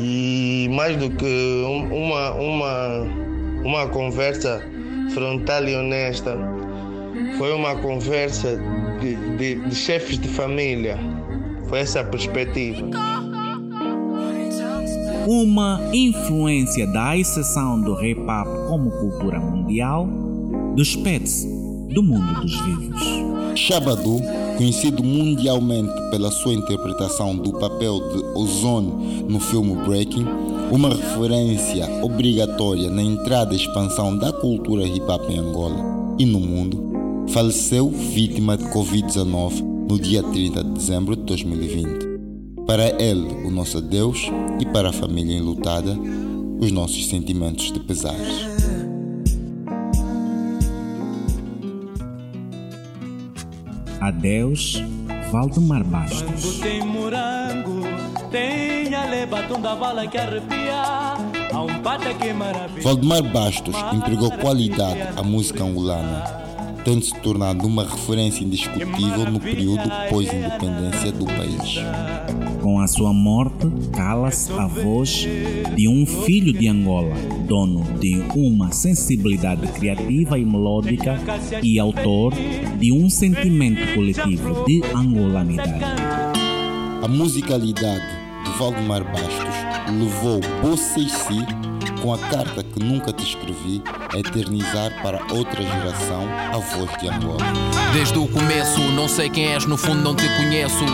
E 0.00 0.68
mais 0.70 0.96
do 0.96 1.10
que 1.10 1.64
uma, 1.90 2.30
uma, 2.34 2.98
uma 3.64 3.88
conversa 3.88 4.62
frontal 5.12 5.64
e 5.64 5.74
honesta, 5.74 6.38
foi 7.36 7.52
uma 7.52 7.74
conversa 7.74 8.56
de, 9.00 9.16
de, 9.36 9.68
de 9.68 9.74
chefes 9.74 10.16
de 10.16 10.28
família. 10.28 10.96
Foi 11.68 11.80
essa 11.80 12.02
a 12.02 12.04
perspectiva. 12.04 12.86
Uma 15.26 15.80
influência 15.92 16.86
da 16.86 17.16
exceção 17.16 17.80
do 17.80 17.94
hop 17.94 18.68
como 18.68 18.92
cultura 18.92 19.40
mundial 19.40 20.08
despede-se 20.76 21.48
do 21.92 22.00
mundo 22.00 22.42
dos 22.42 22.60
vivos. 22.60 23.35
Shabadu, 23.56 24.20
conhecido 24.56 25.02
mundialmente 25.02 25.92
pela 26.10 26.30
sua 26.30 26.52
interpretação 26.52 27.36
do 27.36 27.52
papel 27.52 28.00
de 28.10 28.24
Ozone 28.38 29.24
no 29.28 29.40
filme 29.40 29.74
Breaking, 29.84 30.26
uma 30.70 30.90
referência 30.90 31.88
obrigatória 32.02 32.90
na 32.90 33.02
entrada 33.02 33.54
e 33.54 33.56
expansão 33.56 34.16
da 34.16 34.32
cultura 34.32 34.86
hip 34.86 35.10
hop 35.10 35.30
em 35.30 35.38
Angola 35.38 35.96
e 36.18 36.26
no 36.26 36.40
mundo, 36.40 37.26
faleceu 37.28 37.88
vítima 37.90 38.56
de 38.56 38.64
Covid-19 38.64 39.62
no 39.88 39.98
dia 39.98 40.22
30 40.22 40.64
de 40.64 40.70
dezembro 40.70 41.16
de 41.16 41.22
2020. 41.22 42.06
Para 42.66 43.00
ele, 43.00 43.46
o 43.46 43.50
nosso 43.50 43.80
Deus, 43.80 44.30
e 44.60 44.66
para 44.66 44.90
a 44.90 44.92
família 44.92 45.36
enlutada, 45.36 45.96
os 46.58 46.72
nossos 46.72 47.06
sentimentos 47.08 47.70
de 47.70 47.78
pesar. 47.80 48.16
Adeus, 54.06 54.80
Valdemar 55.32 55.82
Bastos. 55.82 56.60
Tem 56.60 56.80
morango, 56.80 57.80
tem 58.30 58.94
a 58.94 59.04
lebatum 59.04 59.60
da 59.60 59.74
bala 59.74 60.06
que 60.06 60.16
arrepia. 60.16 61.16
Um 61.52 61.82
que. 61.82 62.82
Valdemar 62.84 63.22
Bastos 63.24 63.74
empregou 63.92 64.30
qualidade 64.30 65.08
à 65.16 65.24
música 65.24 65.64
angolana, 65.64 66.45
tendo 66.86 67.04
se 67.04 67.12
tornado 67.14 67.66
uma 67.66 67.82
referência 67.82 68.44
indiscutível 68.44 69.28
no 69.28 69.40
período 69.40 69.82
pós-independência 70.08 71.10
do 71.10 71.26
país. 71.26 71.80
Com 72.62 72.78
a 72.78 72.86
sua 72.86 73.12
morte, 73.12 73.66
cala-se 73.92 74.52
a 74.52 74.68
voz 74.68 75.26
de 75.74 75.88
um 75.88 76.06
filho 76.06 76.52
de 76.52 76.68
Angola, 76.68 77.12
dono 77.44 77.82
de 77.98 78.22
uma 78.36 78.70
sensibilidade 78.70 79.66
criativa 79.72 80.38
e 80.38 80.44
melódica 80.44 81.18
e 81.60 81.76
autor 81.80 82.32
de 82.78 82.92
um 82.92 83.10
sentimento 83.10 83.92
coletivo 83.92 84.64
de 84.64 84.80
angolanidade. 84.94 85.84
A 87.02 87.08
musicalidade 87.08 88.06
de 88.44 88.50
Valdemar 88.56 89.02
Bastos 89.02 89.56
levou 89.90 90.40
Bossessi 90.62 91.44
com 92.06 92.14
a 92.14 92.18
carta 92.18 92.62
que 92.62 92.78
nunca 92.78 93.12
te 93.12 93.24
escrevi 93.24 93.82
a 94.14 94.16
eternizar 94.16 95.02
para 95.02 95.20
outra 95.34 95.60
geração 95.60 96.24
a 96.52 96.56
voz 96.56 96.88
de 97.00 97.08
Angola. 97.08 97.44
Desde 97.92 98.16
o 98.16 98.28
começo, 98.28 98.80
não 98.92 99.08
sei 99.08 99.28
quem 99.28 99.46
és, 99.46 99.66
no 99.66 99.76
fundo 99.76 100.02
não 100.02 100.14
te 100.14 100.28
conheço. 100.36 100.84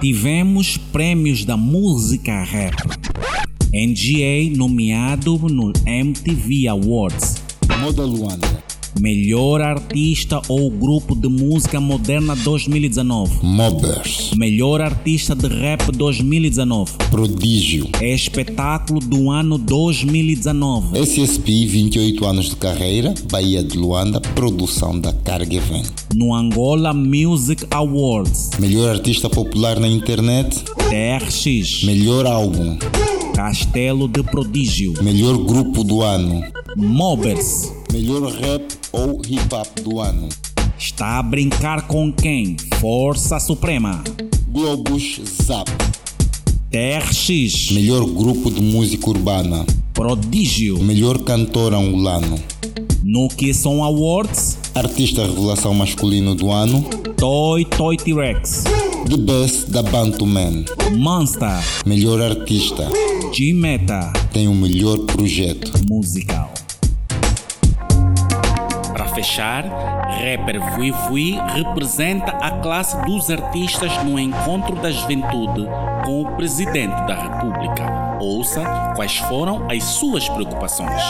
Tivemos 0.00 0.76
prêmios 0.76 1.44
da 1.44 1.56
música 1.56 2.44
rap. 2.44 2.76
NGA 3.74 4.56
nomeado 4.56 5.36
no 5.36 5.72
MTV 5.84 6.68
Awards. 6.68 7.42
Moda 7.80 8.04
Luanda, 8.04 8.61
Melhor 9.00 9.60
artista 9.60 10.40
ou 10.48 10.70
grupo 10.70 11.14
de 11.14 11.28
música 11.28 11.80
moderna 11.80 12.36
2019. 12.36 13.44
Mobbers. 13.44 14.32
Melhor 14.36 14.80
artista 14.80 15.34
de 15.34 15.48
rap 15.48 15.90
2019. 15.90 16.92
Prodígio. 17.10 17.88
Espetáculo 18.00 19.00
do 19.00 19.30
ano 19.30 19.56
2019. 19.58 20.98
SSP, 20.98 21.66
28 21.66 22.24
anos 22.24 22.50
de 22.50 22.56
carreira, 22.56 23.14
Bahia 23.30 23.62
de 23.62 23.78
Luanda, 23.78 24.20
produção 24.20 24.98
da 25.00 25.12
Carga 25.12 25.54
Event. 25.54 25.88
No 26.14 26.34
Angola 26.34 26.92
Music 26.92 27.66
Awards. 27.70 28.50
Melhor 28.58 28.90
artista 28.90 29.28
popular 29.28 29.80
na 29.80 29.88
internet. 29.88 30.62
TRX. 30.90 31.84
Melhor 31.84 32.26
álbum. 32.26 32.76
Castelo 33.34 34.06
de 34.06 34.22
Prodígio. 34.22 34.92
Melhor 35.02 35.38
grupo 35.38 35.82
do 35.82 36.02
ano. 36.02 36.44
Mobbers. 36.76 37.72
Melhor 37.92 38.22
rap 38.22 38.64
ou 38.90 39.20
hip 39.28 39.54
hop 39.54 39.80
do 39.82 40.00
ano. 40.00 40.26
Está 40.78 41.18
a 41.18 41.22
brincar 41.22 41.86
com 41.86 42.10
quem? 42.10 42.56
Força 42.80 43.38
Suprema. 43.38 44.02
Globus 44.48 45.20
Zap. 45.44 45.70
TRX. 46.70 47.70
Melhor 47.72 48.06
grupo 48.06 48.50
de 48.50 48.62
música 48.62 49.10
urbana. 49.10 49.66
Prodígio. 49.92 50.82
Melhor 50.82 51.18
cantor 51.18 51.74
angolano. 51.74 52.40
No 53.04 53.28
que 53.28 53.52
são 53.52 53.84
awards? 53.84 54.56
Artista 54.74 55.26
revelação 55.26 55.74
masculino 55.74 56.34
do 56.34 56.50
ano. 56.50 56.82
Toy 57.18 57.66
Toy 57.66 57.98
T-Rex. 57.98 58.64
The 59.06 59.16
Best 59.18 59.70
da 59.70 59.82
Bantu 59.82 60.24
Man. 60.24 60.64
Monster. 60.96 61.62
Melhor 61.84 62.22
artista. 62.22 62.88
G-Meta. 63.34 64.10
Tem 64.32 64.48
o 64.48 64.54
melhor 64.54 64.98
projeto 65.00 65.72
musical. 65.90 66.51
Fechar, 69.14 69.64
rapper 69.64 70.58
Vui 70.74 70.90
Vui 70.90 71.38
representa 71.54 72.32
a 72.32 72.50
classe 72.62 72.96
dos 73.04 73.28
artistas 73.28 74.02
no 74.04 74.18
encontro 74.18 74.74
da 74.76 74.90
juventude 74.90 75.66
com 76.04 76.22
o 76.22 76.36
presidente 76.36 76.94
da 77.06 77.14
República. 77.14 78.18
Ouça 78.20 78.62
quais 78.96 79.16
foram 79.18 79.70
as 79.70 79.84
suas 79.84 80.28
preocupações. 80.28 81.02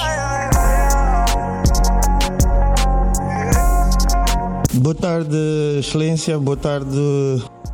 Boa 4.74 4.94
tarde, 4.94 5.36
Excelência. 5.78 6.36
Boa 6.38 6.56
tarde 6.56 6.98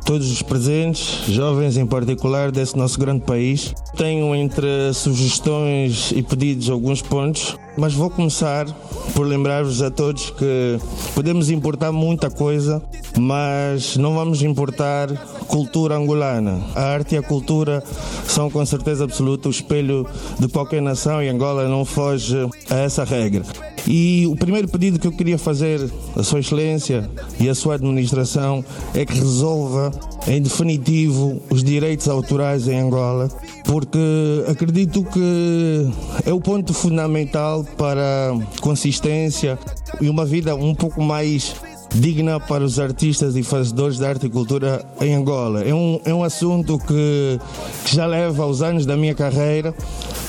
todos 0.09 0.31
os 0.31 0.41
presentes, 0.41 1.23
jovens 1.27 1.77
em 1.77 1.85
particular 1.85 2.51
desse 2.51 2.75
nosso 2.75 2.99
grande 2.99 3.23
país. 3.25 3.75
Tenho 3.95 4.33
entre 4.33 4.91
sugestões 4.91 6.11
e 6.11 6.23
pedidos 6.23 6.67
alguns 6.67 6.99
pontos, 6.99 7.55
mas 7.79 7.93
vou 7.93 8.09
começar 8.09 8.65
por 9.15 9.25
lembrar-vos 9.25 9.81
a 9.81 9.89
todos 9.89 10.29
que 10.31 10.77
podemos 11.15 11.49
importar 11.49 11.91
muita 11.91 12.29
coisa, 12.29 12.81
mas 13.17 13.95
não 13.95 14.13
vamos 14.13 14.41
importar 14.41 15.09
cultura 15.47 15.95
angolana. 15.95 16.61
A 16.75 16.83
arte 16.83 17.15
e 17.15 17.17
a 17.17 17.23
cultura 17.23 17.81
são 18.27 18.49
com 18.49 18.65
certeza 18.65 19.05
absoluta 19.05 19.47
o 19.47 19.51
espelho 19.51 20.05
de 20.37 20.47
qualquer 20.47 20.81
nação 20.81 21.23
e 21.23 21.29
Angola 21.29 21.67
não 21.67 21.85
foge 21.85 22.37
a 22.69 22.75
essa 22.75 23.03
regra. 23.03 23.43
E 23.87 24.27
o 24.27 24.35
primeiro 24.35 24.67
pedido 24.67 24.99
que 24.99 25.07
eu 25.07 25.11
queria 25.11 25.37
fazer 25.37 25.89
à 26.15 26.23
Sua 26.23 26.39
Excelência 26.39 27.09
e 27.39 27.49
à 27.49 27.55
sua 27.55 27.75
administração 27.75 28.63
é 28.93 29.05
que 29.05 29.13
resolva 29.13 29.91
em 30.27 30.41
definitivo 30.41 31.41
os 31.49 31.63
direitos 31.63 32.07
autorais 32.07 32.67
em 32.67 32.79
Angola, 32.79 33.29
porque 33.65 33.99
acredito 34.47 35.03
que 35.03 35.87
é 36.25 36.33
o 36.33 36.39
ponto 36.39 36.73
fundamental 36.73 37.63
para 37.77 38.33
consistência 38.61 39.57
e 40.01 40.09
uma 40.09 40.25
vida 40.25 40.55
um 40.55 40.75
pouco 40.75 41.01
mais 41.01 41.55
digna 41.95 42.39
para 42.39 42.63
os 42.63 42.79
artistas 42.79 43.35
e 43.35 43.43
fazedores 43.43 43.97
de 43.97 44.05
arte 44.05 44.27
e 44.27 44.29
cultura 44.29 44.85
em 45.01 45.15
Angola. 45.15 45.63
É 45.63 45.73
um, 45.73 45.99
é 46.05 46.13
um 46.13 46.23
assunto 46.23 46.77
que, 46.77 47.39
que 47.85 47.95
já 47.95 48.05
leva 48.05 48.43
aos 48.43 48.61
anos 48.61 48.85
da 48.85 48.95
minha 48.95 49.15
carreira. 49.15 49.73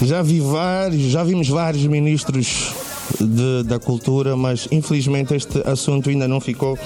Já 0.02 0.22
vi 0.22 0.40
vários, 0.40 1.02
já 1.02 1.22
vimos 1.22 1.48
vários 1.48 1.84
ministros 1.84 2.72
de, 3.18 3.62
da 3.64 3.78
cultura, 3.78 4.36
mas 4.36 4.68
infelizmente 4.70 5.34
este 5.34 5.62
assunto 5.66 6.10
ainda 6.10 6.28
não 6.28 6.40
ficou 6.40 6.78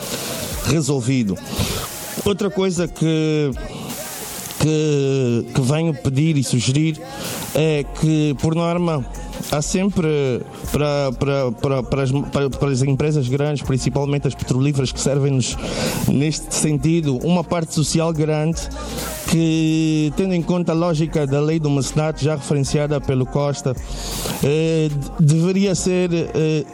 resolvido. 0.67 1.37
Outra 2.25 2.49
coisa 2.51 2.87
que 2.89 3.51
que, 4.65 5.45
que 5.55 5.61
venho 5.61 5.93
pedir 5.93 6.39
e 6.39 6.43
sugerir 6.43 6.99
é 7.55 7.85
que, 8.01 8.35
por 8.41 8.55
norma, 8.55 9.05
há 9.51 9.63
sempre 9.63 10.41
para, 10.73 11.13
para, 11.19 11.53
para, 11.53 11.83
para, 11.83 12.03
as, 12.03 12.11
para, 12.11 12.51
para 12.51 12.71
as 12.71 12.83
empresas 12.83 13.29
grandes, 13.29 13.63
principalmente 13.63 14.27
as 14.27 14.35
petrolíferas 14.35 14.93
que 14.93 15.01
servem-nos 15.01 15.57
neste 16.09 16.55
sentido, 16.55 17.17
uma 17.19 17.45
parte 17.45 17.75
social 17.75 18.13
grande 18.13 18.61
que, 19.31 20.13
tendo 20.17 20.35
em 20.35 20.43
conta 20.43 20.73
a 20.73 20.75
lógica 20.75 21.27
da 21.27 21.41
lei 21.41 21.59
do 21.59 21.71
mecenato 21.71 22.23
já 22.23 22.37
referenciada 22.37 23.01
pelo 23.01 23.27
Costa, 23.27 23.75
eh, 24.43 24.89
deveria 25.19 25.75
ser 25.75 26.13
eh, 26.13 26.29
eh, 26.35 26.65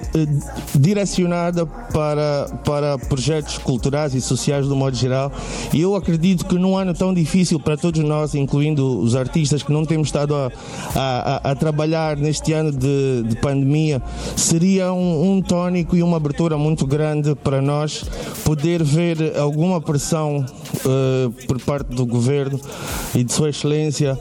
direcionada 0.75 1.65
para, 1.65 2.49
para 2.65 2.99
projetos 2.99 3.57
culturais 3.59 4.15
e 4.15 4.21
sociais 4.21 4.67
do 4.67 4.77
modo 4.77 4.97
geral. 4.97 5.33
E 5.73 5.81
eu 5.81 5.95
acredito 5.95 6.45
que 6.45 6.57
num 6.57 6.77
ano 6.77 6.93
tão 6.93 7.15
difícil 7.15 7.59
para 7.59 7.77
todos 7.77 8.03
nós, 8.03 8.35
incluindo 8.35 8.99
os 9.01 9.15
artistas 9.15 9.63
que 9.63 9.73
não 9.73 9.85
temos 9.85 10.09
estado 10.09 10.35
a, 10.35 10.51
a, 10.95 11.51
a 11.53 11.55
trabalhar 11.55 12.17
neste 12.17 12.53
ano 12.53 12.70
de, 12.71 13.23
de 13.27 13.37
pandemia, 13.37 14.03
seria 14.37 14.93
um, 14.93 15.33
um 15.33 15.43
tónico 15.43 15.97
e 15.97 16.03
uma 16.03 16.17
abertura 16.17 16.57
muito 16.57 16.87
grande 16.87 17.35
para 17.35 17.61
nós 17.61 18.05
poder 18.45 18.83
ver 18.83 19.37
alguma 19.39 19.81
pressão 19.81 20.45
uh, 20.85 21.47
por 21.47 21.61
parte 21.61 21.95
do 21.95 22.07
governo 22.07 22.61
e 23.15 23.25
de 23.25 23.33
Sua 23.33 23.51
Excelência 23.51 24.19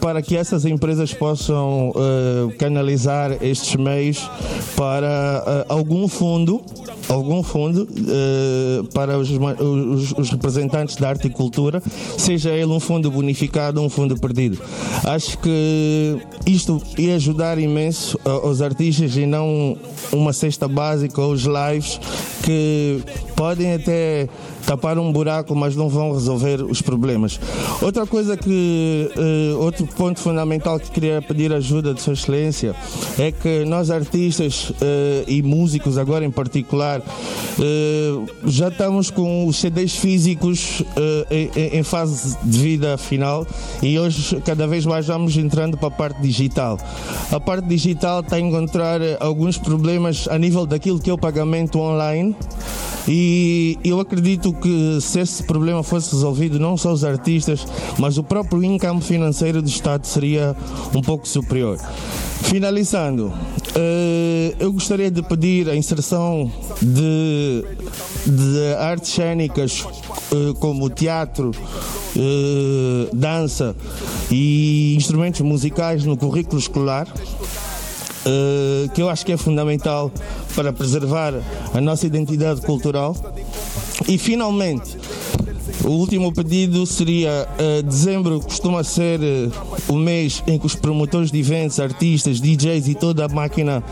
para 0.00 0.22
que 0.22 0.36
essas 0.36 0.64
empresas 0.64 1.12
possam 1.12 1.90
uh, 1.90 2.52
canalizar 2.58 3.36
estes 3.42 3.76
meios 3.76 4.30
para 4.76 5.66
uh, 5.68 5.72
algum 5.72 6.08
fundo 6.08 6.62
algum 7.08 7.42
fundo 7.42 7.88
para 8.92 9.18
os, 9.18 9.30
os, 9.30 10.12
os, 10.12 10.30
representantes 10.30 10.96
da 10.96 11.08
arte 11.08 11.26
e 11.26 11.30
cultura, 11.30 11.82
seja 12.18 12.50
ele 12.50 12.66
um 12.66 12.78
fundo 12.78 13.10
bonificado 13.10 13.80
ou 13.80 13.86
um 13.86 13.88
fundo 13.88 14.14
perdido. 14.18 14.60
Acho 15.04 15.38
que 15.38 16.18
isto 16.46 16.82
ia 16.96 17.16
ajudar 17.16 17.58
imenso 17.58 18.18
aos 18.24 18.62
artistas 18.62 19.16
e 19.16 19.26
não 19.26 19.76
uma 20.12 20.32
cesta 20.32 20.66
básica 20.66 21.20
ou 21.20 21.32
os 21.32 21.42
lives 21.42 22.00
que 22.42 23.02
podem 23.36 23.74
até 23.74 24.28
tapar 24.68 24.98
um 24.98 25.10
buraco, 25.10 25.54
mas 25.54 25.74
não 25.74 25.88
vão 25.88 26.12
resolver 26.12 26.62
os 26.62 26.82
problemas. 26.82 27.40
Outra 27.80 28.06
coisa 28.06 28.36
que, 28.36 29.10
uh, 29.16 29.58
outro 29.62 29.86
ponto 29.86 30.20
fundamental 30.20 30.78
que 30.78 30.90
queria 30.90 31.22
pedir 31.22 31.50
ajuda 31.54 31.94
de 31.94 32.02
Sua 32.02 32.12
Excelência 32.12 32.76
é 33.18 33.32
que 33.32 33.64
nós 33.64 33.90
artistas 33.90 34.68
uh, 34.68 34.74
e 35.26 35.42
músicos 35.42 35.96
agora 35.96 36.22
em 36.22 36.30
particular 36.30 37.00
uh, 37.00 38.26
já 38.44 38.68
estamos 38.68 39.10
com 39.10 39.46
os 39.46 39.56
CDs 39.56 39.96
físicos 39.96 40.82
em, 41.30 41.78
em 41.78 41.82
fase 41.82 42.36
de 42.44 42.58
vida 42.58 42.98
final 42.98 43.46
e 43.82 43.98
hoje 43.98 44.38
cada 44.44 44.66
vez 44.66 44.84
mais 44.84 45.06
vamos 45.06 45.34
entrando 45.38 45.78
para 45.78 45.88
a 45.88 45.90
parte 45.90 46.20
digital. 46.20 46.78
A 47.32 47.40
parte 47.40 47.66
digital 47.66 48.20
está 48.20 48.36
a 48.36 48.40
encontrar 48.40 49.00
alguns 49.20 49.56
problemas 49.56 50.28
a 50.28 50.36
nível 50.38 50.66
daquilo 50.66 50.98
que 51.00 51.08
é 51.08 51.12
o 51.12 51.18
pagamento 51.18 51.78
online 51.78 52.36
e 53.10 53.78
eu 53.82 54.00
acredito 54.00 54.52
que 54.60 55.00
se 55.00 55.20
esse 55.20 55.42
problema 55.42 55.82
fosse 55.82 56.12
resolvido, 56.12 56.58
não 56.58 56.76
só 56.76 56.92
os 56.92 57.04
artistas, 57.04 57.66
mas 57.98 58.18
o 58.18 58.22
próprio 58.22 58.62
income 58.64 59.00
financeiro 59.00 59.62
do 59.62 59.68
Estado 59.68 60.06
seria 60.06 60.56
um 60.94 61.00
pouco 61.00 61.26
superior. 61.26 61.78
Finalizando, 62.42 63.32
eu 64.58 64.72
gostaria 64.72 65.10
de 65.10 65.22
pedir 65.22 65.68
a 65.68 65.76
inserção 65.76 66.50
de, 66.80 67.64
de 68.26 68.74
artes 68.78 69.12
cênicas 69.12 69.84
como 70.58 70.88
teatro, 70.88 71.50
dança 73.12 73.74
e 74.30 74.94
instrumentos 74.96 75.40
musicais 75.40 76.04
no 76.04 76.16
currículo 76.16 76.58
escolar. 76.58 77.06
Uh, 78.26 78.88
que 78.90 79.00
eu 79.00 79.08
acho 79.08 79.24
que 79.24 79.32
é 79.32 79.36
fundamental 79.36 80.10
para 80.54 80.72
preservar 80.72 81.34
a 81.72 81.80
nossa 81.80 82.06
identidade 82.06 82.60
cultural. 82.60 83.16
E 84.08 84.18
finalmente, 84.18 84.96
O 85.84 85.90
último 85.90 86.32
pedido 86.32 86.84
seria 86.86 87.48
uh, 87.58 87.82
dezembro 87.82 88.40
costuma 88.40 88.82
ser 88.82 89.20
uh, 89.20 89.52
o 89.88 89.96
mês 89.96 90.42
em 90.46 90.58
que 90.58 90.66
os 90.66 90.74
promotores 90.74 91.30
de 91.30 91.38
eventos, 91.38 91.78
artistas, 91.78 92.40
DJs 92.40 92.88
e 92.88 92.94
toda 92.94 93.24
a 93.24 93.28
máquina 93.28 93.82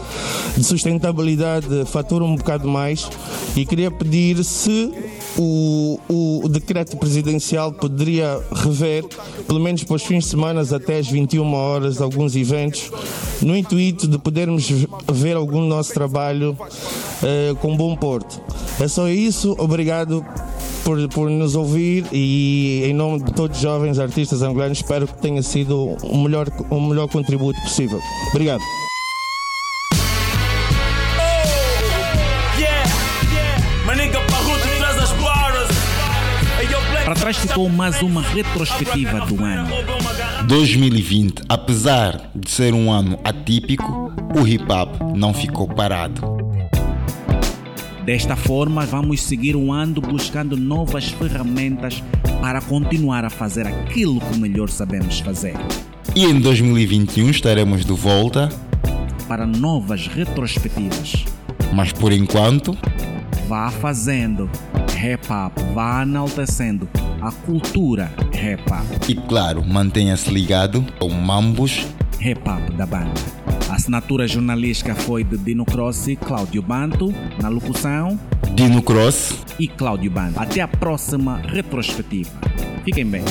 de 0.57 0.65
sustentabilidade 0.65 1.67
faturam 1.87 2.27
um 2.27 2.37
bocado 2.37 2.69
mais 2.69 3.09
e 3.55 3.65
queria 3.65 3.91
pedir 3.91 4.43
se 4.45 4.93
o, 5.39 5.99
o, 6.43 6.49
decreto 6.49 6.97
presidencial 6.97 7.73
poderia 7.73 8.41
rever, 8.53 9.05
pelo 9.47 9.61
menos 9.61 9.85
para 9.85 9.97
os 9.97 10.03
fins 10.03 10.25
de 10.25 10.31
semana 10.31 10.63
até 10.63 10.99
as 10.99 11.09
21 11.09 11.53
horas, 11.55 12.01
alguns 12.01 12.35
eventos, 12.35 12.91
no 13.43 13.57
intuito 13.57 14.09
de 14.09 14.19
podermos 14.19 14.69
ver 15.13 15.37
algum 15.37 15.61
nosso 15.67 15.93
trabalho 15.93 16.57
uh, 16.61 17.57
com 17.57 17.77
bom 17.77 17.95
porto. 17.97 18.41
É 18.81 18.89
só 18.89 19.09
isso, 19.09 19.55
obrigado 19.59 20.25
por, 20.85 21.09
por 21.09 21.29
nos 21.29 21.55
ouvir 21.55 22.07
e 22.13 22.83
em 22.85 22.95
nome 22.95 23.23
de 23.23 23.33
todos 23.33 23.57
os 23.57 23.63
jovens 23.63 23.99
artistas 23.99 24.43
angolanos 24.43 24.79
espero 24.79 25.07
que 25.07 25.19
tenha 25.21 25.43
sido 25.43 25.97
o 26.03 26.17
melhor, 26.17 26.49
o 26.71 26.81
melhor 26.81 27.09
contributo 27.09 27.61
possível. 27.63 28.01
Obrigado. 28.31 28.63
Ficou 37.35 37.69
mais 37.69 38.03
uma 38.03 38.23
retrospectiva 38.23 39.27
do 39.27 39.43
ano. 39.43 39.69
2020, 40.47 41.43
apesar 41.49 42.31
de 42.33 42.49
ser 42.49 42.73
um 42.73 42.89
ano 42.89 43.19
atípico, 43.25 44.13
o 44.39 44.47
hip 44.47 44.65
hop 44.71 45.17
não 45.17 45.35
ficou 45.35 45.67
parado. 45.67 46.23
Desta 48.05 48.37
forma, 48.37 48.87
vamos 48.87 49.23
seguir 49.23 49.57
o 49.57 49.73
ano 49.73 50.01
buscando 50.01 50.57
novas 50.57 51.09
ferramentas 51.09 52.01
para 52.41 52.61
continuar 52.61 53.25
a 53.25 53.31
fazer 53.31 53.67
aquilo 53.67 54.21
que 54.21 54.39
melhor 54.39 54.69
sabemos 54.69 55.19
fazer. 55.19 55.57
E 56.15 56.25
em 56.25 56.39
2021 56.39 57.31
estaremos 57.31 57.85
de 57.85 57.93
volta 57.93 58.49
para 59.27 59.45
novas 59.45 60.07
retrospectivas. 60.07 61.25
Mas 61.73 61.93
por 61.93 62.13
enquanto, 62.13 62.79
vá 63.49 63.69
fazendo 63.69 64.49
rap 64.97 65.25
up, 65.25 65.75
vá 65.75 66.03
enaltecendo 66.03 66.89
a 67.21 67.33
cultura 67.33 68.13
rap 68.33 68.63
up. 68.71 69.11
E 69.11 69.15
claro, 69.15 69.65
mantenha-se 69.65 70.31
ligado 70.31 70.85
ao 71.01 71.09
Mambos 71.09 71.87
Hip 72.21 72.41
Hop 72.49 72.71
da 72.77 72.87
banda. 72.87 73.13
A 73.69 73.75
assinatura 73.75 74.27
jornalística 74.29 74.95
foi 74.95 75.25
de 75.25 75.37
Dino 75.37 75.65
Cross 75.65 76.09
e 76.09 76.17
Cláudio 76.17 76.63
Banto, 76.63 77.13
na 77.41 77.49
locução. 77.49 78.19
Dino 78.55 78.81
Cross 78.83 79.35
e 79.59 79.69
Cláudio 79.69 80.11
Banto. 80.11 80.39
Até 80.39 80.61
a 80.61 80.69
próxima 80.69 81.39
retrospectiva. 81.39 82.31
Fiquem 82.85 83.05
bem. 83.05 83.23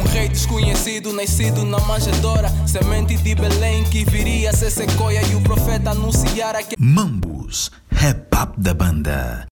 Um 0.00 0.08
rei 0.08 0.28
desconhecido, 0.28 1.12
nascido 1.12 1.64
na 1.64 1.78
manjedoura, 1.80 2.48
semente 2.66 3.16
de 3.16 3.34
Belém 3.34 3.84
que 3.84 4.04
viria 4.04 4.50
a 4.50 4.52
ser 4.52 4.70
sequoia 4.70 5.20
e 5.30 5.34
o 5.34 5.42
profeta 5.42 5.90
anunciara 5.90 6.62
que. 6.62 6.74
Mambus, 6.78 7.70
rap 7.90 8.26
up 8.34 8.60
da 8.60 8.72
banda. 8.72 9.46